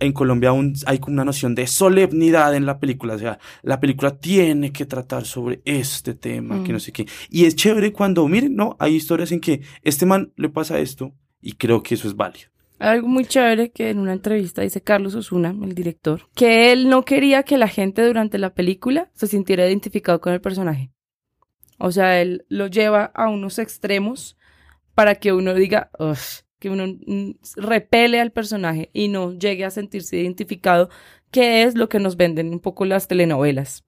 en 0.00 0.12
Colombia 0.12 0.48
aún 0.48 0.74
hay 0.86 0.98
como 0.98 1.14
una 1.14 1.24
noción 1.24 1.54
de 1.54 1.66
solemnidad 1.66 2.54
en 2.54 2.66
la 2.66 2.78
película, 2.80 3.14
o 3.14 3.18
sea, 3.18 3.38
la 3.62 3.78
película 3.80 4.18
tiene 4.18 4.72
que 4.72 4.86
tratar 4.86 5.24
sobre 5.26 5.60
este 5.64 6.14
tema, 6.14 6.62
que 6.64 6.70
Mm. 6.70 6.72
no 6.72 6.80
sé 6.80 6.92
qué. 6.92 7.06
Y 7.28 7.44
es 7.44 7.54
chévere 7.54 7.92
cuando, 7.92 8.26
miren, 8.26 8.56
no, 8.56 8.76
hay 8.78 8.96
historias 8.96 9.30
en 9.32 9.40
que 9.40 9.60
este 9.82 10.06
man 10.06 10.32
le 10.36 10.48
pasa 10.48 10.78
esto 10.78 11.12
y 11.40 11.52
creo 11.52 11.82
que 11.82 11.94
eso 11.94 12.08
es 12.08 12.16
válido. 12.16 12.48
Hay 12.78 12.88
algo 12.96 13.08
muy 13.08 13.26
chévere 13.26 13.70
que 13.72 13.90
en 13.90 13.98
una 13.98 14.14
entrevista 14.14 14.62
dice 14.62 14.80
Carlos 14.80 15.14
Osuna, 15.14 15.50
el 15.62 15.74
director, 15.74 16.22
que 16.34 16.72
él 16.72 16.88
no 16.88 17.04
quería 17.04 17.42
que 17.42 17.58
la 17.58 17.68
gente 17.68 18.02
durante 18.06 18.38
la 18.38 18.54
película 18.54 19.10
se 19.12 19.26
sintiera 19.26 19.66
identificado 19.68 20.20
con 20.22 20.32
el 20.32 20.40
personaje. 20.40 20.90
O 21.78 21.92
sea, 21.92 22.20
él 22.22 22.44
lo 22.48 22.66
lleva 22.68 23.04
a 23.14 23.28
unos 23.28 23.58
extremos 23.58 24.38
para 24.94 25.14
que 25.16 25.32
uno 25.34 25.52
diga, 25.54 25.90
"Ugh", 25.98 26.16
que 26.60 26.70
uno 26.70 26.86
mm, 26.86 27.30
repele 27.56 28.20
al 28.20 28.30
personaje 28.30 28.90
y 28.92 29.08
no 29.08 29.32
llegue 29.32 29.64
a 29.64 29.70
sentirse 29.70 30.16
identificado, 30.18 30.88
que 31.32 31.64
es 31.64 31.74
lo 31.74 31.88
que 31.88 31.98
nos 31.98 32.16
venden 32.16 32.50
un 32.50 32.60
poco 32.60 32.84
las 32.84 33.08
telenovelas, 33.08 33.84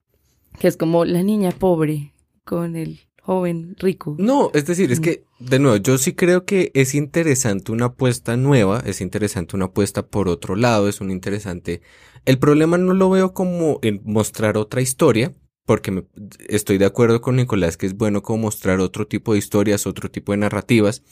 que 0.59 0.67
es 0.67 0.75
como 0.75 1.05
la 1.05 1.23
niña 1.23 1.51
pobre 1.51 2.13
con 2.43 2.75
el 2.75 2.99
joven 3.21 3.75
rico. 3.79 4.17
No, 4.19 4.51
es 4.53 4.65
decir, 4.65 4.91
es 4.91 4.99
que, 4.99 5.23
de 5.39 5.59
nuevo, 5.59 5.77
yo 5.77 5.97
sí 5.97 6.13
creo 6.13 6.43
que 6.43 6.71
es 6.73 6.93
interesante 6.93 7.71
una 7.71 7.85
apuesta 7.85 8.35
nueva, 8.35 8.83
es 8.85 8.99
interesante 8.99 9.55
una 9.55 9.65
apuesta 9.65 10.05
por 10.07 10.27
otro 10.27 10.57
lado, 10.57 10.89
es 10.89 10.99
un 10.99 11.09
interesante... 11.09 11.81
El 12.25 12.39
problema 12.39 12.77
no 12.77 12.93
lo 12.93 13.09
veo 13.09 13.33
como 13.33 13.79
en 13.81 14.01
mostrar 14.03 14.57
otra 14.57 14.81
historia, 14.81 15.33
porque 15.65 15.91
me- 15.91 16.03
estoy 16.49 16.77
de 16.77 16.85
acuerdo 16.85 17.21
con 17.21 17.35
Nicolás 17.37 17.77
que 17.77 17.85
es 17.85 17.95
bueno 17.95 18.21
como 18.21 18.43
mostrar 18.43 18.79
otro 18.81 19.07
tipo 19.07 19.31
de 19.33 19.39
historias, 19.39 19.87
otro 19.87 20.09
tipo 20.11 20.31
de 20.33 20.39
narrativas. 20.39 21.03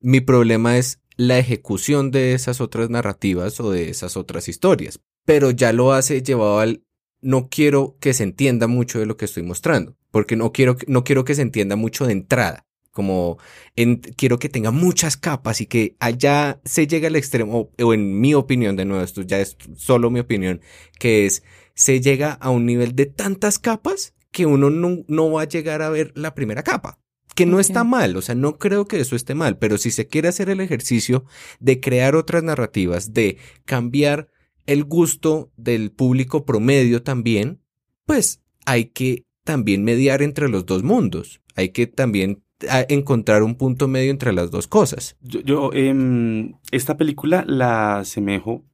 Mi 0.00 0.20
problema 0.20 0.76
es 0.76 1.00
la 1.16 1.38
ejecución 1.38 2.10
de 2.10 2.34
esas 2.34 2.60
otras 2.60 2.90
narrativas 2.90 3.60
o 3.60 3.70
de 3.70 3.88
esas 3.90 4.16
otras 4.16 4.48
historias, 4.48 5.00
pero 5.24 5.50
ya 5.50 5.72
lo 5.72 5.92
hace 5.92 6.22
llevado 6.22 6.58
al 6.58 6.82
no 7.20 7.48
quiero 7.48 7.96
que 8.00 8.12
se 8.12 8.24
entienda 8.24 8.66
mucho 8.66 8.98
de 8.98 9.06
lo 9.06 9.16
que 9.16 9.24
estoy 9.24 9.42
mostrando, 9.42 9.96
porque 10.10 10.36
no 10.36 10.52
quiero, 10.52 10.76
no 10.86 11.04
quiero 11.04 11.24
que 11.24 11.34
se 11.34 11.42
entienda 11.42 11.74
mucho 11.76 12.06
de 12.06 12.12
entrada, 12.12 12.66
como 12.90 13.38
en- 13.76 13.96
quiero 13.96 14.38
que 14.38 14.48
tenga 14.50 14.70
muchas 14.70 15.16
capas 15.16 15.60
y 15.60 15.66
que 15.66 15.96
allá 16.00 16.60
se 16.64 16.86
llegue 16.86 17.06
al 17.06 17.16
extremo, 17.16 17.70
o, 17.82 17.94
en 17.94 18.20
mi 18.20 18.34
opinión, 18.34 18.76
de 18.76 18.84
nuevo, 18.84 19.02
esto 19.02 19.22
ya 19.22 19.40
es 19.40 19.56
solo 19.76 20.10
mi 20.10 20.20
opinión, 20.20 20.60
que 20.98 21.24
es, 21.26 21.42
se 21.74 22.00
llega 22.00 22.32
a 22.32 22.50
un 22.50 22.66
nivel 22.66 22.94
de 22.94 23.06
tantas 23.06 23.58
capas 23.58 24.14
que 24.30 24.46
uno 24.46 24.68
no, 24.68 25.04
no 25.08 25.30
va 25.30 25.42
a 25.42 25.48
llegar 25.48 25.80
a 25.80 25.88
ver 25.90 26.12
la 26.14 26.34
primera 26.34 26.62
capa. 26.62 27.00
Que 27.34 27.46
no 27.46 27.60
está 27.60 27.84
mal, 27.84 28.16
o 28.16 28.22
sea, 28.22 28.34
no 28.34 28.58
creo 28.58 28.86
que 28.86 29.00
eso 29.00 29.16
esté 29.16 29.34
mal, 29.34 29.58
pero 29.58 29.78
si 29.78 29.90
se 29.90 30.06
quiere 30.06 30.28
hacer 30.28 30.48
el 30.48 30.60
ejercicio 30.60 31.24
de 31.60 31.80
crear 31.80 32.14
otras 32.14 32.42
narrativas, 32.42 33.12
de 33.12 33.38
cambiar 33.64 34.28
el 34.66 34.84
gusto 34.84 35.52
del 35.56 35.90
público 35.90 36.44
promedio 36.44 37.02
también, 37.02 37.60
pues 38.06 38.42
hay 38.66 38.86
que 38.86 39.26
también 39.44 39.84
mediar 39.84 40.22
entre 40.22 40.48
los 40.48 40.66
dos 40.66 40.82
mundos. 40.82 41.40
Hay 41.54 41.70
que 41.70 41.86
también 41.86 42.42
ah, 42.68 42.84
encontrar 42.88 43.42
un 43.42 43.56
punto 43.56 43.88
medio 43.88 44.10
entre 44.10 44.32
las 44.32 44.50
dos 44.50 44.66
cosas. 44.66 45.16
Yo, 45.20 45.40
yo 45.40 45.70
em, 45.72 46.54
esta 46.70 46.96
película 46.96 47.44
la 47.46 47.98
asemejo, 47.98 48.64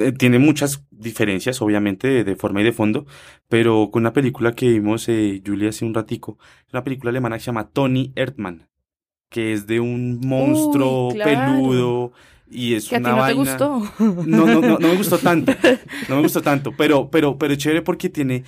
eh, 0.00 0.12
tiene 0.12 0.38
muchas 0.38 0.84
diferencias, 0.90 1.60
obviamente, 1.62 2.08
de, 2.08 2.24
de, 2.24 2.36
forma 2.36 2.60
y 2.60 2.64
de 2.64 2.72
fondo, 2.72 3.06
pero 3.48 3.90
con 3.92 4.02
una 4.02 4.12
película 4.12 4.52
que 4.54 4.68
vimos, 4.68 5.08
eh, 5.08 5.42
Julia, 5.46 5.68
hace 5.70 5.84
un 5.84 5.94
ratico, 5.94 6.38
una 6.72 6.82
película 6.84 7.10
alemana 7.10 7.36
que 7.36 7.40
se 7.40 7.46
llama 7.46 7.68
Tony 7.70 8.12
Erdmann, 8.16 8.68
que 9.28 9.52
es 9.52 9.66
de 9.66 9.80
un 9.80 10.20
monstruo 10.26 11.08
Uy, 11.08 11.14
claro. 11.14 11.52
peludo 11.52 12.12
y 12.50 12.74
es 12.74 12.88
Que 12.88 12.96
a 12.96 12.98
una 12.98 13.10
ti 13.10 13.16
no 13.16 13.26
te 13.26 13.34
vaina. 13.34 13.50
gustó. 13.52 14.24
No, 14.26 14.46
no, 14.46 14.60
no, 14.60 14.78
no 14.78 14.88
me 14.88 14.96
gustó 14.96 15.18
tanto. 15.18 15.52
No 16.08 16.16
me 16.16 16.22
gustó 16.22 16.42
tanto, 16.42 16.72
pero, 16.76 17.08
pero, 17.10 17.38
pero 17.38 17.52
es 17.52 17.58
chévere 17.58 17.82
porque 17.82 18.08
tiene, 18.08 18.42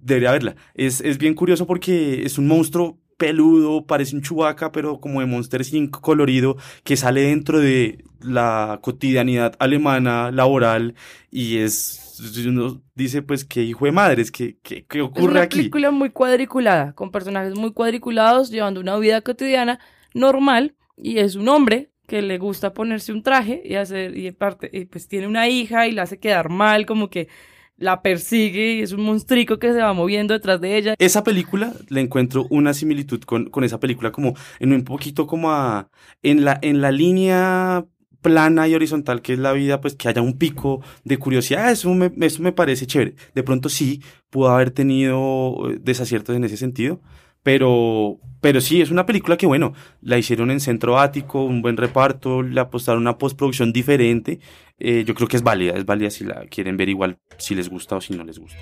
debería 0.00 0.32
verla. 0.32 0.56
Es, 0.74 1.00
es 1.00 1.18
bien 1.18 1.34
curioso 1.34 1.66
porque 1.66 2.24
es 2.24 2.36
un 2.38 2.48
monstruo 2.48 2.98
peludo, 3.16 3.86
parece 3.86 4.16
un 4.16 4.22
chubaca, 4.22 4.72
pero 4.72 5.00
como 5.00 5.20
de 5.20 5.26
Monster 5.26 5.62
Inc. 5.72 6.00
colorido, 6.00 6.56
que 6.82 6.96
sale 6.96 7.22
dentro 7.22 7.60
de 7.60 8.04
la 8.24 8.78
cotidianidad 8.82 9.54
alemana, 9.58 10.30
laboral, 10.30 10.94
y 11.30 11.58
es, 11.58 12.20
uno 12.46 12.82
dice 12.94 13.22
pues 13.22 13.44
que 13.44 13.62
hijo 13.62 13.84
de 13.84 13.92
madres, 13.92 14.30
que, 14.30 14.58
que 14.62 14.86
Es 14.90 15.00
ocurre 15.02 15.32
una 15.32 15.42
aquí. 15.42 15.58
película 15.58 15.90
muy 15.90 16.10
cuadriculada, 16.10 16.94
con 16.94 17.10
personajes 17.10 17.54
muy 17.54 17.72
cuadriculados, 17.72 18.50
llevando 18.50 18.80
una 18.80 18.96
vida 18.98 19.20
cotidiana 19.20 19.78
normal, 20.14 20.74
y 20.96 21.18
es 21.18 21.34
un 21.36 21.48
hombre 21.48 21.90
que 22.06 22.22
le 22.22 22.38
gusta 22.38 22.74
ponerse 22.74 23.12
un 23.12 23.22
traje 23.22 23.62
y 23.64 23.74
hacer, 23.76 24.16
y 24.16 24.30
parte, 24.32 24.70
y 24.72 24.84
pues 24.84 25.08
tiene 25.08 25.26
una 25.26 25.48
hija 25.48 25.86
y 25.86 25.92
la 25.92 26.02
hace 26.02 26.18
quedar 26.18 26.50
mal, 26.50 26.86
como 26.86 27.08
que 27.08 27.28
la 27.76 28.02
persigue 28.02 28.74
y 28.74 28.82
es 28.82 28.92
un 28.92 29.00
monstrico 29.02 29.58
que 29.58 29.72
se 29.72 29.80
va 29.80 29.92
moviendo 29.94 30.32
detrás 30.34 30.60
de 30.60 30.76
ella. 30.76 30.94
Esa 30.98 31.24
película 31.24 31.72
le 31.88 32.00
encuentro 32.00 32.46
una 32.50 32.72
similitud 32.72 33.20
con, 33.22 33.50
con 33.50 33.64
esa 33.64 33.80
película, 33.80 34.12
como 34.12 34.34
en 34.60 34.72
un 34.72 34.84
poquito 34.84 35.26
como 35.26 35.50
a, 35.50 35.88
en 36.22 36.44
la, 36.44 36.58
en 36.62 36.80
la 36.80 36.92
línea 36.92 37.84
plana 38.24 38.66
y 38.66 38.74
horizontal 38.74 39.20
que 39.20 39.34
es 39.34 39.38
la 39.38 39.52
vida, 39.52 39.82
pues 39.82 39.94
que 39.94 40.08
haya 40.08 40.22
un 40.22 40.38
pico 40.38 40.80
de 41.04 41.18
curiosidad, 41.18 41.70
eso 41.70 41.92
me, 41.92 42.10
eso 42.22 42.42
me 42.42 42.52
parece 42.52 42.86
chévere. 42.86 43.14
De 43.34 43.42
pronto 43.42 43.68
sí, 43.68 44.02
pudo 44.30 44.48
haber 44.48 44.70
tenido 44.70 45.70
eh, 45.70 45.78
desaciertos 45.80 46.34
en 46.34 46.44
ese 46.44 46.56
sentido, 46.56 47.02
pero, 47.42 48.18
pero 48.40 48.62
sí, 48.62 48.80
es 48.80 48.90
una 48.90 49.04
película 49.04 49.36
que, 49.36 49.46
bueno, 49.46 49.74
la 50.00 50.16
hicieron 50.16 50.50
en 50.50 50.60
centro 50.60 50.98
ático, 50.98 51.44
un 51.44 51.60
buen 51.60 51.76
reparto, 51.76 52.42
le 52.42 52.58
apostaron 52.58 53.02
una 53.02 53.18
postproducción 53.18 53.72
diferente. 53.74 54.40
Eh, 54.78 55.04
yo 55.06 55.14
creo 55.14 55.28
que 55.28 55.36
es 55.36 55.42
válida, 55.42 55.74
es 55.74 55.84
válida 55.84 56.08
si 56.08 56.24
la 56.24 56.46
quieren 56.46 56.78
ver 56.78 56.88
igual, 56.88 57.18
si 57.36 57.54
les 57.54 57.68
gusta 57.68 57.96
o 57.96 58.00
si 58.00 58.14
no 58.14 58.24
les 58.24 58.38
gusta. 58.38 58.58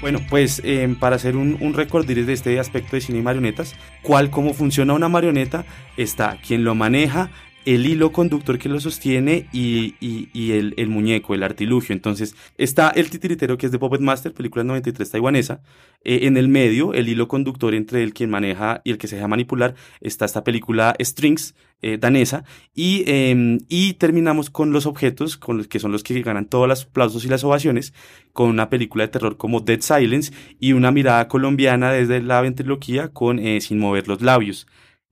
Bueno, 0.00 0.20
pues 0.28 0.62
eh, 0.64 0.94
para 1.00 1.16
hacer 1.16 1.36
un, 1.36 1.56
un 1.60 1.74
de 2.24 2.32
este 2.32 2.58
aspecto 2.60 2.94
de 2.94 3.00
cine 3.00 3.18
y 3.18 3.22
marionetas, 3.22 3.74
cuál, 4.02 4.30
cómo 4.30 4.54
funciona 4.54 4.92
una 4.94 5.08
marioneta, 5.08 5.64
está 5.96 6.38
quien 6.46 6.62
lo 6.62 6.76
maneja, 6.76 7.30
el 7.74 7.84
hilo 7.84 8.12
conductor 8.12 8.58
que 8.58 8.70
lo 8.70 8.80
sostiene 8.80 9.46
y, 9.52 9.94
y, 10.00 10.52
el, 10.52 10.88
muñeco, 10.88 11.34
el 11.34 11.42
artilugio. 11.42 11.92
Entonces 11.92 12.34
está 12.56 12.88
el 12.88 13.10
titiritero 13.10 13.58
que 13.58 13.66
es 13.66 13.72
de 13.72 13.78
Puppet 13.78 14.00
Master, 14.00 14.32
película 14.32 14.64
93 14.64 15.10
taiwanesa. 15.10 15.60
Eh, 16.02 16.20
en 16.22 16.38
el 16.38 16.48
medio, 16.48 16.94
el 16.94 17.08
hilo 17.08 17.28
conductor 17.28 17.74
entre 17.74 18.02
el 18.02 18.14
quien 18.14 18.30
maneja 18.30 18.80
y 18.84 18.90
el 18.92 18.96
que 18.96 19.06
se 19.06 19.16
deja 19.16 19.28
manipular, 19.28 19.74
está 20.00 20.24
esta 20.24 20.44
película 20.44 20.96
Strings, 20.98 21.54
eh, 21.82 21.98
danesa. 21.98 22.44
Y, 22.74 23.04
eh, 23.06 23.58
y 23.68 23.92
terminamos 23.94 24.48
con 24.48 24.72
los 24.72 24.86
objetos, 24.86 25.36
con 25.36 25.58
los 25.58 25.68
que 25.68 25.78
son 25.78 25.92
los 25.92 26.02
que 26.02 26.22
ganan 26.22 26.46
todos 26.46 26.68
los 26.68 26.84
aplausos 26.84 27.26
y 27.26 27.28
las 27.28 27.44
ovaciones, 27.44 27.92
con 28.32 28.48
una 28.48 28.70
película 28.70 29.04
de 29.04 29.08
terror 29.08 29.36
como 29.36 29.60
Dead 29.60 29.82
Silence 29.82 30.32
y 30.58 30.72
una 30.72 30.90
mirada 30.90 31.28
colombiana 31.28 31.92
desde 31.92 32.22
la 32.22 32.40
ventriloquía 32.40 33.08
con 33.08 33.38
eh, 33.38 33.60
Sin 33.60 33.78
mover 33.78 34.08
los 34.08 34.22
labios. 34.22 34.66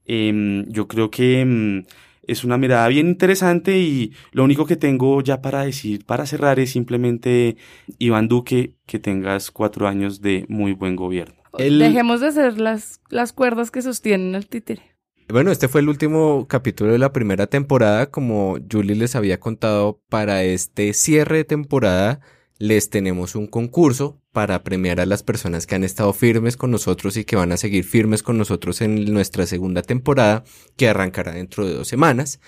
Em, 0.07 0.65
yo 0.71 0.89
creo 0.89 1.11
que 1.11 1.85
es 2.27 2.45
una 2.45 2.59
mirada 2.59 2.89
bien 2.89 3.07
interesante 3.09 3.79
y 3.79 4.13
lo 4.33 4.45
único 4.45 4.67
que 4.67 4.77
tengo 4.77 5.21
ya 5.23 5.41
para 5.41 5.65
decir, 5.65 6.05
para 6.05 6.27
cerrar, 6.27 6.59
es 6.59 6.71
simplemente, 6.71 7.57
Iván 7.99 8.29
Duque, 8.29 8.75
que 8.87 8.99
tengas 8.99 9.51
cuatro 9.51 9.89
años 9.89 10.21
de 10.21 10.45
muy 10.49 10.73
buen 10.73 10.97
gobierno. 10.97 11.37
El... 11.59 11.79
Dejemos 11.79 12.21
de 12.21 12.29
hacer 12.29 12.59
las, 12.59 13.01
las 13.09 13.33
cuerdas 13.33 13.71
que 13.71 13.83
sostienen 13.83 14.35
el 14.35 14.47
títere. 14.47 14.83
Bueno, 15.29 15.51
este 15.51 15.67
fue 15.67 15.81
el 15.81 15.89
último 15.89 16.47
capítulo 16.49 16.93
de 16.93 16.99
la 16.99 17.13
primera 17.13 17.49
temporada. 17.49 18.11
Como 18.11 18.59
Julie 18.71 18.95
les 18.95 19.17
había 19.17 19.41
contado, 19.41 20.01
para 20.09 20.45
este 20.45 20.93
cierre 20.93 21.39
de 21.39 21.45
temporada 21.45 22.21
les 22.59 22.91
tenemos 22.91 23.35
un 23.35 23.47
concurso 23.47 24.21
para 24.33 24.63
premiar 24.63 25.01
a 25.01 25.07
las 25.07 25.23
personas 25.23 25.67
que 25.67 25.75
han 25.75 25.85
estado 25.85 26.13
firmes 26.13 26.57
con 26.57 26.71
nosotros 26.71 27.17
y 27.17 27.25
que 27.25 27.37
van 27.37 27.53
a 27.53 27.57
seguir 27.57 27.85
firmes 27.85 28.23
con 28.23 28.39
nosotros 28.39 28.81
en 28.81 29.13
nuestra 29.13 29.47
segunda 29.47 29.83
temporada 29.83 30.45
que 30.77 30.89
arrancará 30.89 31.33
dentro 31.33 31.67
de 31.67 31.75
dos 31.75 31.89
semanas. 31.89 32.41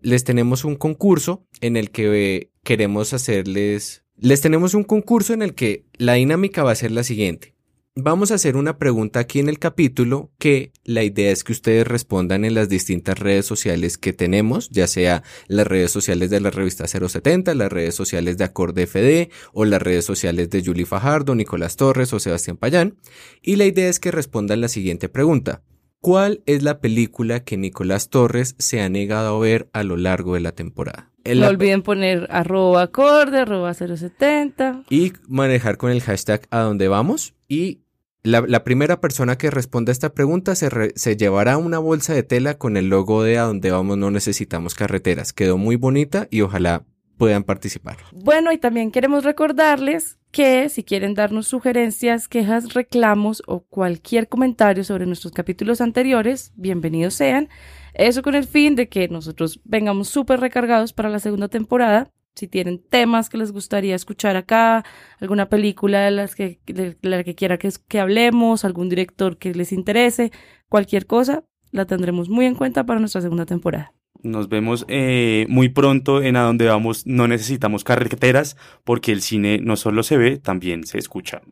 Les 0.00 0.24
tenemos 0.24 0.64
un 0.64 0.76
concurso 0.76 1.46
en 1.60 1.76
el 1.76 1.90
que 1.90 2.50
queremos 2.64 3.12
hacerles... 3.12 4.04
Les 4.16 4.40
tenemos 4.40 4.74
un 4.74 4.84
concurso 4.84 5.32
en 5.32 5.42
el 5.42 5.54
que 5.54 5.86
la 5.94 6.14
dinámica 6.14 6.62
va 6.62 6.72
a 6.72 6.76
ser 6.76 6.90
la 6.92 7.02
siguiente. 7.02 7.54
Vamos 7.94 8.30
a 8.30 8.36
hacer 8.36 8.56
una 8.56 8.78
pregunta 8.78 9.20
aquí 9.20 9.38
en 9.38 9.50
el 9.50 9.58
capítulo 9.58 10.30
que 10.38 10.72
la 10.82 11.02
idea 11.02 11.30
es 11.30 11.44
que 11.44 11.52
ustedes 11.52 11.86
respondan 11.86 12.46
en 12.46 12.54
las 12.54 12.70
distintas 12.70 13.18
redes 13.18 13.44
sociales 13.44 13.98
que 13.98 14.14
tenemos, 14.14 14.70
ya 14.70 14.86
sea 14.86 15.22
las 15.46 15.66
redes 15.66 15.90
sociales 15.90 16.30
de 16.30 16.40
la 16.40 16.48
revista 16.48 16.86
070, 16.88 17.54
las 17.54 17.70
redes 17.70 17.94
sociales 17.94 18.38
de 18.38 18.44
Acorde 18.44 18.86
FD 18.86 19.30
o 19.52 19.66
las 19.66 19.82
redes 19.82 20.06
sociales 20.06 20.48
de 20.48 20.64
Julie 20.64 20.86
Fajardo, 20.86 21.34
Nicolás 21.34 21.76
Torres 21.76 22.14
o 22.14 22.18
Sebastián 22.18 22.56
Payán. 22.56 22.96
Y 23.42 23.56
la 23.56 23.66
idea 23.66 23.90
es 23.90 24.00
que 24.00 24.10
respondan 24.10 24.62
la 24.62 24.68
siguiente 24.68 25.10
pregunta. 25.10 25.60
¿Cuál 26.00 26.42
es 26.46 26.62
la 26.62 26.80
película 26.80 27.44
que 27.44 27.58
Nicolás 27.58 28.08
Torres 28.08 28.56
se 28.58 28.80
ha 28.80 28.88
negado 28.88 29.36
a 29.36 29.38
ver 29.38 29.68
a 29.74 29.82
lo 29.82 29.98
largo 29.98 30.32
de 30.32 30.40
la 30.40 30.52
temporada? 30.52 31.12
No 31.24 31.46
olviden 31.46 31.82
poner 31.82 32.26
arroba 32.30 32.82
acorde, 32.82 33.38
arroba 33.38 33.74
070. 33.74 34.84
Y 34.90 35.12
manejar 35.28 35.76
con 35.76 35.92
el 35.92 36.00
hashtag 36.00 36.48
a 36.50 36.60
dónde 36.60 36.88
vamos. 36.88 37.34
Y 37.52 37.82
la, 38.22 38.64
primera 38.64 39.02
persona 39.02 39.36
que 39.36 39.50
responda 39.50 39.90
a 39.90 39.92
esta 39.92 40.14
pregunta 40.14 40.54
se, 40.54 41.16
llevará 41.18 41.58
una 41.58 41.78
bolsa 41.78 42.14
de 42.14 42.22
tela 42.22 42.56
con 42.56 42.78
el 42.78 42.88
logo 42.88 43.22
de 43.22 43.36
a 43.36 43.42
dónde 43.42 43.70
vamos 43.70 43.98
no 43.98 44.10
necesitamos 44.10 44.74
carreteras. 44.74 45.34
Quedó 45.34 45.58
muy 45.58 45.76
bonita 45.76 46.28
y 46.30 46.40
ojalá 46.40 46.86
puedan 47.18 47.44
participar. 47.44 47.98
Bueno, 48.10 48.52
y 48.52 48.56
también 48.56 48.90
queremos 48.90 49.24
recordarles 49.24 50.18
que 50.30 50.70
si 50.70 50.82
quieren 50.82 51.12
darnos 51.12 51.46
sugerencias, 51.46 52.26
quejas, 52.26 52.72
reclamos 52.72 53.42
o 53.46 53.60
cualquier 53.60 54.28
comentario 54.28 54.82
sobre 54.82 55.04
nuestros 55.04 55.34
capítulos 55.34 55.82
anteriores, 55.82 56.52
bienvenidos 56.56 57.12
sean. 57.12 57.50
Eso 57.92 58.22
con 58.22 58.34
el 58.34 58.46
fin 58.46 58.76
de 58.76 58.88
que 58.88 59.08
nosotros 59.08 59.60
vengamos 59.64 60.08
súper 60.08 60.40
recargados 60.40 60.94
para 60.94 61.10
la 61.10 61.18
segunda 61.18 61.48
temporada. 61.48 62.10
Si 62.34 62.48
tienen 62.48 62.82
temas 62.82 63.28
que 63.28 63.38
les 63.38 63.52
gustaría 63.52 63.94
escuchar 63.94 64.36
acá, 64.36 64.84
alguna 65.20 65.48
película 65.48 66.00
de 66.00 66.10
las 66.10 66.34
que, 66.34 66.60
de 66.66 66.96
la 67.02 67.24
que 67.24 67.34
quiera 67.34 67.58
que, 67.58 67.70
que 67.88 68.00
hablemos, 68.00 68.64
algún 68.64 68.88
director 68.88 69.36
que 69.36 69.54
les 69.54 69.72
interese, 69.72 70.32
cualquier 70.68 71.06
cosa, 71.06 71.44
la 71.72 71.86
tendremos 71.86 72.28
muy 72.28 72.46
en 72.46 72.54
cuenta 72.54 72.84
para 72.84 73.00
nuestra 73.00 73.20
segunda 73.20 73.44
temporada. 73.44 73.92
Nos 74.22 74.48
vemos 74.48 74.84
eh, 74.88 75.46
muy 75.48 75.68
pronto 75.68 76.22
en 76.22 76.36
A 76.36 76.42
Donde 76.42 76.66
Vamos. 76.66 77.06
No 77.06 77.26
necesitamos 77.26 77.82
carreteras 77.82 78.56
porque 78.84 79.10
el 79.12 79.20
cine 79.20 79.58
no 79.60 79.76
solo 79.76 80.02
se 80.02 80.16
ve, 80.16 80.38
también 80.38 80.86
se 80.86 80.98
escucha. 80.98 81.42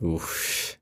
Uf. 0.00 0.76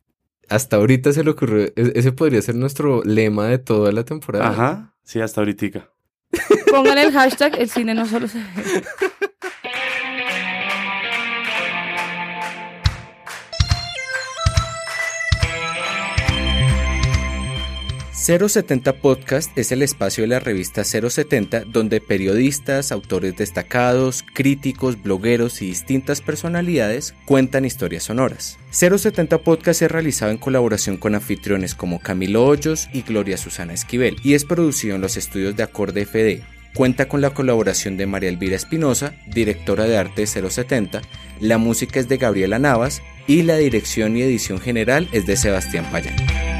Hasta 0.49 0.77
ahorita 0.77 1.13
se 1.13 1.25
le 1.25 1.31
ocurrió. 1.31 1.65
e-, 1.65 1.93
Ese 1.95 2.13
podría 2.13 2.43
ser 2.43 2.57
nuestro 2.57 3.03
lema 3.05 3.47
de 3.47 3.59
toda 3.59 3.91
la 3.91 4.05
temporada. 4.05 4.51
Ajá. 4.51 4.95
Sí, 5.03 5.21
hasta 5.21 5.41
ahorita. 5.41 5.91
Pongan 6.73 6.97
el 6.97 7.13
hashtag 7.13 7.55
El 7.59 7.69
cine 7.69 7.93
no 7.95 8.07
solo 8.07 8.27
se 8.27 8.39
ve. 8.39 8.83
070 18.23 18.93
Podcast 19.03 19.59
es 19.59 19.71
el 19.73 19.83
espacio 19.83 20.23
de 20.23 20.29
la 20.29 20.41
revista 20.41 20.83
070 20.85 21.65
donde 21.67 22.01
periodistas, 22.01 22.91
autores 22.91 23.37
destacados, 23.37 24.25
críticos, 24.33 25.03
blogueros 25.03 25.61
y 25.61 25.67
distintas 25.67 26.23
personalidades 26.23 27.15
cuentan 27.27 27.67
historias 27.67 28.05
sonoras. 28.05 28.59
070 28.71 29.39
Podcast 29.39 29.83
es 29.83 29.91
realizado 29.91 30.31
en 30.31 30.39
colaboración 30.39 30.97
con 30.97 31.17
anfitriones 31.17 31.75
como 31.75 32.01
Camilo 32.01 32.47
Hoyos 32.47 32.89
y 32.95 33.03
Gloria 33.03 33.37
Susana 33.37 33.75
Esquivel 33.75 34.17
y 34.23 34.33
es 34.33 34.47
producido 34.47 34.95
en 34.95 35.03
los 35.03 35.19
estudios 35.19 35.55
de 35.55 35.65
Acorde 35.65 36.07
FD. 36.07 36.52
Cuenta 36.75 37.07
con 37.07 37.21
la 37.21 37.31
colaboración 37.31 37.97
de 37.97 38.07
María 38.07 38.31
Elvira 38.31 38.57
Espinosa, 38.57 39.15
directora 39.27 39.85
de 39.85 39.99
arte 39.99 40.27
070, 40.27 41.03
la 41.41 41.59
música 41.59 42.01
es 42.01 42.09
de 42.09 42.17
Gabriela 42.17 42.59
Navas 42.59 43.03
y 43.27 43.43
la 43.43 43.57
dirección 43.57 44.17
y 44.17 44.23
edición 44.23 44.59
general 44.59 45.09
es 45.13 45.27
de 45.27 45.37
Sebastián 45.37 45.87
Payán. 45.93 46.52